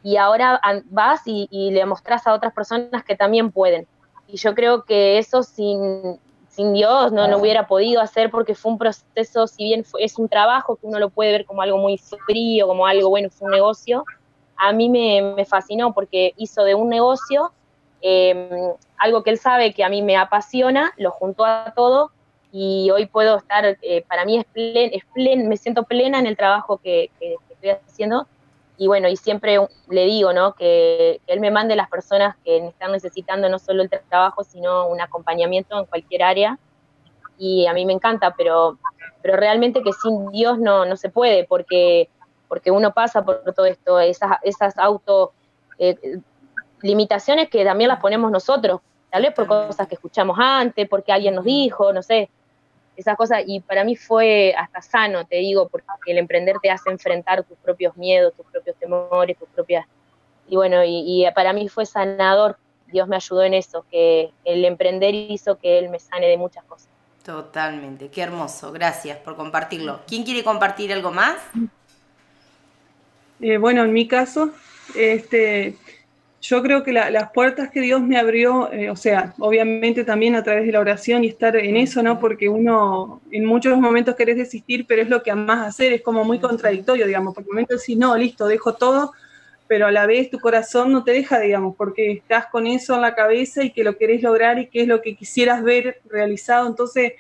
Y 0.07 0.19
ahora 0.19 0.61
vas 0.85 1.23
y, 1.25 1.49
le 1.73 1.85
mostrás 1.85 2.29
a 2.29 2.33
otras 2.33 2.53
personas 2.53 3.03
que 3.03 3.17
también 3.17 3.51
pueden. 3.51 3.89
Y 4.29 4.37
yo 4.37 4.55
creo 4.55 4.85
que 4.85 5.19
eso 5.19 5.43
sin, 5.43 6.21
sin 6.49 6.75
Dios 6.75 7.11
no 7.11 7.27
lo 7.27 7.39
hubiera 7.39 7.67
podido 7.67 8.01
hacer 8.01 8.31
porque 8.31 8.55
fue 8.55 8.71
un 8.71 8.79
proceso, 8.79 9.49
si 9.49 9.65
bien 9.65 9.85
es 9.99 10.17
un 10.17 10.29
trabajo 10.29 10.77
que 10.77 10.87
uno 10.87 11.01
lo 11.01 11.11
puede 11.11 11.33
ver 11.33 11.45
como 11.45 11.61
algo 11.61 11.79
muy 11.79 11.99
frío, 11.99 12.69
como 12.69 12.87
algo 12.87 13.09
bueno, 13.09 13.31
fue 13.31 13.47
un 13.47 13.55
negocio, 13.55 14.05
a 14.57 14.73
mí 14.73 14.89
me, 14.89 15.45
fascinó 15.45 15.93
porque 15.93 16.35
hizo 16.37 16.63
de 16.63 16.77
un 16.77 16.89
negocio 16.89 17.51
em, 18.01 18.49
algo 18.99 19.25
que 19.25 19.31
él 19.31 19.39
sabe 19.39 19.75
que 19.75 19.83
a 19.83 19.89
mí 19.89 20.03
me 20.03 20.17
apasiona, 20.17 20.93
lo 20.99 21.11
juntó 21.11 21.45
a 21.45 21.73
todo 21.75 22.13
y 22.53 22.93
hoy 22.93 23.07
puedo 23.07 23.39
estar, 23.39 23.77
eh, 23.83 24.05
para 24.07 24.25
mí 24.25 24.39
es, 24.39 24.45
plen, 24.45 25.49
me 25.49 25.57
siento 25.57 25.83
plena 25.83 26.21
en 26.21 26.29
el 26.29 26.37
trabajo 26.37 26.77
que, 26.77 27.11
estoy 27.51 27.71
haciendo 27.71 28.29
y 28.79 28.87
bueno, 28.87 29.09
y 29.09 29.17
siempre 29.17 29.59
le 29.89 30.05
digo, 30.05 30.33
¿no? 30.33 30.55
Que, 30.55 31.21
él 31.27 31.41
me 31.41 31.51
mande 31.51 31.77
las 31.77 31.89
personas 31.89 32.37
que 32.45 32.59
están 32.67 32.93
necesitando 32.93 33.49
no 33.49 33.59
solo 33.59 33.83
el 33.83 33.91
trabajo, 33.91 34.45
sino 34.45 34.89
un 34.89 35.01
acompañamiento 35.01 35.79
en 35.79 35.87
cualquier 35.87 36.23
área. 36.23 36.59
Y 37.39 37.67
a 37.67 37.75
mí 37.75 37.85
me 37.87 37.93
encanta, 37.93 38.35
pero, 38.37 38.79
pero 39.23 39.37
realmente 39.37 39.83
que 39.83 39.93
sin 39.93 40.31
Dios 40.31 40.59
no, 40.59 40.85
no 40.85 40.97
se 40.97 41.11
puede, 41.11 41.45
porque 41.45 42.09
porque 42.49 42.71
uno 42.71 42.93
pasa 42.93 43.25
por 43.25 43.43
todo 43.55 43.67
esto, 43.67 43.99
esas, 44.01 44.39
esas 44.43 44.79
auto 44.79 45.33
eh, 45.79 45.97
limitaciones 46.83 47.49
que 47.49 47.65
también 47.65 47.89
las 47.89 48.01
ponemos 48.01 48.31
nosotros, 48.31 48.81
tal 49.11 49.23
vez 49.23 49.35
por 49.35 49.47
cosas 49.47 49.87
que 49.89 49.95
escuchamos 49.95 50.37
antes, 50.41 50.89
porque 50.89 51.13
alguien 51.13 51.35
nos 51.35 51.45
dijo, 51.45 51.93
no 51.93 52.03
sé, 52.03 52.31
esas 52.97 53.17
cosas, 53.17 53.43
y 53.47 53.61
para 53.61 53.85
mí 53.85 53.97
fue 53.97 54.55
hasta 54.57 54.83
sano, 54.83 55.27
te 55.27 55.37
digo, 55.37 55.69
porque 55.69 55.87
el 56.07 56.19
emprender 56.19 56.57
te 56.63 56.71
hace 56.71 56.91
enfrentar 56.91 57.45
tus 57.45 57.59
propios 57.59 57.97
miedos, 57.97 58.35
tus 58.35 58.47
propios 58.47 58.77
temores, 58.77 59.37
tus 59.39 59.49
propias, 59.49 59.87
y 60.49 60.57
bueno, 60.57 60.83
y, 60.85 61.27
para 61.35 61.53
mí 61.53 61.69
fue 61.69 61.87
sanador, 61.87 62.57
Dios 62.87 63.09
me 63.09 63.17
ayudó 63.17 63.43
en 63.43 63.55
eso, 63.55 63.85
que 63.91 64.33
el 64.45 64.65
emprender 64.65 65.15
hizo 65.15 65.59
que 65.59 65.79
Él 65.79 65.89
me 65.89 65.99
sane 65.99 66.29
de 66.29 66.37
muchas 66.37 66.65
cosas. 66.65 66.89
Totalmente, 67.25 68.09
qué 68.09 68.23
hermoso, 68.23 68.71
gracias 68.71 69.19
por 69.19 69.35
compartirlo. 69.35 70.01
¿Quién 70.07 70.23
quiere 70.23 70.45
compartir 70.45 70.93
algo 70.93 71.11
más? 71.11 71.37
Eh, 73.41 73.59
bueno, 73.59 73.83
en 73.85 73.93
mi 73.93 74.07
caso, 74.07 74.53
este, 74.95 75.77
yo 76.49 76.63
creo 76.63 76.83
que 76.85 76.93
las 76.93 77.31
puertas 77.33 77.71
que 77.71 77.81
Dios 77.81 78.01
me 78.01 78.19
abrió, 78.19 78.73
eh, 78.73 78.89
o 78.91 78.97
sea, 78.97 79.35
obviamente 79.39 80.05
también 80.05 80.37
a 80.37 80.45
través 80.45 80.65
de 80.67 80.73
la 80.73 80.81
oración 80.81 81.25
y 81.25 81.29
estar 81.29 81.57
en 81.57 81.77
eso, 81.77 82.03
¿no? 82.03 82.21
Porque 82.21 82.49
uno 82.49 83.21
en 83.33 83.45
muchos 83.45 83.77
momentos 83.79 84.15
querés 84.15 84.37
desistir, 84.37 84.87
pero 84.87 85.03
es 85.03 85.09
lo 85.09 85.23
que 85.23 85.33
amás 85.33 85.67
hacer, 85.67 85.93
es 85.93 86.03
como 86.03 86.25
muy 86.25 86.39
contradictorio, 86.39 87.07
digamos, 87.07 87.35
porque 87.35 87.49
en 87.49 87.55
momento 87.55 87.75
decís, 87.75 87.97
no, 87.97 88.17
listo, 88.17 88.47
dejo 88.47 88.75
todo, 88.75 89.13
pero 89.67 89.89
a 89.89 89.93
la 89.93 90.07
vez 90.07 90.31
tu 90.31 90.39
corazón 90.39 90.93
no 90.93 91.03
te 91.03 91.13
deja, 91.13 91.41
digamos, 91.41 91.75
porque 91.77 92.13
estás 92.13 92.47
con 92.47 92.67
eso 92.67 92.95
en 92.95 93.03
la 93.03 93.15
cabeza 93.15 93.65
y 93.65 93.73
que 93.73 93.83
lo 93.83 93.97
querés 93.97 94.23
lograr 94.23 94.59
y 94.61 94.69
que 94.69 94.83
es 94.83 94.89
lo 94.89 95.03
que 95.03 95.17
quisieras 95.17 95.65
ver 95.65 96.01
realizado. 96.09 96.69
Entonces, 96.69 97.15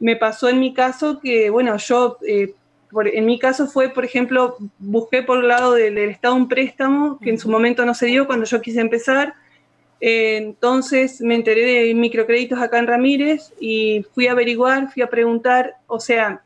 me 0.00 0.16
pasó 0.16 0.48
en 0.48 0.60
mi 0.60 0.72
caso 0.72 1.20
que, 1.20 1.50
bueno, 1.50 1.76
yo 1.76 2.18
eh, 2.26 2.54
en 3.02 3.26
mi 3.26 3.38
caso 3.38 3.66
fue, 3.66 3.88
por 3.88 4.04
ejemplo, 4.04 4.56
busqué 4.78 5.22
por 5.22 5.40
el 5.40 5.48
lado 5.48 5.74
del, 5.74 5.98
Estado 5.98 6.34
un 6.34 6.48
préstamo 6.48 7.18
que 7.18 7.30
en 7.30 7.38
su 7.38 7.50
momento 7.50 7.84
no 7.84 7.94
se 7.94 8.06
dio 8.06 8.26
cuando 8.26 8.44
yo 8.44 8.60
quise 8.60 8.80
empezar. 8.80 9.34
Eh, 10.00 10.36
entonces 10.36 11.20
me 11.20 11.34
enteré 11.34 11.64
de 11.64 11.94
microcréditos 11.94 12.58
acá 12.58 12.78
en 12.78 12.86
Ramírez 12.86 13.52
y 13.60 14.04
fui 14.14 14.26
a 14.26 14.32
averiguar, 14.32 14.92
fui 14.92 15.02
a 15.02 15.10
preguntar, 15.10 15.76
o 15.86 15.98
sea, 15.98 16.42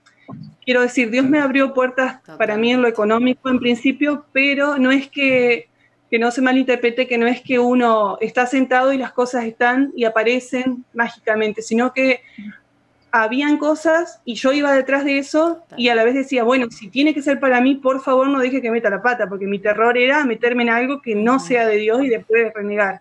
quiero 0.65 0.83
decir, 0.83 1.11
Dios 1.11 1.29
me 1.29 1.41
abrió 1.41 1.75
puertas 1.75 2.21
para 2.39 2.57
mí 2.57 2.73
en 2.73 2.83
lo 2.83 2.89
económico 2.89 3.49
en 3.49 3.59
principio, 3.59 4.27
pero 4.33 4.79
no 4.79 4.91
es 4.91 5.09
que, 5.09 5.69
que 6.11 6.19
no 6.19 6.31
se 6.31 6.43
malinterprete, 6.43 7.07
que 7.07 7.19
no 7.19 7.27
es 7.27 7.41
que 7.41 7.59
uno 7.59 8.19
está 8.21 8.47
sentado 8.47 8.93
y 8.93 8.99
las 8.99 9.13
cosas 9.13 9.45
están 9.45 9.93
y 9.97 10.05
aparecen 10.05 10.85
mágicamente, 10.93 11.63
sino 11.63 11.93
que 11.93 12.21
habían 13.11 13.57
cosas 13.57 14.21
y 14.25 14.35
yo 14.35 14.53
iba 14.53 14.73
detrás 14.73 15.05
de 15.05 15.19
eso 15.19 15.65
y 15.77 15.89
a 15.89 15.95
la 15.95 16.05
vez 16.05 16.15
decía, 16.15 16.45
bueno, 16.45 16.67
si 16.71 16.89
tiene 16.89 17.15
que 17.15 17.23
ser 17.23 17.41
para 17.41 17.61
mí, 17.61 17.77
por 17.77 18.03
favor 18.03 18.29
no 18.29 18.41
deje 18.41 18.61
que 18.61 18.71
meta 18.71 18.91
la 18.91 19.03
pata, 19.03 19.29
porque 19.29 19.47
mi 19.47 19.59
terror 19.59 19.97
era 19.97 20.25
meterme 20.25 20.65
en 20.65 20.71
algo 20.71 21.01
que 21.01 21.15
no 21.15 21.39
sea 21.39 21.67
de 21.67 21.77
Dios 21.77 22.03
y 22.05 22.09
después 22.09 22.53
renegar. 22.55 23.01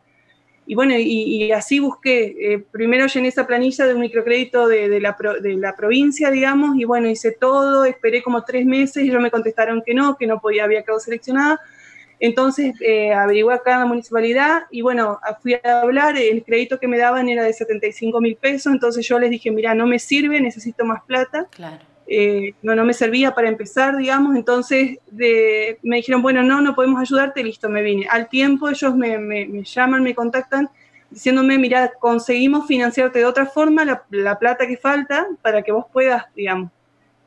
Y 0.69 0.75
bueno, 0.75 0.95
y, 0.97 1.49
así 1.53 1.79
busqué, 1.79 2.35
eh, 2.53 2.59
primero 2.59 3.07
llené 3.07 3.29
esa 3.29 3.47
planilla 3.47 3.85
de 3.85 3.93
un 3.93 4.01
microcrédito 4.01 4.67
de, 4.67 4.99
la 4.99 5.15
de, 5.41 5.53
la 5.55 5.73
provincia, 5.77 6.29
digamos, 6.29 6.77
y 6.77 6.83
bueno, 6.83 7.07
hice 7.07 7.31
todo, 7.31 7.85
esperé 7.85 8.21
como 8.21 8.43
tres 8.43 8.65
meses 8.65 9.03
y 9.03 9.07
ellos 9.07 9.21
me 9.21 9.31
contestaron 9.31 9.81
que 9.85 9.93
no, 9.93 10.17
que 10.17 10.27
no 10.27 10.41
podía, 10.41 10.65
había 10.65 10.83
quedado 10.83 10.99
seleccionada. 10.99 11.57
Entonces 12.19 12.73
eh, 12.81 13.13
averigué 13.13 13.53
acá 13.53 13.73
en 13.73 13.79
la 13.81 13.85
municipalidad 13.85 14.63
y 14.71 14.81
bueno, 14.81 15.19
fui 15.41 15.53
a 15.53 15.81
hablar, 15.81 16.17
el 16.17 16.43
crédito 16.43 16.79
que 16.79 16.87
me 16.87 16.97
daban 16.97 17.29
era 17.29 17.43
de 17.43 17.53
75 17.53 18.19
mil 18.21 18.35
pesos, 18.35 18.73
entonces 18.73 19.07
yo 19.07 19.19
les 19.19 19.29
dije, 19.29 19.51
mira, 19.51 19.75
no 19.75 19.85
me 19.85 19.99
sirve, 19.99 20.41
necesito 20.41 20.83
más 20.85 21.03
plata. 21.03 21.47
Claro. 21.51 21.83
Eh, 22.09 22.53
no, 22.61 22.73
no 22.73 22.85
me 22.85 22.93
servía 22.93 23.35
para 23.35 23.49
empezar, 23.49 23.97
digamos, 23.97 24.37
entonces 24.37 24.97
me 25.11 25.97
dijeron, 25.97 26.21
bueno, 26.21 26.41
no, 26.41 26.61
no 26.61 26.73
podemos 26.73 27.01
ayudarte, 27.01 27.43
listo, 27.43 27.67
me 27.67 27.81
vine. 27.81 28.07
Al 28.09 28.29
tiempo 28.29 28.69
ellos 28.69 28.95
me, 28.95 29.17
me, 29.17 29.63
llaman, 29.63 30.03
me 30.03 30.15
contactan 30.15 30.69
diciéndome, 31.09 31.57
mira, 31.57 31.91
conseguimos 31.99 32.65
financiarte 32.65 33.19
de 33.19 33.25
otra 33.25 33.45
forma 33.45 33.83
la, 33.83 34.03
la, 34.09 34.39
plata 34.39 34.67
que 34.67 34.77
falta 34.77 35.27
para 35.41 35.61
que 35.61 35.73
vos 35.73 35.85
puedas, 35.91 36.23
digamos, 36.33 36.71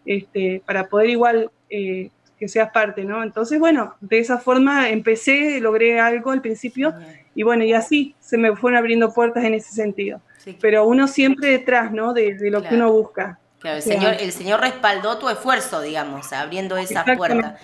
este, 0.06 0.62
para 0.64 0.88
poder 0.88 1.10
igual 1.10 1.50
eh, 1.68 2.10
que 2.40 2.48
seas 2.48 2.70
parte, 2.72 3.04
¿no? 3.04 3.22
Entonces, 3.22 3.60
bueno, 3.60 3.94
de 4.00 4.18
esa 4.18 4.38
forma 4.38 4.88
empecé, 4.88 5.60
logré 5.60 6.00
algo 6.00 6.30
al 6.30 6.40
principio 6.40 6.94
y 7.34 7.42
bueno, 7.42 7.64
y 7.64 7.74
así 7.74 8.16
se 8.18 8.38
me 8.38 8.56
fueron 8.56 8.78
abriendo 8.78 9.12
puertas 9.12 9.44
en 9.44 9.52
ese 9.52 9.72
sentido. 9.72 10.22
Pero 10.58 10.86
uno 10.86 11.06
siempre 11.06 11.50
detrás, 11.50 11.92
¿no? 11.92 12.14
De, 12.14 12.38
lo 12.50 12.62
que 12.62 12.74
uno 12.74 12.90
busca. 12.90 13.38
Claro, 13.58 13.76
el, 13.76 13.82
señor, 13.82 14.14
el 14.18 14.32
Señor 14.32 14.60
respaldó 14.60 15.18
tu 15.18 15.28
esfuerzo, 15.28 15.82
digamos, 15.82 16.32
abriendo 16.32 16.78
esa 16.78 17.04
puerta. 17.04 17.58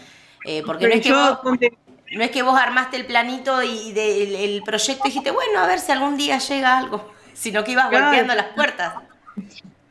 Eh, 0.44 0.62
porque 0.64 0.86
no 0.86 0.94
es, 0.94 1.00
que 1.00 1.12
vos, 1.12 1.38
no 1.42 2.22
es 2.22 2.30
que 2.30 2.42
vos 2.42 2.60
armaste 2.60 2.98
el 2.98 3.06
planito 3.06 3.62
y 3.62 3.94
el, 3.96 4.62
proyecto 4.62 5.04
y 5.06 5.08
dijiste, 5.08 5.30
bueno, 5.30 5.58
a 5.58 5.66
ver 5.66 5.78
si 5.80 5.90
algún 5.90 6.18
día 6.18 6.36
llega 6.36 6.76
algo, 6.76 7.10
sino 7.32 7.64
que 7.64 7.72
ibas 7.72 7.90
golpeando 7.90 8.34
las 8.34 8.48
puertas 8.54 8.92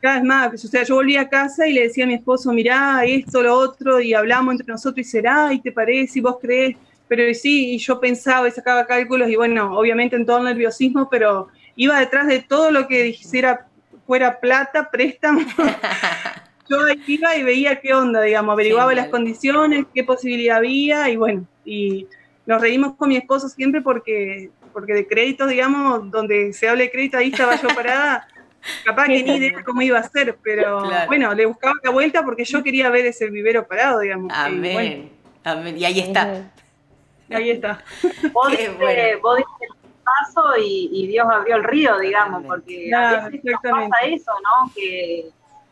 cada 0.00 0.16
vez 0.16 0.24
más, 0.24 0.64
o 0.64 0.68
sea, 0.68 0.82
yo 0.82 0.96
volví 0.96 1.16
a 1.16 1.28
casa 1.28 1.66
y 1.66 1.72
le 1.72 1.82
decía 1.82 2.04
a 2.04 2.06
mi 2.06 2.14
esposo, 2.14 2.52
mirá, 2.52 3.04
esto, 3.04 3.42
lo 3.42 3.54
otro, 3.54 4.00
y 4.00 4.14
hablamos 4.14 4.52
entre 4.52 4.66
nosotros 4.66 5.06
y 5.06 5.10
será, 5.10 5.52
y 5.52 5.60
te 5.60 5.72
parece, 5.72 6.18
y 6.18 6.22
vos 6.22 6.36
crees, 6.40 6.76
pero 7.08 7.22
sí, 7.34 7.74
y 7.74 7.78
yo 7.78 7.98
pensaba 8.00 8.48
y 8.48 8.50
sacaba 8.50 8.86
cálculos, 8.86 9.28
y 9.28 9.36
bueno, 9.36 9.76
obviamente 9.76 10.16
en 10.16 10.26
todo 10.26 10.38
el 10.38 10.44
nerviosismo, 10.44 11.08
pero 11.08 11.48
iba 11.76 11.98
detrás 11.98 12.26
de 12.26 12.40
todo 12.40 12.70
lo 12.70 12.86
que 12.86 13.02
dijera 13.04 13.66
fuera 14.06 14.38
plata, 14.38 14.90
préstamo. 14.90 15.40
yo 16.68 16.78
iba 17.06 17.36
y 17.36 17.42
veía 17.42 17.80
qué 17.80 17.94
onda, 17.94 18.22
digamos, 18.22 18.52
averiguaba 18.52 18.94
las 18.94 19.08
condiciones, 19.08 19.86
qué 19.94 20.04
posibilidad 20.04 20.58
había, 20.58 21.08
y 21.08 21.16
bueno, 21.16 21.46
y 21.64 22.06
nos 22.44 22.60
reímos 22.60 22.94
con 22.96 23.08
mi 23.08 23.16
esposo 23.16 23.48
siempre 23.48 23.80
porque, 23.80 24.50
porque 24.72 24.94
de 24.94 25.06
créditos, 25.06 25.48
digamos, 25.48 26.10
donde 26.10 26.52
se 26.52 26.68
habla 26.68 26.82
de 26.82 26.90
crédito, 26.90 27.18
ahí 27.18 27.30
estaba 27.30 27.60
yo 27.60 27.68
parada 27.68 28.28
Capaz 28.84 29.06
que 29.06 29.22
ni 29.22 29.36
idea 29.36 29.62
cómo 29.64 29.82
iba 29.82 29.98
a 29.98 30.08
ser, 30.08 30.36
pero 30.42 30.82
bueno, 31.06 31.34
le 31.34 31.46
buscaba 31.46 31.74
la 31.82 31.90
vuelta 31.90 32.22
porque 32.22 32.44
yo 32.44 32.62
quería 32.62 32.90
ver 32.90 33.06
ese 33.06 33.30
vivero 33.30 33.66
parado, 33.66 34.00
digamos. 34.00 34.32
Amén. 34.34 35.10
Y, 35.76 35.84
ahí 35.84 36.00
está. 36.00 36.50
ahí 37.30 37.50
está. 37.50 37.84
Vos, 38.32 38.50
diste, 38.50 39.16
vos 39.22 39.36
diste 39.36 39.66
el 39.68 40.02
paso 40.02 40.42
y, 40.60 41.06
Dios 41.06 41.26
abrió 41.30 41.56
el 41.56 41.64
río, 41.64 41.98
digamos, 41.98 42.44
porque 42.44 42.92
a 42.92 43.28
veces 43.28 43.54
pasa 43.62 43.98
eso, 44.04 44.32
¿no? 44.42 44.72
Que, 44.74 45.30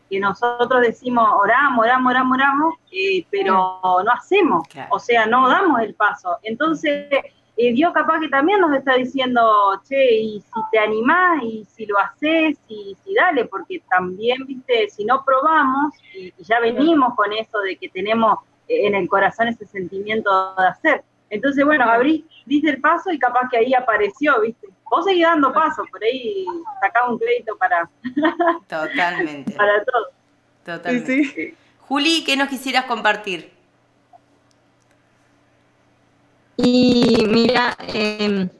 que, 0.08 0.20
nosotros 0.20 0.80
decimos, 0.80 1.28
oramos, 1.42 1.84
oramos, 1.84 2.10
oramos, 2.10 2.36
oramos, 2.36 2.74
eh, 2.92 3.26
pero 3.30 3.80
no 3.82 4.12
hacemos, 4.12 4.64
o 4.90 4.98
sea, 5.00 5.26
no 5.26 5.48
damos 5.48 5.80
el 5.80 5.94
paso. 5.94 6.38
Entonces 6.44 7.08
eh, 7.56 7.72
Dios 7.72 7.92
capaz 7.92 8.18
que 8.20 8.28
también 8.28 8.60
nos 8.60 8.76
está 8.76 8.94
diciendo, 8.94 9.80
che, 9.88 10.16
y 10.16 10.40
si 10.40 10.60
te 10.72 10.78
animás, 10.78 11.42
y 11.42 11.64
si 11.70 11.86
lo 11.86 11.98
haces, 11.98 12.58
y 12.68 12.96
si 13.04 13.14
dale, 13.14 13.44
porque 13.44 13.80
también, 13.88 14.44
viste, 14.44 14.88
si 14.88 15.04
no 15.04 15.24
probamos, 15.24 15.94
y, 16.14 16.32
ya 16.38 16.58
venimos 16.58 17.14
con 17.14 17.32
eso 17.32 17.60
de 17.60 17.76
que 17.76 17.88
tenemos 17.88 18.38
en 18.66 18.94
el 18.94 19.08
corazón 19.08 19.48
ese 19.48 19.66
sentimiento 19.66 20.54
de 20.56 20.66
hacer. 20.66 21.04
Entonces, 21.30 21.64
bueno, 21.64 21.84
abrí, 21.84 22.26
diste 22.44 22.70
el 22.70 22.80
paso 22.80 23.12
y 23.12 23.18
capaz 23.18 23.48
que 23.50 23.58
ahí 23.58 23.74
apareció, 23.74 24.40
viste. 24.40 24.68
Vos 24.90 25.04
seguís 25.04 25.24
dando 25.24 25.52
paso, 25.52 25.84
por 25.90 26.02
ahí 26.02 26.44
sacaba 26.80 27.10
un 27.10 27.18
crédito 27.18 27.56
para... 27.56 27.88
Totalmente. 28.68 29.52
para 29.56 29.84
todo. 29.84 30.06
Totalmente. 30.64 31.56
Juli, 31.80 32.24
¿qué 32.24 32.36
nos 32.36 32.48
quisieras 32.48 32.84
compartir? 32.84 33.53
Y 36.56 37.24
mira, 37.28 37.76
en, 37.88 38.50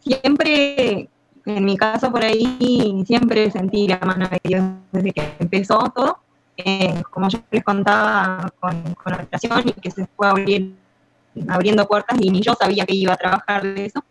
siempre, 0.00 1.08
en 1.44 1.64
mi 1.64 1.76
caso 1.76 2.10
por 2.10 2.24
ahí, 2.24 3.04
siempre 3.06 3.50
sentí 3.50 3.88
la 3.88 3.98
mano 3.98 4.28
de 4.28 4.40
Dios 4.42 4.64
desde 4.90 5.12
que 5.12 5.32
empezó 5.38 5.78
todo. 5.94 6.18
Eh, 6.56 7.02
como 7.10 7.28
yo 7.28 7.38
les 7.50 7.64
contaba 7.64 8.52
con, 8.60 8.94
con 8.94 9.12
la 9.12 9.22
operación 9.22 9.62
y 9.68 9.72
que 9.72 9.90
se 9.90 10.06
fue 10.06 10.28
abriendo 10.28 11.88
puertas 11.88 12.18
y 12.20 12.30
ni 12.30 12.42
yo 12.42 12.54
sabía 12.54 12.84
que 12.84 12.94
iba 12.94 13.14
a 13.14 13.16
trabajar 13.16 13.62
de 13.62 13.86
eso. 13.86 14.04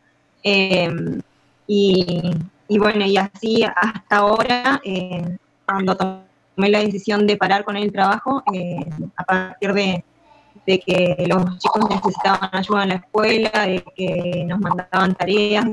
Em, 0.43 1.21
y, 1.67 2.31
y, 2.67 2.77
bueno, 2.79 3.05
y 3.05 3.17
así 3.17 3.63
hasta 3.63 4.17
ahora, 4.17 4.81
eh, 4.83 5.37
cuando 5.65 5.95
tomé 5.95 6.69
la 6.69 6.79
decisión 6.79 7.27
de 7.27 7.37
parar 7.37 7.63
con 7.63 7.77
el 7.77 7.91
trabajo, 7.91 8.43
eh, 8.53 8.85
a 9.15 9.23
partir 9.23 9.73
de, 9.73 10.03
de 10.65 10.79
que 10.79 11.25
los 11.27 11.57
chicos 11.57 11.89
necesitaban 11.89 12.49
ayuda 12.53 12.83
en 12.83 12.89
la 12.89 12.95
escuela, 12.95 13.51
de 13.65 13.83
que 13.95 14.45
nos 14.47 14.59
mandaban 14.59 15.15
tareas 15.15 15.65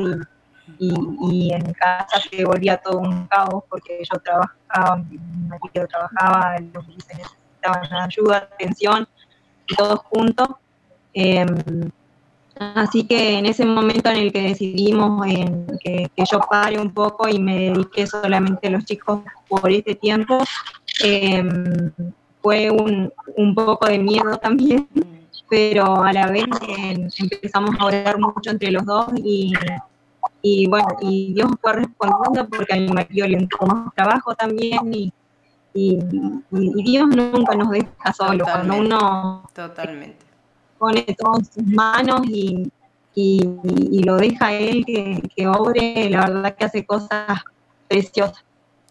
y, 0.79 1.53
en 1.53 1.73
casa 1.73 2.21
se 2.31 2.45
volvía 2.45 2.77
todo 2.77 2.99
un 2.99 3.27
caos 3.27 3.65
porque 3.69 4.03
yo 4.11 4.19
trabajaba, 4.21 4.97
mi 4.97 5.19
trabajaba, 5.89 6.59
los 6.73 6.87
niños 6.87 7.07
necesitaban 7.09 8.03
ayuda, 8.03 8.49
atención, 8.53 9.09
todos 9.77 10.01
juntos. 10.01 10.49
Em, 11.15 11.91
así 12.59 13.05
que 13.05 13.39
en 13.39 13.47
ese 13.47 13.65
momento 13.65 14.11
en 14.11 14.17
el 14.17 14.33
que 14.33 14.43
decidimos 14.43 15.25
que, 15.83 16.11
yo 16.31 16.41
pare 16.41 16.79
un 16.79 16.93
poco 16.93 17.29
y 17.29 17.39
me 17.39 17.71
dediqué 17.71 18.07
solamente 18.07 18.69
a 18.69 18.71
los 18.71 18.85
chicos 18.85 19.23
por 19.49 19.71
este 19.71 19.95
tiempo, 19.95 20.39
eh, 21.05 21.43
fue 22.43 22.71
un, 22.71 23.13
un 23.37 23.55
poco 23.55 23.87
de 23.87 23.99
miedo 23.99 24.37
también, 24.39 24.89
pero 25.49 26.03
a 26.03 26.13
la 26.13 26.31
vez 26.31 26.45
empezamos 27.19 27.75
a 27.79 27.85
orar 27.87 28.19
mucho 28.19 28.51
entre 28.51 28.71
los 28.71 28.85
dos 28.85 29.07
y, 29.17 29.53
y 30.43 30.67
bueno, 30.69 30.89
y 31.01 31.35
Dios 31.35 31.51
fue 31.61 31.73
respondiendo 31.75 32.49
porque 32.49 32.75
a 32.75 32.77
mi 32.77 32.89
marido 32.89 33.27
le 33.27 33.39
entró 33.39 33.67
más 33.67 33.95
trabajo 33.95 34.35
también 34.35 34.93
y, 34.93 35.13
y, 35.75 35.99
Dios 36.83 37.09
nunca 37.09 37.55
nos 37.55 37.71
deja 37.71 38.13
solos, 38.13 38.49
cuando 38.51 38.77
uno 38.77 39.49
Totalmente. 39.55 40.25
pone 40.79 41.03
todo 41.17 41.39
en 41.39 41.45
sus 41.45 41.65
manos 41.65 42.23
y, 42.27 42.71
y, 43.15 44.03
lo 44.05 44.17
deja 44.17 44.49
a 44.49 44.53
Él 44.55 44.85
que, 44.85 45.23
que 45.35 45.47
obre, 45.47 46.09
la 46.11 46.27
verdad 46.27 46.57
que 46.57 46.65
hace 46.65 46.87
cosas 46.87 47.43
preciosas. 47.89 48.45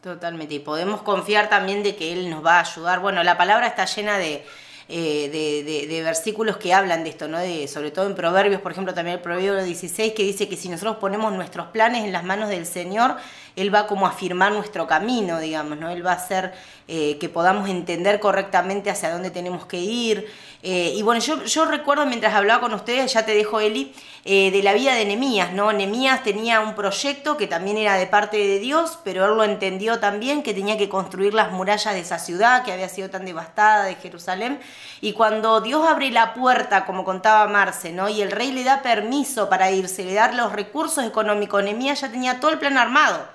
Totalmente, 0.08 0.53
y 0.55 0.60
podemos 0.60 1.01
confiar 1.01 1.49
también 1.49 1.84
de 1.84 1.97
que 1.97 2.14
Él 2.14 2.30
nos 2.30 2.45
va 2.45 2.60
a 2.60 2.62
ayudar. 2.62 3.01
Bueno, 3.01 3.24
la 3.24 3.38
palabra 3.38 3.68
está 3.68 3.84
llena 3.84 4.18
de, 4.18 4.45
eh, 4.88 5.86
de, 5.89 6.01
versículos 6.01 6.55
que 6.55 6.74
hablan 6.74 7.03
de 7.03 7.10
esto, 7.10 7.28
¿no? 7.28 7.38
De, 7.39 7.68
sobre 7.68 7.91
todo 7.91 8.08
en 8.08 8.16
Proverbios, 8.16 8.62
por 8.62 8.72
ejemplo, 8.72 8.93
también 8.93 9.18
el 9.18 9.22
Proverbio 9.22 9.62
16, 9.62 10.14
que 10.14 10.24
dice 10.24 10.47
que 10.47 10.55
si 10.55 10.70
nosotros 10.70 10.95
ponemos 10.95 11.34
nuestros 11.34 11.68
planes 11.68 12.05
en 12.05 12.14
las 12.14 12.24
manos 12.24 12.47
del 12.47 12.66
Señor, 12.66 13.18
Él 13.58 13.76
va 13.76 13.86
como 13.86 14.08
a 14.08 14.12
afirmar 14.12 14.53
nuestro 14.53 14.88
camino, 14.88 15.41
digamos, 15.41 15.78
¿no? 15.78 15.89
Él 15.89 16.05
va 16.05 16.14
a 16.14 16.16
hacer 16.16 16.53
eh, 16.88 17.18
que 17.20 17.28
podamos 17.28 17.70
entender 17.70 18.20
correctamente 18.20 18.90
hacia 18.90 19.12
dónde 19.12 19.30
tenemos 19.30 19.66
que 19.66 19.78
ir. 19.78 20.26
Eh, 20.64 20.94
y 20.96 21.02
bueno, 21.02 21.22
yo, 21.22 21.44
yo 21.44 21.66
recuerdo 21.66 22.06
mientras 22.06 22.34
hablaba 22.34 22.62
con 22.62 22.74
ustedes, 22.74 23.14
ya 23.14 23.26
te 23.26 23.36
dejo 23.36 23.60
Eli, 23.60 23.94
eh, 24.26 24.52
de 24.52 24.64
la 24.64 24.74
vida 24.74 24.96
de 24.96 25.06
Nemías, 25.06 25.54
¿no? 25.54 25.72
Nemías 25.72 26.24
tenía 26.24 26.62
un 26.62 26.76
proyecto 26.76 27.38
que 27.38 27.46
también 27.46 27.78
era 27.78 27.96
de 27.96 28.08
parte 28.08 28.38
de 28.38 28.60
Dios, 28.60 29.00
pero 29.04 29.26
él 29.26 29.38
lo 29.38 29.44
entendió 29.44 30.00
también, 30.00 30.44
que 30.44 30.54
tenía 30.54 30.78
que 30.78 30.90
construir 30.90 31.34
las 31.34 31.52
murallas 31.52 31.94
de 31.94 32.00
esa 32.00 32.20
ciudad 32.20 32.64
que 32.64 32.72
había 32.72 32.90
sido 32.90 33.10
tan 33.10 33.26
devastada 33.26 33.84
de 33.84 33.96
Jerusalén. 33.96 34.60
Y 35.00 35.14
cuando 35.14 35.62
Dios 35.62 35.88
abre 35.88 36.10
la 36.10 36.34
puerta, 36.34 36.86
como 36.86 37.06
contaba 37.06 37.48
Marce, 37.48 37.92
¿no? 37.92 38.10
Y 38.10 38.22
el 38.22 38.32
rey 38.32 38.52
le 38.52 38.64
da 38.64 38.82
permiso 38.82 39.50
para 39.50 39.72
irse, 39.72 40.04
le 40.04 40.14
da 40.14 40.32
los 40.32 40.54
recursos 40.54 41.06
económicos, 41.06 41.64
Nemías 41.64 42.02
ya 42.02 42.10
tenía 42.10 42.40
todo 42.40 42.52
el 42.52 42.60
plan 42.60 42.78
armado. 42.78 43.28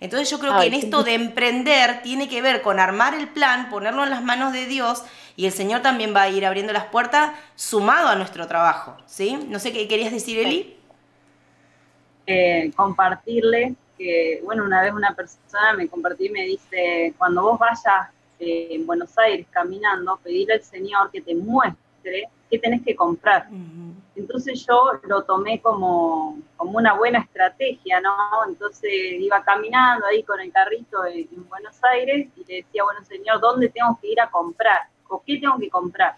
Entonces 0.00 0.30
yo 0.30 0.38
creo 0.38 0.58
que 0.58 0.66
en 0.66 0.74
esto 0.74 1.02
de 1.02 1.14
emprender 1.14 2.02
tiene 2.02 2.28
que 2.28 2.42
ver 2.42 2.62
con 2.62 2.78
armar 2.78 3.14
el 3.14 3.28
plan, 3.28 3.70
ponerlo 3.70 4.04
en 4.04 4.10
las 4.10 4.22
manos 4.22 4.52
de 4.52 4.66
Dios 4.66 5.02
y 5.36 5.46
el 5.46 5.52
Señor 5.52 5.82
también 5.82 6.14
va 6.14 6.22
a 6.22 6.28
ir 6.28 6.44
abriendo 6.44 6.72
las 6.72 6.84
puertas 6.86 7.32
sumado 7.54 8.08
a 8.08 8.16
nuestro 8.16 8.46
trabajo, 8.46 8.96
¿sí? 9.06 9.38
No 9.48 9.58
sé 9.58 9.72
qué 9.72 9.88
querías 9.88 10.12
decir, 10.12 10.38
Eli. 10.38 10.76
Eh, 12.26 12.72
compartirle 12.74 13.74
que, 13.96 14.40
bueno, 14.44 14.64
una 14.64 14.82
vez 14.82 14.92
una 14.92 15.14
persona 15.14 15.72
me 15.76 15.88
compartió 15.88 16.26
y 16.26 16.30
me 16.30 16.44
dice, 16.44 17.14
cuando 17.16 17.42
vos 17.42 17.58
vayas 17.58 18.10
eh, 18.38 18.68
en 18.70 18.86
Buenos 18.86 19.16
Aires 19.18 19.46
caminando, 19.50 20.18
pedirle 20.22 20.54
al 20.54 20.62
Señor 20.62 21.10
que 21.10 21.20
te 21.20 21.34
muestre 21.34 22.28
qué 22.50 22.58
tenés 22.58 22.82
que 22.82 22.94
comprar. 22.94 23.48
Entonces 24.16 24.64
yo 24.66 24.92
lo 25.02 25.24
tomé 25.24 25.60
como, 25.60 26.38
como 26.56 26.78
una 26.78 26.94
buena 26.94 27.20
estrategia, 27.20 28.00
¿no? 28.00 28.16
Entonces 28.48 28.90
iba 28.90 29.42
caminando 29.44 30.06
ahí 30.06 30.22
con 30.22 30.40
el 30.40 30.50
carrito 30.50 31.04
en, 31.04 31.46
Buenos 31.48 31.76
Aires 31.84 32.28
y 32.34 32.44
le 32.46 32.56
decía, 32.62 32.82
bueno, 32.82 33.04
Señor, 33.04 33.40
¿dónde 33.40 33.68
tengo 33.68 33.98
que 34.00 34.08
ir 34.08 34.20
a 34.20 34.30
comprar? 34.30 34.88
¿O 35.08 35.22
qué 35.24 35.38
tengo 35.38 35.58
que 35.58 35.68
comprar? 35.68 36.16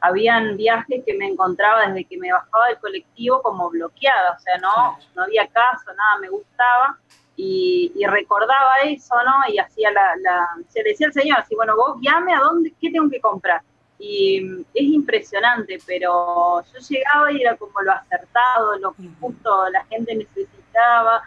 Habían 0.00 0.56
viajes 0.56 1.04
que 1.06 1.14
me 1.14 1.26
encontraba 1.26 1.86
desde 1.86 2.04
que 2.04 2.18
me 2.18 2.32
bajaba 2.32 2.68
del 2.68 2.78
colectivo 2.78 3.40
como 3.40 3.70
bloqueada, 3.70 4.36
o 4.36 4.40
sea, 4.40 4.58
no, 4.58 4.98
no 5.14 5.22
había 5.22 5.46
caso, 5.46 5.86
nada 5.94 6.18
me 6.20 6.28
gustaba. 6.28 6.98
Y, 7.40 7.92
recordaba 8.04 8.78
eso, 8.84 9.14
¿no? 9.24 9.52
Y 9.52 9.58
hacía 9.58 9.92
la, 9.92 10.16
la, 10.16 10.48
se 10.68 10.82
le 10.82 10.90
decía 10.90 11.06
al 11.06 11.12
Señor, 11.12 11.38
así, 11.38 11.54
bueno, 11.54 11.76
vos 11.76 11.98
llame 12.00 12.34
a 12.34 12.40
dónde, 12.40 12.74
qué 12.80 12.90
tengo 12.90 13.08
que 13.08 13.20
comprar 13.20 13.62
y 13.98 14.38
es 14.74 14.82
impresionante, 14.82 15.78
pero 15.86 16.62
yo 16.62 16.78
llegaba 16.88 17.32
y 17.32 17.42
era 17.42 17.56
como 17.56 17.80
lo 17.82 17.92
acertado, 17.92 18.78
lo 18.78 18.92
que 18.92 19.08
justo 19.20 19.68
la 19.70 19.84
gente 19.86 20.14
necesitaba, 20.14 21.22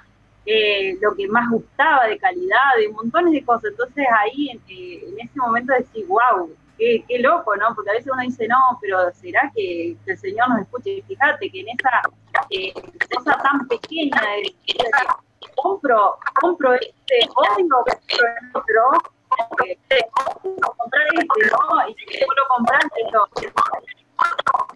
eh, 0.45 0.97
lo 1.01 1.13
que 1.15 1.27
más 1.27 1.49
gustaba 1.49 2.07
de 2.07 2.17
calidad, 2.17 2.77
de 2.77 2.89
montones 2.89 3.33
de 3.33 3.43
cosas. 3.43 3.71
Entonces 3.71 4.05
ahí 4.19 4.49
en, 4.49 4.61
eh, 4.69 5.15
ese 5.17 5.39
momento 5.39 5.73
decís, 5.73 6.07
wow, 6.07 6.49
qué, 6.77 7.03
qué, 7.07 7.19
loco, 7.19 7.55
¿no? 7.57 7.75
Porque 7.75 7.91
a 7.91 7.93
veces 7.93 8.11
uno 8.11 8.21
dice, 8.21 8.47
no, 8.47 8.57
pero 8.81 9.11
¿será 9.13 9.51
que, 9.53 9.97
el 10.05 10.17
Señor 10.17 10.49
nos 10.49 10.61
escuche? 10.61 10.91
Y 10.91 11.01
fíjate 11.01 11.49
que 11.49 11.59
en 11.59 11.67
esa 11.69 12.01
eh, 12.49 12.73
cosa 13.13 13.37
tan 13.43 13.67
pequeña 13.67 14.21
de, 14.37 14.55
compro, 15.55 16.17
compro 16.39 16.73
este 16.73 17.27
código, 17.33 17.83
compro 17.83 18.27
el 18.27 18.55
otro, 18.55 19.11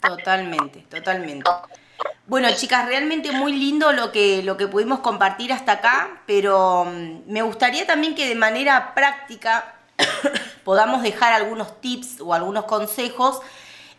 Totalmente, 0.02 0.82
totalmente. 0.90 1.50
Bueno, 2.28 2.48
chicas, 2.56 2.88
realmente 2.88 3.32
muy 3.32 3.54
lindo 3.54 3.92
lo 3.92 4.12
que, 4.12 4.42
lo 4.44 4.58
que 4.58 4.68
pudimos 4.68 5.00
compartir 5.00 5.54
hasta 5.54 5.74
acá, 5.74 6.22
pero 6.26 6.86
mm, 6.86 7.32
me 7.32 7.42
gustaría 7.42 7.86
también 7.86 8.16
que 8.16 8.28
de 8.28 8.36
manera 8.36 8.94
práctica 8.96 9.76
podamos 10.64 11.04
dejar 11.04 11.34
algunos 11.34 11.80
tips 11.82 12.22
o 12.22 12.34
algunos 12.34 12.66
consejos. 12.66 13.42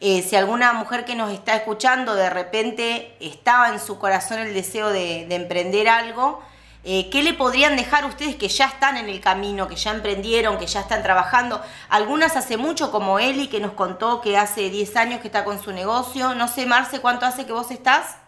Eh, 0.00 0.22
si 0.22 0.36
alguna 0.36 0.72
mujer 0.74 1.04
que 1.04 1.14
nos 1.14 1.32
está 1.32 1.56
escuchando 1.56 2.14
de 2.14 2.28
repente 2.28 3.16
estaba 3.18 3.70
en 3.70 3.80
su 3.80 3.98
corazón 3.98 4.40
el 4.40 4.52
deseo 4.52 4.90
de, 4.90 5.26
de 5.26 5.34
emprender 5.36 5.88
algo, 5.88 6.42
eh, 6.88 7.10
¿Qué 7.10 7.24
le 7.24 7.34
podrían 7.34 7.74
dejar 7.74 8.04
ustedes 8.04 8.36
que 8.36 8.46
ya 8.46 8.66
están 8.66 8.96
en 8.96 9.08
el 9.08 9.20
camino, 9.20 9.66
que 9.66 9.74
ya 9.74 9.92
emprendieron, 9.92 10.56
que 10.56 10.68
ya 10.68 10.82
están 10.82 11.02
trabajando? 11.02 11.60
Algunas 11.88 12.36
hace 12.36 12.56
mucho, 12.56 12.92
como 12.92 13.18
Eli, 13.18 13.48
que 13.48 13.58
nos 13.58 13.72
contó 13.72 14.20
que 14.20 14.36
hace 14.36 14.70
10 14.70 14.94
años 14.94 15.20
que 15.20 15.26
está 15.26 15.42
con 15.42 15.60
su 15.60 15.72
negocio. 15.72 16.36
No 16.36 16.46
sé, 16.46 16.64
Marce, 16.64 17.00
¿cuánto 17.00 17.26
hace 17.26 17.44
que 17.44 17.50
vos 17.50 17.72
estás? 17.72 18.18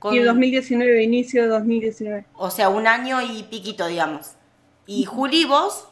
Con... 0.00 0.12
Sí, 0.12 0.18
2019, 0.18 1.04
inicio 1.04 1.42
de 1.42 1.48
2019. 1.50 2.26
O 2.34 2.50
sea, 2.50 2.68
un 2.68 2.88
año 2.88 3.22
y 3.22 3.44
piquito, 3.44 3.86
digamos. 3.86 4.32
¿Y 4.88 5.04
Juli, 5.04 5.44
vos? 5.44 5.86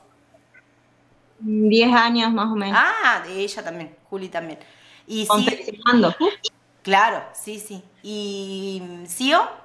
10 1.39 1.95
años 1.95 2.33
más 2.33 2.51
o 2.51 2.57
menos. 2.57 2.81
Ah, 2.83 3.23
de 3.25 3.39
ella 3.39 3.63
también, 3.63 3.95
Juli 4.11 4.29
también. 4.29 4.59
Y 5.07 5.29
sí, 5.33 5.47
Claro, 6.83 7.23
sí, 7.33 7.61
sí. 7.61 7.81
¿Y 8.03 8.83
Sio? 9.07 9.62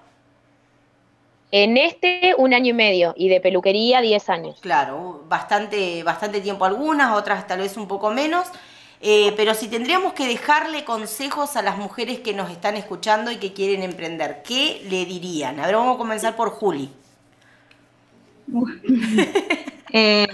En 1.51 1.77
este, 1.77 2.35
un 2.37 2.53
año 2.53 2.71
y 2.71 2.73
medio, 2.73 3.13
y 3.15 3.29
de 3.29 3.39
peluquería, 3.39 4.01
diez 4.01 4.29
años. 4.29 4.59
Claro, 4.61 5.23
bastante, 5.29 6.03
bastante 6.03 6.41
tiempo 6.41 6.65
algunas, 6.65 7.15
otras 7.15 7.47
tal 7.47 7.59
vez 7.59 7.77
un 7.77 7.87
poco 7.87 8.11
menos. 8.11 8.47
Eh, 8.99 9.33
pero 9.37 9.53
si 9.53 9.67
tendríamos 9.67 10.13
que 10.13 10.27
dejarle 10.27 10.83
consejos 10.83 11.55
a 11.55 11.61
las 11.61 11.77
mujeres 11.77 12.19
que 12.19 12.33
nos 12.33 12.49
están 12.49 12.75
escuchando 12.75 13.31
y 13.31 13.37
que 13.37 13.53
quieren 13.53 13.83
emprender, 13.83 14.41
¿qué 14.43 14.81
le 14.89 15.05
dirían? 15.05 15.59
A 15.59 15.67
ver, 15.67 15.75
vamos 15.75 15.95
a 15.95 15.97
comenzar 15.97 16.35
por 16.35 16.49
Juli. 16.49 16.89
Eh, 19.93 20.27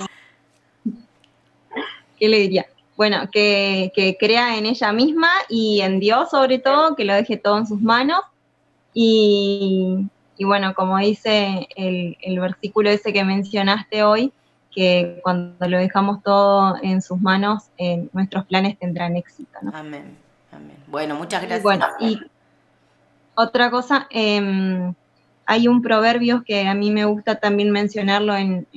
¿Qué 2.18 2.28
le 2.28 2.40
diría? 2.40 2.66
Bueno, 2.98 3.30
que, 3.32 3.92
que 3.96 4.18
crea 4.18 4.58
en 4.58 4.66
ella 4.66 4.92
misma 4.92 5.30
y 5.48 5.82
en 5.82 6.00
Dios 6.00 6.32
sobre 6.32 6.58
todo, 6.58 6.96
que 6.96 7.06
lo 7.06 7.14
deje 7.14 7.38
todo 7.38 7.60
en 7.60 7.68
sus 7.68 7.80
manos 7.80 8.22
y, 8.96 10.08
y 10.38 10.46
bueno, 10.46 10.74
como 10.74 10.98
dice 10.98 11.68
el, 11.76 12.40
versículo 12.40 12.90
ese 12.90 13.14
que 13.14 13.24
mencionaste 13.24 14.04
hoy, 14.04 14.34
que 14.72 15.20
cuando 15.22 15.68
lo 15.68 15.78
dejamos 15.78 16.24
todo 16.24 16.78
en 16.82 17.02
sus 17.02 17.22
manos, 17.22 17.66
nuestros 18.14 18.46
planes 18.46 18.78
tendrán 18.80 19.16
éxito. 19.16 19.60
Amén, 19.72 20.18
amén. 20.52 20.78
Bueno, 20.88 21.16
muchas 21.16 21.42
gracias. 21.42 21.60
Y 21.60 21.64
bueno, 21.64 21.86
y 22.00 22.20
otra 23.36 23.70
cosa, 23.70 24.08
em, 24.10 24.94
hay 25.46 25.68
un 25.68 25.82
proverbio 25.82 26.44
que 26.44 26.68
a 26.68 26.74
mí 26.74 26.90
me 26.90 27.06
gusta 27.06 27.36
también 27.36 27.72
mencionarlo 27.72 28.36
en, 28.36 28.68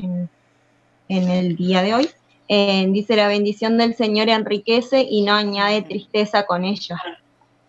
el 1.09 1.57
día 1.57 1.83
de 1.83 1.95
hoy. 1.95 2.11
Eh, 2.49 2.87
dice, 2.91 3.17
la 3.17 3.29
bendición 3.29 3.79
del 3.79 3.95
Señor 3.95 4.29
enriquece 4.29 5.07
y 5.09 5.23
no 5.23 5.35
añade 5.35 5.83
tristeza 5.83 6.47
con 6.47 6.65
ella. 6.65 7.01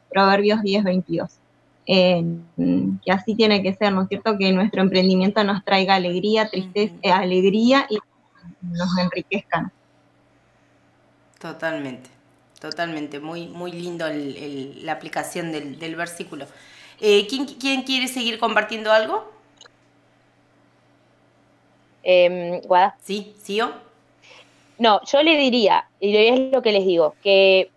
Proverbios 0.09 0.61
10, 0.61 0.83
22 0.83 1.39
que 1.87 3.11
así 3.11 3.33
tiene 3.35 3.63
que 3.63 3.73
ser, 3.73 3.93
¿no 3.93 4.03
es 4.03 4.09
cierto? 4.09 4.37
Que 4.37 4.51
nuestro 4.51 4.81
emprendimiento 4.81 5.43
nos 5.43 5.63
traiga 5.63 5.95
alegría, 5.95 6.49
tristeza, 6.49 6.93
eh, 7.01 7.11
alegría 7.11 7.87
y 7.89 7.97
nos 8.61 8.97
enriquezcan. 8.97 9.71
Totalmente, 11.39 12.09
totalmente, 12.59 13.19
muy, 13.19 13.47
muy 13.47 13.71
lindo 13.71 14.05
la 14.09 14.91
aplicación 14.91 15.51
del, 15.51 15.95
versículo. 15.95 16.45
Eh, 16.99 17.25
¿quién, 17.27 17.83
quiere 17.83 18.07
seguir 18.07 18.37
compartiendo 18.37 18.91
algo? 18.91 19.31
Eh, 22.03 22.61
¿Guada? 22.65 22.97
Sí, 23.01 23.33
¿sí 23.41 23.61
o? 23.61 23.71
No, 24.79 24.99
yo 25.05 25.23
le 25.23 25.37
diría, 25.37 25.89
y 25.99 26.15
es 26.15 26.51
lo 26.51 26.61
que 26.61 26.71
les 26.71 26.85
digo, 26.85 27.15
que 27.23 27.71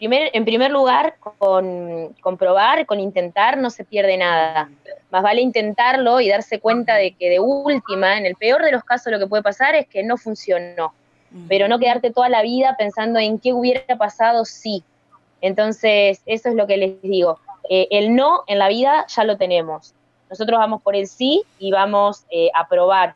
en 0.00 0.44
primer 0.44 0.70
lugar, 0.70 1.16
con 1.38 2.14
comprobar, 2.20 2.84
con 2.86 2.98
intentar, 2.98 3.56
no 3.58 3.70
se 3.70 3.84
pierde 3.84 4.16
nada. 4.16 4.68
Más 5.10 5.22
vale 5.22 5.40
intentarlo 5.40 6.20
y 6.20 6.28
darse 6.28 6.58
cuenta 6.58 6.96
de 6.96 7.12
que 7.12 7.30
de 7.30 7.40
última, 7.40 8.18
en 8.18 8.26
el 8.26 8.34
peor 8.34 8.62
de 8.64 8.72
los 8.72 8.82
casos, 8.82 9.12
lo 9.12 9.18
que 9.18 9.26
puede 9.26 9.42
pasar 9.42 9.74
es 9.74 9.86
que 9.86 10.02
no 10.02 10.16
funcionó. 10.16 10.92
Pero 11.48 11.68
no 11.68 11.78
quedarte 11.78 12.12
toda 12.12 12.28
la 12.28 12.42
vida 12.42 12.76
pensando 12.78 13.18
en 13.18 13.38
qué 13.38 13.52
hubiera 13.52 13.96
pasado 13.96 14.44
si. 14.44 14.82
Entonces, 15.40 16.22
eso 16.26 16.48
es 16.48 16.54
lo 16.54 16.66
que 16.66 16.76
les 16.76 17.02
digo. 17.02 17.38
Eh, 17.68 17.88
el 17.90 18.14
no 18.14 18.44
en 18.46 18.58
la 18.58 18.68
vida 18.68 19.06
ya 19.08 19.24
lo 19.24 19.36
tenemos. 19.36 19.94
Nosotros 20.30 20.58
vamos 20.58 20.82
por 20.82 20.96
el 20.96 21.06
sí 21.06 21.42
y 21.58 21.70
vamos 21.70 22.24
eh, 22.30 22.50
a 22.54 22.68
probar. 22.68 23.14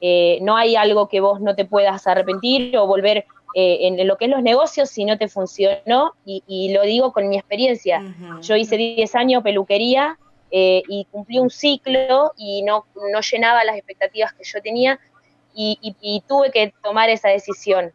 Eh, 0.00 0.38
no 0.42 0.56
hay 0.56 0.76
algo 0.76 1.08
que 1.08 1.20
vos 1.20 1.40
no 1.40 1.54
te 1.54 1.64
puedas 1.64 2.06
arrepentir 2.06 2.76
o 2.76 2.86
volver 2.86 3.26
eh, 3.54 3.78
en, 3.82 4.06
lo 4.06 4.16
que 4.16 4.26
es 4.26 4.30
los 4.30 4.42
negocios 4.42 4.90
si 4.90 5.04
no 5.04 5.18
te 5.18 5.28
funcionó, 5.28 6.14
y, 6.24 6.72
lo 6.72 6.82
digo 6.82 7.12
con 7.12 7.28
mi 7.28 7.36
experiencia. 7.36 8.02
Yo 8.42 8.56
hice 8.56 8.76
10 8.76 9.14
años 9.16 9.42
peluquería 9.42 10.18
eh, 10.50 10.82
y 10.88 11.06
cumplí 11.10 11.38
un 11.38 11.50
ciclo 11.50 12.32
y 12.36 12.62
no, 12.62 12.86
no 13.12 13.20
llenaba 13.20 13.64
las 13.64 13.76
expectativas 13.76 14.32
que 14.34 14.44
yo 14.44 14.60
tenía 14.62 14.98
y, 15.54 16.22
tuve 16.28 16.50
que 16.50 16.72
tomar 16.82 17.10
esa 17.10 17.28
decisión. 17.28 17.92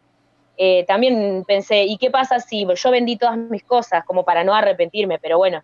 Eh, 0.58 0.86
también 0.88 1.44
pensé, 1.46 1.84
¿y 1.84 1.98
qué 1.98 2.10
pasa 2.12 2.40
si 2.40 2.66
yo 2.66 2.92
vendí 2.92 3.18
todas 3.18 3.38
mis 3.38 3.64
cosas 3.64 4.06
como 4.06 4.24
para 4.24 4.44
no 4.44 4.54
arrepentirme? 4.54 5.20
Pero 5.20 5.38
bueno, 5.38 5.64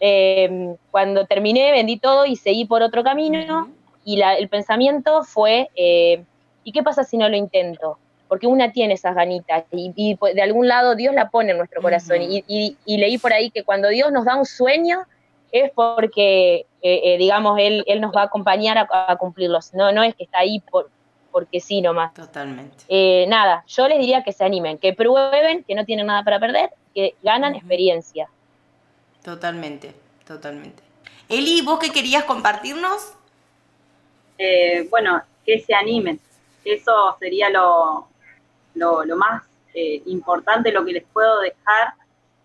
em, 0.00 0.76
cuando 0.90 1.26
terminé 1.26 1.72
vendí 1.72 1.98
todo 1.98 2.26
y 2.26 2.36
seguí 2.36 2.64
por 2.64 2.82
otro 2.82 3.02
camino 3.04 3.70
y 4.04 4.20
el 4.20 4.48
pensamiento 4.48 5.22
fue, 5.22 5.68
¿y 5.76 6.72
qué 6.72 6.82
pasa 6.82 7.04
si 7.04 7.16
no 7.16 7.28
lo 7.28 7.36
intento? 7.36 7.98
Porque 8.30 8.46
una 8.46 8.70
tiene 8.70 8.94
esas 8.94 9.16
ganitas 9.16 9.64
y, 9.72 10.14
pues, 10.14 10.36
de 10.36 10.42
algún 10.42 10.68
lado 10.68 10.94
Dios 10.94 11.12
la 11.12 11.30
pone 11.30 11.50
en 11.50 11.58
nuestro 11.58 11.82
corazón. 11.82 12.18
y, 12.20 12.76
leí 12.86 13.18
por 13.18 13.32
ahí 13.32 13.50
que 13.50 13.64
cuando 13.64 13.88
Dios 13.88 14.12
nos 14.12 14.24
da 14.24 14.36
un 14.36 14.46
sueño 14.46 15.04
es 15.50 15.72
porque, 15.74 16.66
eh, 16.80 17.00
eh, 17.04 17.18
digamos, 17.18 17.58
él, 17.58 17.82
él 17.88 18.00
nos 18.00 18.14
va 18.14 18.22
a 18.22 18.24
acompañar 18.26 18.78
a, 18.78 19.16
cumplirlos. 19.16 19.74
No, 19.74 19.90
no 19.90 20.04
es 20.04 20.14
que 20.14 20.22
está 20.22 20.38
ahí 20.38 20.60
por, 20.60 20.90
porque 21.32 21.58
sí 21.58 21.82
nomás. 21.82 22.14
Totalmente. 22.14 22.84
Eh, 22.88 23.26
nada, 23.26 23.64
yo 23.66 23.88
les 23.88 23.98
diría 23.98 24.22
que 24.22 24.32
se 24.32 24.44
animen, 24.44 24.78
que 24.78 24.92
prueben, 24.92 25.64
que 25.64 25.74
no 25.74 25.84
tienen 25.84 26.06
nada 26.06 26.22
para 26.22 26.38
perder, 26.38 26.70
que 26.94 27.16
ganan 27.24 27.56
experiencia. 27.56 28.28
Totalmente, 29.24 29.92
totalmente. 30.24 30.84
Eli, 31.28 31.62
¿vos 31.62 31.80
qué 31.80 31.90
querías 31.90 32.22
compartirnos? 32.22 33.14
bueno, 34.88 35.20
que 35.44 35.58
se 35.58 35.74
animen. 35.74 36.20
Eso 36.64 37.16
sería 37.18 37.50
lo, 37.50 38.09
lo, 38.74 39.04
más 39.16 39.42
eh, 39.74 40.02
importante, 40.06 40.72
lo 40.72 40.84
que 40.84 40.92
les 40.92 41.04
puedo 41.12 41.40
dejar. 41.40 41.94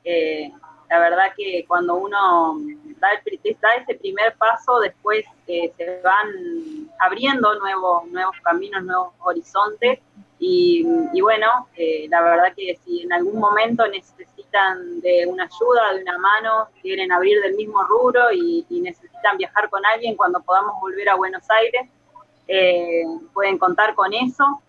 Eh, 0.04 0.52
la 0.90 1.00
verdad 1.00 1.34
que 1.36 1.66
cuando 1.68 1.96
uno 1.96 2.58
da, 3.00 3.10
ese 3.78 3.96
primer 3.96 4.36
paso, 4.38 4.80
después 4.80 5.26
eh, 5.48 5.72
se 5.78 6.02
van 6.02 6.28
abriendo 7.00 7.58
nuevos, 7.60 8.08
nuevos 8.08 8.36
caminos, 8.44 8.84
nuevos 8.84 9.14
horizontes. 9.20 10.00
Y, 10.38 10.84
bueno, 11.22 11.70
eh, 11.76 12.08
la 12.10 12.22
verdad 12.22 12.54
que 12.56 12.78
si 12.84 13.02
en 13.02 13.14
algún 13.14 13.40
momento 13.40 13.88
necesitan 13.88 15.00
de 15.00 15.26
una 15.26 15.46
ayuda, 15.46 15.94
de 15.96 16.02
una 16.02 16.18
mano, 16.18 16.68
quieren 16.82 17.12
abrir 17.12 17.42
del 17.42 17.56
mismo 17.56 17.82
rubro 17.84 18.32
y, 18.32 18.66
necesitan 18.70 19.38
viajar 19.38 19.70
con 19.70 19.84
alguien 19.86 20.16
cuando 20.16 20.42
podamos 20.42 20.80
volver 20.80 21.10
a 21.10 21.16
Buenos 21.16 21.44
Aires, 21.50 21.90
eh, 22.48 23.04
pueden 23.34 23.58
contar 23.58 23.96
con 23.96 24.14
eso. 24.14 24.62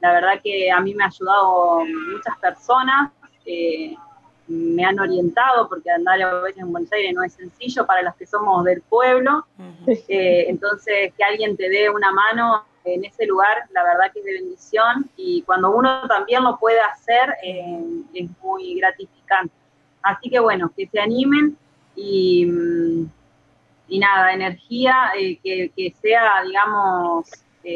La 0.00 0.12
verdad 0.12 0.40
que 0.42 0.70
a 0.70 0.80
mí 0.80 0.94
me 0.94 1.04
ha 1.04 1.08
ayudado 1.08 1.84
muchas 2.12 2.38
personas 2.38 3.10
me 4.48 4.84
han 4.84 4.98
orientado, 4.98 5.68
porque 5.68 5.90
andar 5.90 6.20
a 6.22 6.40
veces 6.40 6.62
en 6.62 6.72
Buenos 6.72 6.90
Aires 6.92 7.12
no 7.14 7.22
es 7.22 7.34
sencillo 7.34 7.86
para 7.86 8.02
los 8.02 8.14
que 8.16 8.26
somos 8.26 8.64
del 8.64 8.80
pueblo. 8.82 9.46
Eh, 9.86 10.46
entonces, 10.48 11.12
que 11.16 11.24
alguien 11.24 11.56
te 11.56 11.68
dé 11.68 11.90
una 11.90 12.10
mano 12.12 12.64
en 12.84 13.04
ese 13.04 13.26
lugar, 13.26 13.64
la 13.72 13.84
verdad 13.84 14.10
que 14.12 14.20
es 14.20 14.24
de 14.24 14.32
bendición. 14.32 15.10
Y 15.16 15.42
cuando 15.42 15.70
uno 15.70 16.06
también 16.08 16.42
lo 16.44 16.58
puede 16.58 16.80
hacer, 16.80 17.34
eh, 17.42 17.84
es 18.14 18.30
muy 18.42 18.76
gratificante. 18.76 19.52
Así 20.02 20.30
que 20.30 20.38
bueno, 20.38 20.72
que 20.74 20.86
se 20.86 20.98
animen 20.98 21.56
y, 21.94 22.46
y 23.88 23.98
nada, 23.98 24.32
energía 24.32 25.12
eh, 25.18 25.38
que, 25.42 25.70
que, 25.76 25.94
sea, 26.00 26.42
digamos, 26.42 27.28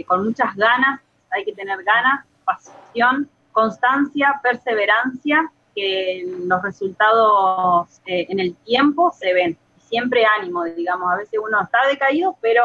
con 0.06 0.24
muchas 0.24 0.56
ganas, 0.56 1.02
hay 1.32 1.44
que 1.44 1.52
tener 1.52 1.82
ganas, 1.82 2.24
pasión, 2.44 3.28
constancia, 3.52 4.40
perseverancia 4.42 5.50
que 5.74 6.24
los 6.44 6.62
resultados 6.62 8.00
eh, 8.06 8.26
en 8.28 8.40
el 8.40 8.54
tiempo 8.56 9.12
se 9.18 9.32
ven. 9.32 9.56
Siempre 9.88 10.24
ánimo, 10.38 10.64
digamos, 10.64 11.10
a 11.12 11.16
veces 11.16 11.40
uno 11.42 11.62
está 11.62 11.78
decaído, 11.88 12.36
pero 12.40 12.62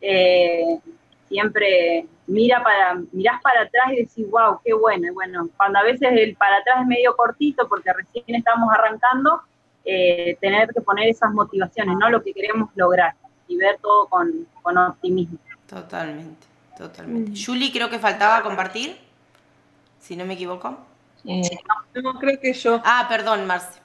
eh, 0.00 0.78
siempre 1.28 2.06
mira 2.26 2.62
para, 2.62 3.00
mirás 3.12 3.40
para 3.42 3.62
atrás 3.62 3.92
y 3.92 3.96
decís, 3.96 4.30
wow, 4.30 4.60
qué 4.64 4.72
bueno. 4.72 5.06
Y 5.06 5.10
bueno, 5.10 5.48
cuando 5.56 5.78
a 5.78 5.82
veces 5.82 6.10
el 6.12 6.36
para 6.36 6.58
atrás 6.58 6.82
es 6.82 6.86
medio 6.86 7.16
cortito 7.16 7.68
porque 7.68 7.92
recién 7.92 8.36
estamos 8.36 8.68
arrancando, 8.72 9.42
eh, 9.84 10.36
tener 10.40 10.68
que 10.68 10.80
poner 10.80 11.08
esas 11.08 11.32
motivaciones, 11.32 11.96
¿no? 11.98 12.08
Lo 12.08 12.22
que 12.22 12.32
queremos 12.32 12.70
lograr 12.74 13.14
y 13.48 13.56
ver 13.56 13.78
todo 13.80 14.06
con, 14.06 14.46
con 14.62 14.78
optimismo. 14.78 15.38
Totalmente, 15.68 16.46
totalmente. 16.76 17.32
Mm. 17.32 17.44
Julie, 17.44 17.72
creo 17.72 17.90
que 17.90 17.98
faltaba 17.98 18.42
compartir, 18.42 18.96
si 20.00 20.16
no 20.16 20.24
me 20.24 20.34
equivoco. 20.34 20.78
Eh, 21.24 21.42
no, 22.02 22.18
creo 22.18 22.38
que 22.40 22.52
yo. 22.52 22.80
Ah, 22.84 23.06
perdón, 23.08 23.46
Marcia. 23.46 23.80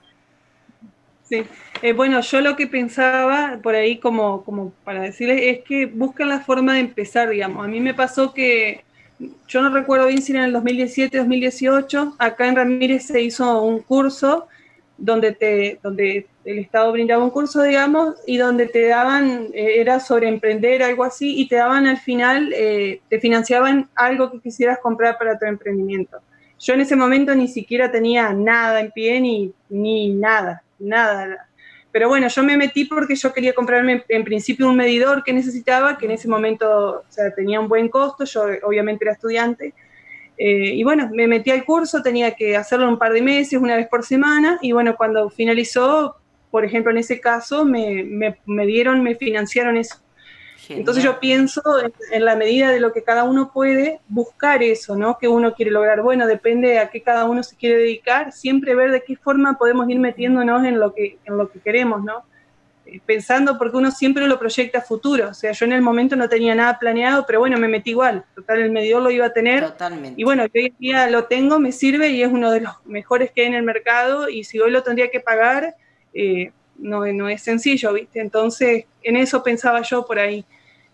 Sí, 1.24 1.44
eh, 1.84 1.94
bueno, 1.94 2.22
yo 2.22 2.42
lo 2.42 2.56
que 2.56 2.66
pensaba 2.66 3.60
por 3.62 3.76
ahí 3.76 4.00
como, 4.00 4.44
como 4.44 4.72
para 4.84 5.02
decirles 5.02 5.40
es 5.44 5.64
que 5.64 5.86
buscan 5.86 6.28
la 6.28 6.40
forma 6.40 6.74
de 6.74 6.80
empezar, 6.80 7.30
digamos. 7.30 7.64
A 7.64 7.68
mí 7.68 7.80
me 7.80 7.94
pasó 7.94 8.34
que, 8.34 8.84
yo 9.48 9.62
no 9.62 9.70
recuerdo 9.70 10.08
bien 10.08 10.22
si 10.22 10.32
era 10.32 10.42
en 10.42 10.48
el 10.48 10.54
2017, 10.54 11.18
2018, 11.18 12.16
acá 12.18 12.48
en 12.48 12.56
Ramírez 12.56 13.06
se 13.06 13.22
hizo 13.22 13.62
un 13.62 13.80
curso 13.80 14.48
donde, 14.98 15.34
te, 15.34 15.80
donde 15.84 16.28
el 16.52 16.60
Estado 16.60 16.92
brindaba 16.92 17.24
un 17.24 17.30
curso, 17.30 17.62
digamos, 17.62 18.16
y 18.26 18.38
donde 18.38 18.68
te 18.68 18.88
daban, 18.88 19.50
eh, 19.54 19.80
era 19.80 20.00
sobre 20.00 20.28
emprender, 20.28 20.82
algo 20.82 21.04
así, 21.04 21.40
y 21.40 21.48
te 21.48 21.58
daban 21.58 21.86
al 21.86 21.98
final, 21.98 22.50
te 22.50 23.20
financiaban 23.20 23.90
algo 23.96 24.32
que 24.32 24.40
quisieras 24.40 24.80
comprar 24.80 25.18
para 25.18 25.38
tu 25.38 25.46
emprendimiento. 25.46 26.18
Yo 26.60 26.74
en 26.74 26.82
ese 26.82 26.96
momento 26.96 27.36
ni 27.36 27.48
siquiera 27.48 27.92
tenía 27.92 28.34
nada 28.34 28.80
en 28.82 28.92
pie 28.92 29.22
ni, 29.22 29.54
ni 29.70 30.14
nada, 30.14 30.64
nada. 30.80 31.48
Pero 31.92 32.08
bueno, 32.08 32.28
yo 32.28 32.44
me 32.44 32.58
metí 32.58 32.86
porque 32.86 33.16
yo 33.16 33.34
quería 33.34 33.54
comprarme 33.54 34.04
en 34.08 34.24
principio 34.24 34.70
un 34.70 34.76
medidor 34.76 35.24
que 35.24 35.34
necesitaba, 35.34 35.98
que 35.98 36.06
en 36.06 36.12
ese 36.12 36.28
momento 36.28 37.04
tenía 37.36 37.60
un 37.60 37.68
buen 37.68 37.90
costo, 37.90 38.26
yo 38.26 38.46
obviamente 38.64 39.06
era 39.06 39.14
estudiante. 39.14 39.74
Eh, 40.38 40.76
y 40.76 40.84
bueno, 40.84 41.10
me 41.12 41.28
metí 41.28 41.50
al 41.52 41.66
curso, 41.66 42.02
tenía 42.02 42.32
que 42.32 42.56
hacerlo 42.56 42.88
un 42.88 42.98
par 42.98 43.12
de 43.12 43.22
meses, 43.22 43.60
una 43.60 43.76
vez 43.76 43.88
por 43.88 44.06
semana, 44.06 44.58
y 44.62 44.72
bueno, 44.72 44.96
cuando 44.96 45.30
finalizó, 45.30 46.16
por 46.52 46.66
ejemplo, 46.66 46.92
en 46.92 46.98
ese 46.98 47.20
caso, 47.20 47.66
me, 47.66 48.04
me, 48.04 48.38
me 48.46 48.66
dieron, 48.66 49.04
me 49.04 49.16
financiaron 49.16 49.78
eso. 49.78 49.98
Entonces 50.70 51.04
yo 51.04 51.20
pienso 51.20 51.62
en, 52.12 52.26
la 52.26 52.36
medida 52.36 52.72
de 52.72 52.80
lo 52.80 52.94
que 52.94 53.04
cada 53.04 53.24
uno 53.24 53.52
puede 53.52 54.00
buscar 54.08 54.62
eso, 54.62 54.96
¿no? 54.96 55.18
Que 55.18 55.28
uno 55.28 55.56
quiere 55.56 55.72
lograr. 55.72 56.02
Bueno, 56.02 56.28
depende 56.28 56.80
a 56.80 56.90
qué 56.90 57.02
cada 57.02 57.26
uno 57.26 57.42
se 57.42 57.56
quiere 57.56 57.78
dedicar, 57.78 58.32
siempre 58.32 58.76
ver 58.76 58.92
de 58.92 59.04
qué 59.04 59.16
forma 59.16 59.58
podemos 59.58 59.90
ir 59.90 60.00
metiéndonos 60.00 60.64
en 60.66 60.80
lo 60.80 60.94
que, 60.94 61.18
en 61.26 61.38
lo 61.38 61.50
que 61.50 61.60
queremos, 61.60 62.04
¿no? 62.04 62.24
Eh, 62.86 63.00
pensando 63.04 63.58
porque 63.58 63.78
uno 63.78 63.90
siempre 63.90 64.28
lo 64.28 64.38
proyecta 64.38 64.80
a 64.80 64.82
futuro. 64.82 65.30
O 65.30 65.34
sea, 65.34 65.54
yo 65.54 65.66
en 65.66 65.74
el 65.74 65.82
momento 65.82 66.16
no 66.16 66.30
tenía 66.30 66.54
nada 66.54 66.78
planeado, 66.78 67.26
pero 67.26 67.40
bueno, 67.40 67.58
me 67.58 67.68
metí 67.68 67.92
igual. 67.92 68.26
Total, 68.36 68.60
el 68.60 68.72
medidor 68.72 69.02
lo 69.02 69.10
iba 69.10 69.26
a 69.26 69.34
tener. 69.34 69.66
Totalmente. 69.66 70.22
Y 70.22 70.24
bueno, 70.24 70.44
hoy 70.44 70.66
en 70.68 70.76
día 70.78 71.10
lo 71.10 71.26
tengo, 71.26 71.60
me 71.60 71.72
sirve 71.72 72.10
y 72.10 72.22
es 72.22 72.32
uno 72.32 72.52
de 72.52 72.62
los 72.62 72.74
mejores 72.86 73.32
que 73.32 73.42
hay 73.42 73.48
en 73.48 73.56
el 73.56 73.64
mercado. 73.64 74.30
Y 74.30 74.44
si 74.44 74.60
hoy 74.60 74.70
lo 74.70 74.84
tendría 74.84 75.10
que 75.10 75.20
pagar, 75.20 75.76
eh, 76.14 76.52
no, 76.78 77.06
no 77.06 77.30
es 77.30 77.42
sencillo, 77.42 77.94
¿viste? 77.94 78.20
Entonces, 78.20 78.86
en 79.04 79.18
eso 79.18 79.44
pensaba 79.44 79.82
yo 79.82 80.06
por 80.06 80.20
ahí. 80.20 80.46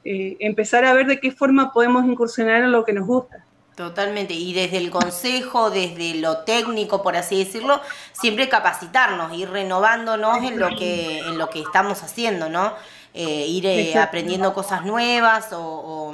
Eh, 0.03 0.38
empezar 0.39 0.86
a 0.86 0.93
ver 0.93 1.07
de 1.07 1.20
qué 1.20 1.32
forma 1.32 1.74
podemos 1.74 2.05
incursionar 2.05 2.63
en 2.63 2.72
lo 2.72 2.86
que 2.86 2.93
nos 2.93 3.07
gusta. 3.07 3.43
Totalmente, 3.76 4.34
y 4.34 4.53
desde 4.53 4.78
el 4.78 4.89
consejo, 4.89 5.70
desde 5.70 6.16
lo 6.16 6.39
técnico, 6.39 7.03
por 7.03 7.18
así 7.18 7.43
decirlo, 7.43 7.82
siempre 8.13 8.47
capacitarnos, 8.47 9.38
ir 9.38 9.49
renovándonos 9.49 10.43
en 10.43 10.59
lo 10.59 10.70
que, 10.78 11.20
en 11.20 11.38
lo 11.38 11.49
que 11.49 11.59
estamos 11.59 12.01
haciendo, 12.01 12.47
¿no? 12.47 12.74
Eh, 13.13 13.47
ir 13.47 13.66
eh, 13.66 13.97
aprendiendo 13.97 14.53
cosas 14.53 14.86
nuevas 14.86 15.49
o, 15.51 16.13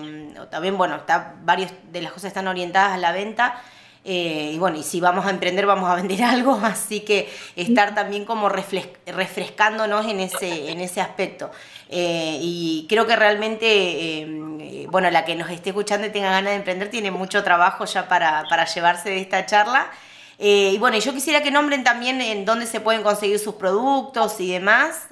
también, 0.49 0.77
bueno, 0.77 0.95
está, 0.95 1.35
varios 1.43 1.71
de 1.91 2.01
las 2.01 2.11
cosas 2.11 2.29
están 2.29 2.47
orientadas 2.47 2.93
a 2.93 2.97
la 2.97 3.11
venta. 3.11 3.61
Y 4.03 4.57
bueno, 4.57 4.77
y 4.77 4.83
si 4.83 4.99
vamos 4.99 5.25
a 5.25 5.29
emprender, 5.29 5.65
vamos 5.65 5.89
a 5.89 5.95
vender 5.95 6.23
algo, 6.23 6.59
así 6.63 7.01
que 7.01 7.29
estar 7.55 7.93
también 7.93 8.25
como 8.25 8.49
refrescándonos 8.49 10.05
en 10.07 10.19
ese, 10.19 10.71
en 10.71 10.79
ese 10.79 11.01
aspecto. 11.01 11.51
Eh, 11.93 12.37
y 12.39 12.85
creo 12.87 13.05
que 13.05 13.17
realmente, 13.17 13.67
eh, 13.67 14.87
bueno, 14.89 15.11
la 15.11 15.25
que 15.25 15.35
nos 15.35 15.49
esté 15.49 15.71
escuchando 15.71 16.07
y 16.07 16.09
tenga 16.09 16.31
ganas 16.31 16.51
de 16.51 16.55
emprender 16.55 16.89
tiene 16.89 17.11
mucho 17.11 17.43
trabajo 17.43 17.83
ya 17.83 18.07
para, 18.07 18.45
para 18.49 18.65
llevarse 18.65 19.09
de 19.09 19.19
esta 19.19 19.45
charla. 19.45 19.91
Eh, 20.39 20.71
y 20.73 20.77
bueno, 20.77 20.97
yo 20.97 21.13
quisiera 21.13 21.43
que 21.43 21.51
nombren 21.51 21.83
también 21.83 22.21
en 22.21 22.45
dónde 22.45 22.65
se 22.65 22.79
pueden 22.79 23.03
conseguir 23.03 23.39
sus 23.39 23.55
productos 23.55 24.39
y 24.39 24.51
demás. 24.51 25.09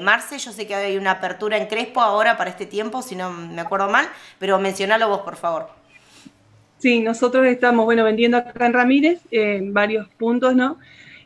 Marce, 0.00 0.38
yo 0.38 0.52
sé 0.52 0.66
que 0.66 0.76
hay 0.76 0.96
una 0.96 1.10
apertura 1.12 1.56
en 1.56 1.66
Crespo 1.66 2.00
ahora 2.00 2.36
para 2.36 2.50
este 2.50 2.66
tiempo, 2.66 3.02
si 3.02 3.16
no 3.16 3.30
me 3.30 3.60
acuerdo 3.60 3.88
mal, 3.88 4.08
pero 4.38 4.58
mencionalo 4.60 5.08
vos, 5.08 5.22
por 5.22 5.36
favor. 5.36 5.81
Sí, 6.82 7.00
nosotros 7.00 7.46
estamos, 7.46 7.84
bueno, 7.84 8.02
vendiendo 8.02 8.38
acá 8.38 8.66
en 8.66 8.72
Ramírez, 8.72 9.20
en 9.30 9.72
varios 9.72 10.08
puntos, 10.08 10.56
¿no? 10.56 10.78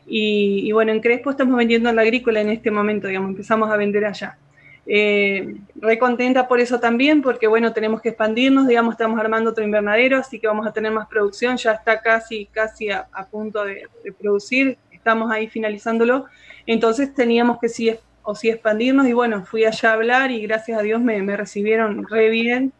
Y, 0.05 0.61
y, 0.63 0.71
bueno, 0.71 0.91
en 0.91 1.01
Crespo 1.01 1.31
estamos 1.31 1.57
vendiendo 1.57 1.89
en 1.89 1.95
la 1.95 2.03
agrícola 2.03 2.41
en 2.41 2.49
este 2.49 2.69
momento, 2.69 3.07
digamos, 3.07 3.31
empezamos 3.31 3.71
a 3.71 3.75
vender 3.75 4.05
allá. 4.05 4.37
Eh, 4.85 5.55
recontenta 5.75 6.47
por 6.47 6.59
eso 6.59 6.79
también, 6.79 7.23
porque 7.23 7.47
bueno, 7.47 7.73
tenemos 7.73 8.01
que 8.01 8.09
expandirnos, 8.09 8.67
digamos, 8.67 8.93
estamos 8.93 9.19
armando 9.19 9.49
otro 9.49 9.63
invernadero, 9.63 10.19
así 10.19 10.39
que 10.39 10.45
vamos 10.45 10.67
a 10.67 10.73
tener 10.73 10.91
más 10.91 11.07
producción, 11.07 11.57
ya 11.57 11.71
está 11.71 12.01
casi, 12.01 12.45
casi 12.45 12.91
a, 12.91 13.07
punto 13.31 13.65
de, 13.65 13.87
producir, 14.19 14.77
estamos 14.91 15.31
ahí 15.31 15.47
finalizándolo, 15.47 16.25
entonces 16.67 17.15
teníamos 17.15 17.57
que 17.59 17.67
sí 17.67 17.95
o 18.21 18.35
sí 18.35 18.51
expandirnos 18.51 19.07
y 19.07 19.13
bueno, 19.13 19.43
fui 19.43 19.65
allá 19.65 19.89
a 19.89 19.93
hablar 19.93 20.29
y 20.29 20.43
gracias 20.43 20.77
a 20.77 20.83
Dios 20.83 21.01
me, 21.01 21.35
recibieron 21.35 22.07
re 22.07 22.29
bien, 22.29 22.73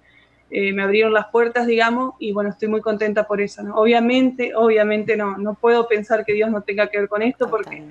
eh, 0.49 0.73
me 0.73 0.83
abrieron 0.83 1.13
las 1.13 1.27
puertas, 1.27 1.67
digamos, 1.67 2.15
y 2.19 2.31
bueno, 2.31 2.49
estoy 2.49 2.67
muy 2.67 2.81
contenta 2.81 3.27
por 3.27 3.41
eso, 3.41 3.63
Obviamente, 3.75 4.55
obviamente 4.55 5.17
no, 5.17 5.37
no 5.37 5.55
puedo 5.55 5.87
pensar 5.87 6.25
que 6.25 6.33
Dios 6.33 6.49
no 6.49 6.61
tenga 6.61 6.87
que 6.87 6.99
ver 6.99 7.09
con 7.09 7.21
esto, 7.21 7.49
porque 7.49 7.83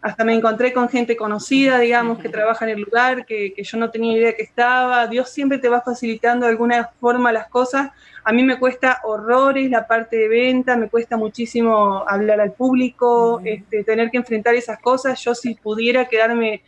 hasta 0.00 0.24
me 0.24 0.34
encontré 0.34 0.72
con 0.72 0.88
gente 0.88 1.16
conocida, 1.16 1.80
digamos, 1.80 2.18
que 2.18 2.28
trabaja 2.28 2.64
en 2.64 2.70
el 2.76 2.82
lugar, 2.82 3.26
que, 3.26 3.52
yo 3.56 3.78
no 3.78 3.90
tenía 3.90 4.16
idea 4.16 4.32
que 4.36 4.42
estaba. 4.42 5.06
Dios 5.08 5.28
siempre 5.28 5.58
te 5.58 5.68
va 5.68 5.80
facilitando 5.80 6.46
de 6.46 6.52
alguna 6.52 6.90
forma 7.00 7.32
las 7.32 7.48
cosas. 7.48 7.90
A 8.22 8.32
mí 8.32 8.44
me 8.44 8.58
cuesta 8.58 9.00
horrores 9.02 9.70
la 9.70 9.86
parte 9.88 10.16
de 10.16 10.28
venta, 10.28 10.76
me 10.76 10.88
cuesta 10.88 11.16
muchísimo 11.16 12.04
hablar 12.06 12.40
al 12.40 12.52
público, 12.52 13.40
este, 13.44 13.82
tener 13.82 14.10
que 14.10 14.18
enfrentar 14.18 14.54
esas 14.54 14.78
cosas. 14.78 15.22
Yo 15.24 15.34
si 15.34 15.54
pudiera 15.56 16.04
quedarme 16.04 16.62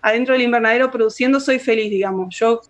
adentro 0.00 0.32
del 0.32 0.42
invernadero 0.42 0.90
produciendo, 0.90 1.38
soy 1.38 1.60
feliz, 1.60 1.88
digamos. 1.88 2.34
Yo, 2.36 2.62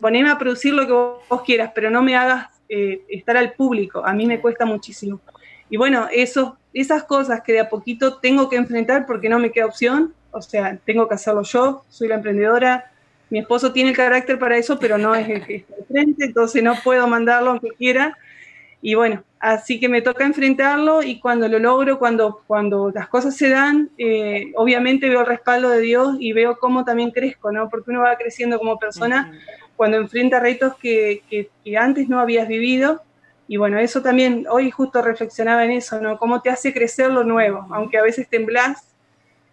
poneme 0.00 0.30
a 0.30 0.38
producir 0.38 0.74
lo 0.74 0.86
que 0.86 0.92
vos, 0.92 1.42
quieras, 1.44 1.72
pero 1.74 1.90
no 1.90 2.02
me 2.02 2.16
hagas 2.16 2.48
eh, 2.68 3.02
estar 3.08 3.36
al 3.36 3.52
público. 3.52 4.04
A 4.04 4.12
mí 4.12 4.26
me 4.26 4.40
cuesta 4.40 4.64
muchísimo. 4.64 5.20
Y 5.70 5.76
bueno, 5.76 6.08
eso, 6.12 6.56
esas 6.72 7.04
cosas 7.04 7.42
que 7.42 7.52
de 7.52 7.60
a 7.60 7.68
poquito 7.68 8.18
tengo 8.18 8.48
que 8.48 8.56
enfrentar 8.56 9.06
porque 9.06 9.28
no 9.28 9.38
me 9.38 9.50
queda 9.50 9.66
opción, 9.66 10.14
o 10.30 10.40
sea, 10.40 10.78
tengo 10.84 11.08
que 11.08 11.14
hacerlo 11.14 11.42
yo, 11.42 11.84
soy 11.88 12.08
la 12.08 12.16
emprendedora, 12.16 12.90
mi 13.30 13.40
esposo 13.40 13.72
tiene 13.72 13.90
el 13.90 13.96
carácter 13.96 14.38
para 14.38 14.56
eso, 14.56 14.78
pero 14.78 14.96
no 14.96 15.14
es 15.14 15.28
el 15.28 15.44
que 15.44 15.56
está 15.56 15.74
al 15.74 15.84
frente, 15.86 16.24
entonces 16.24 16.62
no 16.62 16.74
puedo 16.82 17.06
mandarlo 17.06 17.50
aunque 17.50 17.70
quiera. 17.70 18.16
Y 18.80 18.94
bueno, 18.94 19.24
así 19.40 19.80
que 19.80 19.88
me 19.88 20.02
toca 20.02 20.24
enfrentarlo 20.24 21.02
y 21.02 21.18
cuando 21.18 21.48
lo 21.48 21.58
logro, 21.58 21.98
cuando, 21.98 22.42
cuando 22.46 22.90
las 22.94 23.08
cosas 23.08 23.36
se 23.36 23.48
dan, 23.48 23.90
eh, 23.98 24.52
obviamente 24.54 25.08
veo 25.08 25.20
el 25.20 25.26
respaldo 25.26 25.70
de 25.70 25.80
Dios 25.80 26.16
y 26.20 26.32
veo 26.32 26.58
cómo 26.58 26.84
también 26.84 27.10
crezco, 27.10 27.50
¿no? 27.50 27.68
Porque 27.68 27.90
uno 27.90 28.02
va 28.02 28.16
creciendo 28.16 28.58
como 28.58 28.78
persona 28.78 29.32
cuando 29.76 29.96
enfrenta 29.96 30.38
retos 30.40 30.74
que, 30.76 31.22
que, 31.28 31.76
antes 31.76 32.08
no 32.08 32.20
habías 32.20 32.46
vivido. 32.46 33.02
Y 33.48 33.56
bueno, 33.56 33.78
eso 33.78 34.02
también, 34.02 34.46
hoy 34.48 34.70
justo 34.70 35.02
reflexionaba 35.02 35.64
en 35.64 35.72
eso, 35.72 36.00
¿no? 36.00 36.18
Cómo 36.18 36.40
te 36.42 36.50
hace 36.50 36.72
crecer 36.72 37.10
lo 37.10 37.24
nuevo, 37.24 37.66
aunque 37.70 37.98
a 37.98 38.02
veces 38.02 38.28
temblás 38.28 38.94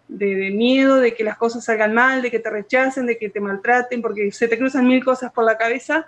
de, 0.06 0.36
de, 0.36 0.50
miedo, 0.50 0.96
de 0.96 1.14
que 1.14 1.24
las 1.24 1.36
cosas 1.36 1.64
salgan 1.64 1.94
mal, 1.94 2.22
de 2.22 2.30
que 2.30 2.38
te 2.38 2.50
rechacen, 2.50 3.06
de 3.06 3.18
que 3.18 3.28
te 3.30 3.40
maltraten, 3.40 4.02
porque 4.02 4.30
se 4.30 4.46
te 4.46 4.58
cruzan 4.58 4.86
mil 4.86 5.04
cosas 5.04 5.32
por 5.32 5.44
la 5.44 5.56
cabeza, 5.56 6.06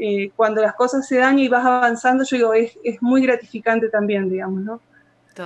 eh, 0.00 0.30
cuando 0.34 0.62
las 0.62 0.74
cosas 0.74 1.06
se 1.06 1.18
dan 1.18 1.38
y 1.38 1.48
vas 1.48 1.64
avanzando, 1.64 2.24
yo 2.24 2.36
digo, 2.36 2.54
es, 2.54 2.78
es 2.82 3.02
muy 3.02 3.22
gratificante 3.22 3.88
también, 3.88 4.30
digamos, 4.30 4.62
¿no? 4.62 4.80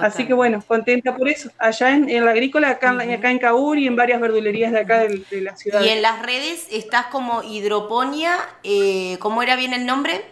Así 0.01 0.27
que 0.27 0.35
bueno, 0.35 0.63
contenta 0.67 1.17
por 1.17 1.29
eso. 1.29 1.51
Allá 1.59 1.91
en, 1.91 2.25
la 2.25 2.31
agrícola, 2.31 2.71
acá, 2.71 2.91
acá, 2.91 3.31
en 3.31 3.39
Caur 3.39 3.79
y 3.79 3.87
en 3.87 3.97
varias 3.97 4.21
verdulerías 4.21 4.73
de 4.73 4.81
acá 4.81 5.01
de, 5.01 5.41
la 5.41 5.57
ciudad. 5.57 5.83
Y 5.83 5.89
en 5.89 6.03
las 6.03 6.23
redes 6.23 6.67
estás 6.71 7.07
como 7.07 7.43
Hidroponia, 7.43 8.37
eh, 8.63 9.19
¿cómo 9.21 9.43
era 9.43 9.57
bien 9.57 9.73
el 9.73 9.87
nombre? 9.87 10.25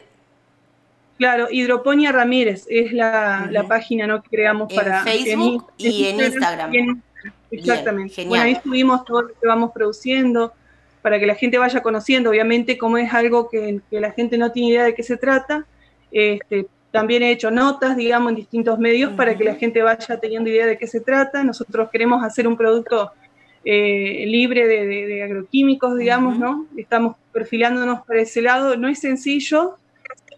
Claro, 1.18 1.48
Hidroponia 1.50 2.12
Ramírez 2.12 2.66
es 2.68 2.92
la, 2.92 3.46
la 3.50 3.64
página 3.64 4.06
¿no? 4.06 4.22
que 4.22 4.30
creamos 4.30 4.72
para 4.72 5.04
Facebook 5.04 5.70
y 5.76 6.06
en 6.06 6.20
Instagram. 6.20 7.02
exactamente. 7.50 8.24
bueno, 8.26 8.44
ahí 8.44 8.58
subimos 8.62 9.04
todo 9.04 9.22
lo 9.22 9.28
que 9.28 9.46
vamos 9.46 9.70
produciendo, 9.72 10.52
para 11.02 11.18
que 11.18 11.26
la 11.26 11.34
gente 11.34 11.58
vaya 11.58 11.82
conociendo, 11.82 12.30
obviamente, 12.30 12.78
como 12.78 12.96
es 12.96 13.12
algo 13.12 13.48
que, 13.50 13.80
la 13.90 14.12
gente 14.12 14.38
no 14.38 14.52
tiene 14.52 14.70
idea 14.70 14.84
de 14.84 14.94
qué 14.94 15.02
se 15.02 15.16
trata. 15.16 15.66
Este, 16.12 16.66
también 16.92 17.22
he 17.22 17.32
hecho 17.32 17.50
notas, 17.50 17.96
digamos, 17.96 18.30
en 18.30 18.36
distintos 18.36 18.78
medios 18.78 19.12
para 19.14 19.36
que 19.36 19.44
la 19.44 19.56
gente 19.56 19.82
vaya 19.82 20.20
teniendo 20.20 20.48
idea 20.48 20.66
de 20.66 20.78
qué 20.78 20.86
se 20.86 21.00
trata. 21.00 21.42
Nosotros 21.42 21.90
queremos 21.90 22.22
hacer 22.22 22.46
un 22.46 22.56
producto 22.56 23.10
eh, 23.64 24.24
libre 24.26 24.66
de, 24.66 25.22
agroquímicos, 25.22 25.98
digamos, 25.98 26.38
¿no? 26.38 26.66
Estamos 26.76 27.16
perfilándonos 27.32 28.06
para 28.06 28.20
ese 28.20 28.42
lado. 28.42 28.76
No 28.76 28.88
es 28.88 29.00
sencillo, 29.00 29.78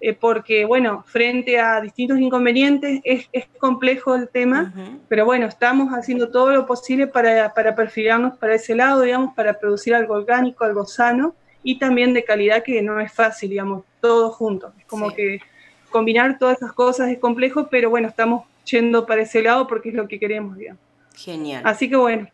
eh, 0.07 0.13
porque, 0.13 0.67
bueno, 0.67 1.03
frente 1.07 1.59
a 1.59 1.81
distintos 1.81 2.19
inconvenientes 2.19 3.01
es, 3.05 3.27
complejo 3.59 4.15
el 4.15 4.29
tema, 4.29 4.71
pero 5.09 5.25
bueno, 5.25 5.47
estamos 5.47 5.95
haciendo 5.95 6.29
todo 6.29 6.51
lo 6.51 6.67
posible 6.67 7.07
para, 7.07 7.55
para, 7.55 7.75
perfilarnos 7.75 8.37
para 8.37 8.57
ese 8.57 8.75
lado, 8.75 9.01
digamos, 9.01 9.35
para 9.35 9.59
producir 9.59 9.95
algo 9.95 10.13
orgánico, 10.13 10.63
algo 10.63 10.85
sano 10.85 11.35
y 11.63 11.79
también 11.79 12.13
de 12.13 12.23
calidad 12.23 12.63
que 12.63 12.83
no 12.83 13.01
es 13.01 13.15
fácil, 13.15 13.49
digamos, 13.49 13.85
todos 14.03 14.35
juntos. 14.35 14.75
Es 14.79 14.85
como 14.85 15.11
que 15.11 15.41
combinar 15.89 16.39
todas 16.39 16.59
esas 16.59 16.75
cosas 16.75 17.09
es 17.09 17.19
complejo, 17.19 17.69
pero 17.71 17.89
bueno, 17.89 18.07
estamos 18.07 18.45
yendo 18.71 19.07
para 19.07 19.23
ese 19.23 19.41
lado 19.41 19.67
porque 19.67 19.89
es 19.89 19.95
lo 19.95 20.07
que 20.07 20.21
queremos, 20.21 20.59
digamos. 20.59 20.83
Genial. 21.17 21.63
Así 21.65 21.89
que 21.89 21.97
bueno. 21.97 22.29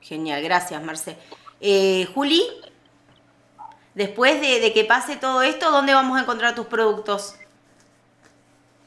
Genial, 0.00 0.42
gracias, 0.42 0.82
Marce. 0.82 1.18
Eh, 1.60 2.06
Juli, 2.14 2.42
Después 3.94 4.40
de, 4.40 4.72
que 4.72 4.84
pase 4.84 5.16
todo 5.16 5.42
esto, 5.42 5.70
¿dónde 5.70 5.94
vamos 5.94 6.18
a 6.18 6.22
encontrar 6.22 6.54
tus 6.54 6.66
productos? 6.66 7.34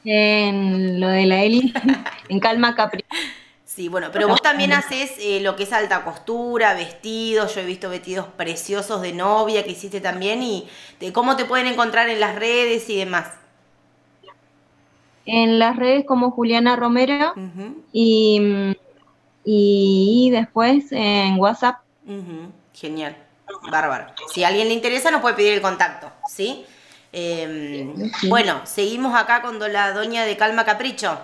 En 0.04 1.00
lo 1.00 1.08
de 1.08 1.26
la 1.26 1.42
Eli, 1.42 1.72
en 2.28 2.40
Calma 2.40 2.74
Capri. 2.74 3.04
Sí, 3.64 3.88
bueno, 3.88 4.10
pero 4.12 4.28
vos 4.28 4.40
también 4.40 4.72
haces 4.72 5.16
eh, 5.18 5.40
lo 5.40 5.56
que 5.56 5.64
es 5.64 5.72
alta 5.72 6.04
costura, 6.04 6.74
vestidos, 6.74 7.54
yo 7.54 7.60
he 7.60 7.64
visto 7.64 7.90
vestidos 7.90 8.26
preciosos 8.36 9.02
de 9.02 9.12
novia 9.12 9.64
que 9.64 9.72
hiciste 9.72 10.00
también 10.00 10.44
y 10.44 10.68
de 11.00 11.12
cómo 11.12 11.34
te 11.34 11.44
pueden 11.44 11.66
encontrar 11.66 12.08
en 12.08 12.20
las 12.20 12.36
redes 12.36 12.88
y 12.88 12.96
demás. 12.98 13.32
En 15.26 15.58
las 15.58 15.74
redes 15.74 16.04
como 16.06 16.30
Juliana 16.30 16.76
Romero 16.76 17.34
y, 17.92 18.76
y, 19.44 20.30
después 20.30 20.92
en 20.92 21.40
WhatsApp. 21.40 21.78
Genial. 22.74 23.23
Bárbaro. 23.70 24.06
Si 24.32 24.44
a 24.44 24.48
alguien 24.48 24.68
le 24.68 24.74
interesa, 24.74 25.10
nos 25.10 25.20
puede 25.20 25.34
pedir 25.34 25.54
el 25.54 25.62
contacto, 25.62 26.10
¿sí? 26.28 26.66
Em, 27.12 28.10
bueno, 28.28 28.62
seguimos 28.64 29.14
acá 29.14 29.42
con 29.42 29.58
la 29.58 29.92
doña 29.92 30.24
de 30.24 30.36
Calma 30.36 30.64
Capricho. 30.64 31.18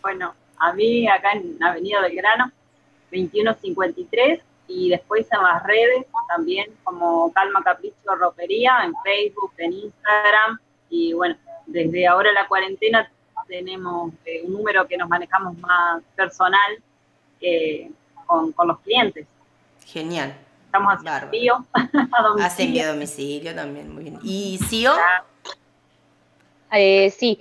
Bueno, 0.00 0.34
a 0.58 0.72
mí 0.72 1.08
acá 1.08 1.32
en 1.32 1.62
Avenida 1.62 2.00
Belgrano, 2.00 2.52
2153, 3.10 4.40
y 4.68 4.90
después 4.90 5.26
en 5.32 5.42
las 5.42 5.64
redes 5.64 6.06
también 6.28 6.66
como 6.84 7.32
Calma 7.32 7.62
Capricho 7.64 8.14
Ropería, 8.16 8.82
en 8.84 8.94
Facebook, 9.02 9.52
en 9.58 9.72
Instagram, 9.72 10.60
y 10.88 11.12
bueno, 11.12 11.36
desde 11.66 12.06
ahora 12.06 12.32
la 12.32 12.46
cuarentena 12.46 13.10
tenemos 13.48 14.12
eh, 14.24 14.42
un 14.44 14.52
número 14.52 14.86
que 14.86 14.96
nos 14.96 15.08
manejamos 15.08 15.58
más 15.58 16.00
personal 16.14 16.78
eh, 17.40 17.90
con, 18.26 18.52
con 18.52 18.68
los 18.68 18.78
clientes. 18.80 19.26
Genial. 19.84 20.36
Estamos 20.70 20.94
haciendo 20.94 21.18
envío 21.24 21.54
a 21.74 22.22
domicilio. 22.22 22.46
Hace 22.46 22.62
envío 22.62 22.84
a 22.84 22.86
domicilio 22.92 23.54
también, 23.56 23.92
muy 23.92 24.04
bien. 24.04 24.18
¿Y 24.22 24.56
CIO? 24.68 24.92
Eh, 26.70 27.10
sí. 27.10 27.40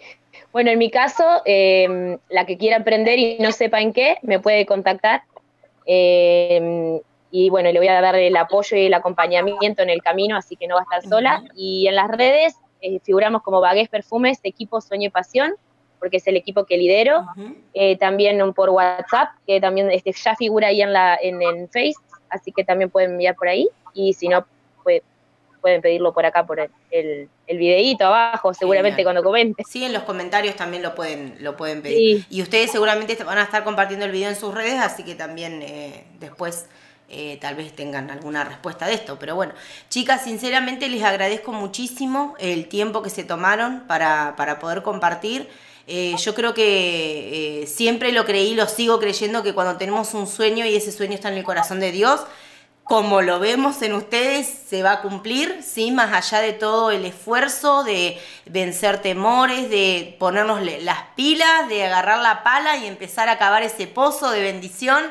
Bueno, 0.51 0.71
en 0.71 0.79
mi 0.79 0.89
caso, 0.89 1.23
em, 1.45 2.17
la 2.29 2.47
que 2.47 2.57
quiera 2.57 2.77
aprender 2.77 3.19
y 3.19 3.37
no 3.37 3.51
sepa 3.51 3.81
en 3.81 3.93
qué, 3.93 4.17
me 4.23 4.39
puede 4.39 4.65
contactar. 4.65 5.21
Em, 5.85 6.99
y 7.29 7.51
bueno, 7.51 7.71
le 7.71 7.77
voy 7.77 7.87
a 7.87 8.01
dar 8.01 8.15
el 8.15 8.35
apoyo 8.35 8.75
y 8.75 8.87
el 8.87 8.93
acompañamiento 8.95 9.83
en 9.83 9.91
el 9.91 10.01
camino, 10.01 10.35
así 10.35 10.55
que 10.55 10.67
no 10.67 10.73
va 10.73 10.81
a 10.81 10.83
estar 10.83 11.03
sola. 11.07 11.43
Y 11.55 11.87
en 11.87 11.95
las 11.95 12.09
redes 12.09 12.55
eh, 12.81 12.99
figuramos 13.01 13.43
como 13.43 13.61
Bagués 13.61 13.89
Perfumes, 13.89 14.39
equipo 14.41 14.81
Sueño 14.81 15.09
y 15.09 15.11
Pasión, 15.11 15.53
porque 15.99 16.17
es 16.17 16.25
el 16.25 16.35
equipo 16.35 16.65
que 16.65 16.77
lidero. 16.77 17.27
Eh, 17.75 17.95
también 17.97 18.53
por 18.55 18.71
WhatsApp, 18.71 19.29
que 19.45 19.61
también 19.61 19.91
este, 19.91 20.13
ya 20.13 20.35
figura 20.35 20.69
ahí 20.69 20.81
en, 20.81 20.93
la, 20.93 21.15
en, 21.21 21.39
en 21.43 21.67
Face, 21.67 21.93
así 22.29 22.51
que 22.51 22.63
también 22.63 22.89
pueden 22.89 23.11
enviar 23.11 23.35
por 23.35 23.47
ahí 23.47 23.67
y 23.93 24.13
si 24.13 24.27
no, 24.27 24.45
pueden 25.59 25.81
pedirlo 25.81 26.13
por 26.13 26.25
acá, 26.25 26.45
por 26.45 26.59
el, 26.59 27.29
el, 27.47 27.57
videíto 27.57 28.05
abajo, 28.05 28.53
seguramente 28.53 29.03
cuando 29.03 29.23
comenten. 29.23 29.65
Sí, 29.65 29.83
en 29.83 29.93
los 29.93 30.03
comentarios 30.03 30.55
también 30.55 30.83
lo 30.83 30.95
pueden, 30.95 31.35
lo 31.39 31.55
pueden 31.57 31.81
pedir. 31.81 32.25
Y 32.29 32.41
ustedes 32.41 32.71
seguramente 32.71 33.21
van 33.23 33.37
a 33.37 33.43
estar 33.43 33.63
compartiendo 33.63 34.05
el 34.05 34.11
video 34.11 34.29
en 34.29 34.35
sus 34.35 34.53
redes, 34.53 34.79
así 34.79 35.03
que 35.03 35.15
también 35.15 35.61
eh, 35.61 36.05
después... 36.19 36.67
Eh, 37.11 37.39
tal 37.41 37.55
vez 37.55 37.75
tengan 37.75 38.11
alguna 38.11 38.43
respuesta 38.43 38.85
de 38.85 38.93
esto. 38.93 39.17
Pero 39.17 39.33
bueno, 39.33 39.53
chicas, 39.89 40.23
sinceramente 40.23 40.87
les 40.89 41.01
agradezco 41.01 41.51
muchísimo 41.51 42.35
el 42.37 42.67
tiempo 42.67 43.01
que 43.01 43.09
se 43.09 43.23
tomaron 43.23 43.79
para, 43.87 44.35
para 44.37 44.59
poder 44.59 44.83
compartir. 44.83 45.49
Eh, 45.91 46.15
yo 46.17 46.35
creo 46.35 46.53
que 46.53 47.63
eh, 47.63 47.67
siempre 47.67 48.11
lo 48.11 48.23
creí, 48.23 48.53
lo 48.53 48.67
sigo 48.67 48.99
creyendo, 48.99 49.41
que 49.41 49.55
cuando 49.55 49.75
tenemos 49.77 50.13
un 50.13 50.27
sueño 50.27 50.63
y 50.63 50.75
ese 50.75 50.91
sueño 50.91 51.15
está 51.15 51.29
en 51.29 51.37
el 51.39 51.43
corazón 51.43 51.79
de 51.79 51.91
Dios, 51.91 52.21
como 52.83 53.23
lo 53.23 53.39
vemos 53.39 53.81
en 53.81 53.93
ustedes, 53.93 54.47
se 54.69 54.83
va 54.83 54.91
a 54.91 55.01
cumplir, 55.01 55.63
¿sí? 55.63 55.89
Más 55.89 56.13
allá 56.13 56.43
de 56.43 56.53
todo 56.53 56.91
el 56.91 57.05
esfuerzo 57.05 57.83
de 57.83 58.19
vencer 58.45 59.01
temores, 59.01 59.71
de 59.71 60.15
ponernos 60.19 60.61
las 60.61 60.99
pilas, 61.15 61.67
de 61.69 61.85
agarrar 61.85 62.19
la 62.19 62.43
pala 62.43 62.77
y 62.77 62.85
empezar 62.85 63.27
a 63.27 63.39
cavar 63.39 63.63
ese 63.63 63.87
pozo 63.87 64.29
de 64.29 64.43
bendición 64.43 65.03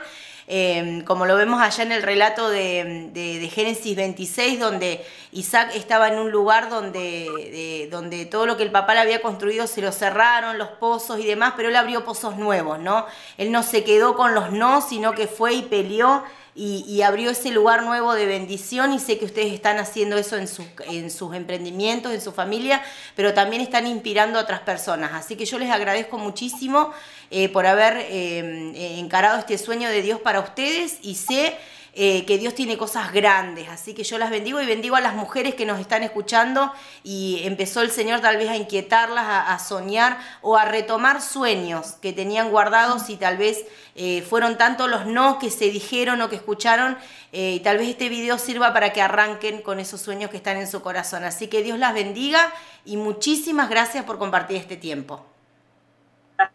Em, 0.51 1.03
como 1.05 1.26
lo 1.26 1.36
vemos 1.36 1.61
allá 1.61 1.82
en 1.82 1.92
el 1.92 2.03
relato 2.03 2.49
de, 2.49 3.51
Génesis 3.53 3.94
26, 3.94 4.59
donde 4.59 5.05
Isaac 5.30 5.72
estaba 5.74 6.09
en 6.09 6.18
un 6.18 6.30
lugar 6.30 6.70
donde, 6.70 7.86
donde 7.90 8.24
todo 8.24 8.46
lo 8.46 8.57
que 8.57 8.62
el 8.62 8.70
papá 8.70 8.94
le 8.94 9.01
había 9.01 9.20
construido 9.20 9.66
se 9.66 9.82
lo 9.82 9.92
cerraron, 9.92 10.57
los 10.57 10.68
pozos 10.68 11.20
y 11.20 11.26
demás, 11.26 11.53
pero 11.55 11.68
él 11.68 11.76
abrió 11.76 12.03
pozos 12.03 12.36
nuevos, 12.36 12.78
¿no? 12.78 13.05
Él 13.36 13.53
no 13.53 13.62
se 13.62 13.84
quedó 13.84 14.16
con 14.16 14.34
los 14.34 14.51
no, 14.51 14.80
sino 14.80 15.12
que 15.12 15.26
fue 15.26 15.53
y 15.53 15.62
peleó 15.64 16.24
y, 16.61 17.02
abrió 17.02 17.30
ese 17.30 17.50
lugar 17.52 17.84
nuevo 17.84 18.14
de 18.14 18.26
bendición 18.26 18.92
y 18.92 18.98
sé 18.98 19.16
que 19.16 19.24
ustedes 19.24 19.52
están 19.52 19.78
haciendo 19.78 20.18
eso 20.18 20.36
en, 20.36 20.48
en 20.88 21.11
sus 21.11 21.32
emprendimientos, 21.34 22.12
en 22.12 22.20
su 22.20 22.32
familia, 22.32 22.82
pero 23.14 23.32
también 23.32 23.62
están 23.62 23.86
inspirando 23.86 24.40
a 24.40 24.42
otras 24.42 24.61
personas. 24.61 25.12
Así 25.14 25.36
que 25.36 25.44
yo 25.44 25.56
les 25.61 25.70
agradezco 25.70 26.18
muchísimo 26.18 26.92
eh, 27.30 27.48
por 27.48 27.64
haber 27.66 27.98
eh, 27.98 28.98
encarado 28.98 29.38
este 29.38 29.56
sueño 29.56 29.88
de 29.88 30.02
Dios 30.02 30.20
para 30.20 30.40
ustedes 30.40 30.98
y 31.02 31.14
sé 31.14 31.56
eh, 32.01 32.24
que 32.26 32.38
Dios 32.38 32.55
tiene 32.55 32.78
cosas 32.78 33.12
grandes, 33.12 33.68
así 33.68 33.92
que 33.92 34.05
yo 34.05 34.18
las 34.18 34.30
bendigo 34.30 34.61
y 34.61 34.66
bendigo 34.66 34.94
a 34.94 35.01
las 35.01 35.14
mujeres 35.14 35.57
que 35.57 35.66
nos 35.66 35.80
están 35.80 36.05
escuchando 36.05 36.72
y 37.03 37.40
empezó 37.42 37.82
el 37.82 37.90
Señor 37.90 38.20
tal 38.20 38.36
vez 38.36 38.49
a 38.49 38.55
inquietarlas, 38.55 39.24
a, 39.26 39.59
soñar 39.59 40.16
o 40.40 40.57
a 40.57 40.64
retomar 40.64 41.20
sueños 41.20 41.94
que 42.01 42.12
tenían 42.12 42.51
guardados 42.53 43.11
y 43.11 43.16
tal 43.16 43.36
vez 43.36 43.66
eh, 43.96 44.22
fueron 44.22 44.57
tanto 44.57 44.86
los 44.86 45.07
no 45.07 45.40
que 45.40 45.51
se 45.51 45.70
dijeron 45.70 46.22
o 46.22 46.28
que 46.28 46.36
escucharon 46.36 46.96
eh, 47.32 47.55
y 47.55 47.61
tal 47.61 47.78
vez 47.78 47.88
este 47.88 48.09
video 48.09 48.38
sirva 48.38 48.72
para 48.72 48.92
que 48.92 49.03
arranquen 49.03 49.61
con 49.61 49.80
esos 49.80 50.01
sueños 50.01 50.30
que 50.30 50.36
están 50.36 50.57
en 50.57 50.68
su 50.68 50.82
corazón. 50.82 51.24
Así 51.24 51.49
que 51.49 51.64
Dios 51.64 51.80
las 51.80 51.94
bendiga 51.94 52.53
y 52.84 52.96
muchísimas 52.96 53.68
gracias 53.68 54.05
por 54.05 54.18
compartir 54.18 54.57
este 54.57 54.76
tiempo. 54.76 55.26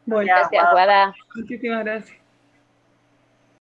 gracias, 0.05 0.71
Guada. 0.71 1.13
Muchísimas 1.35 1.83
gracias. 1.83 2.22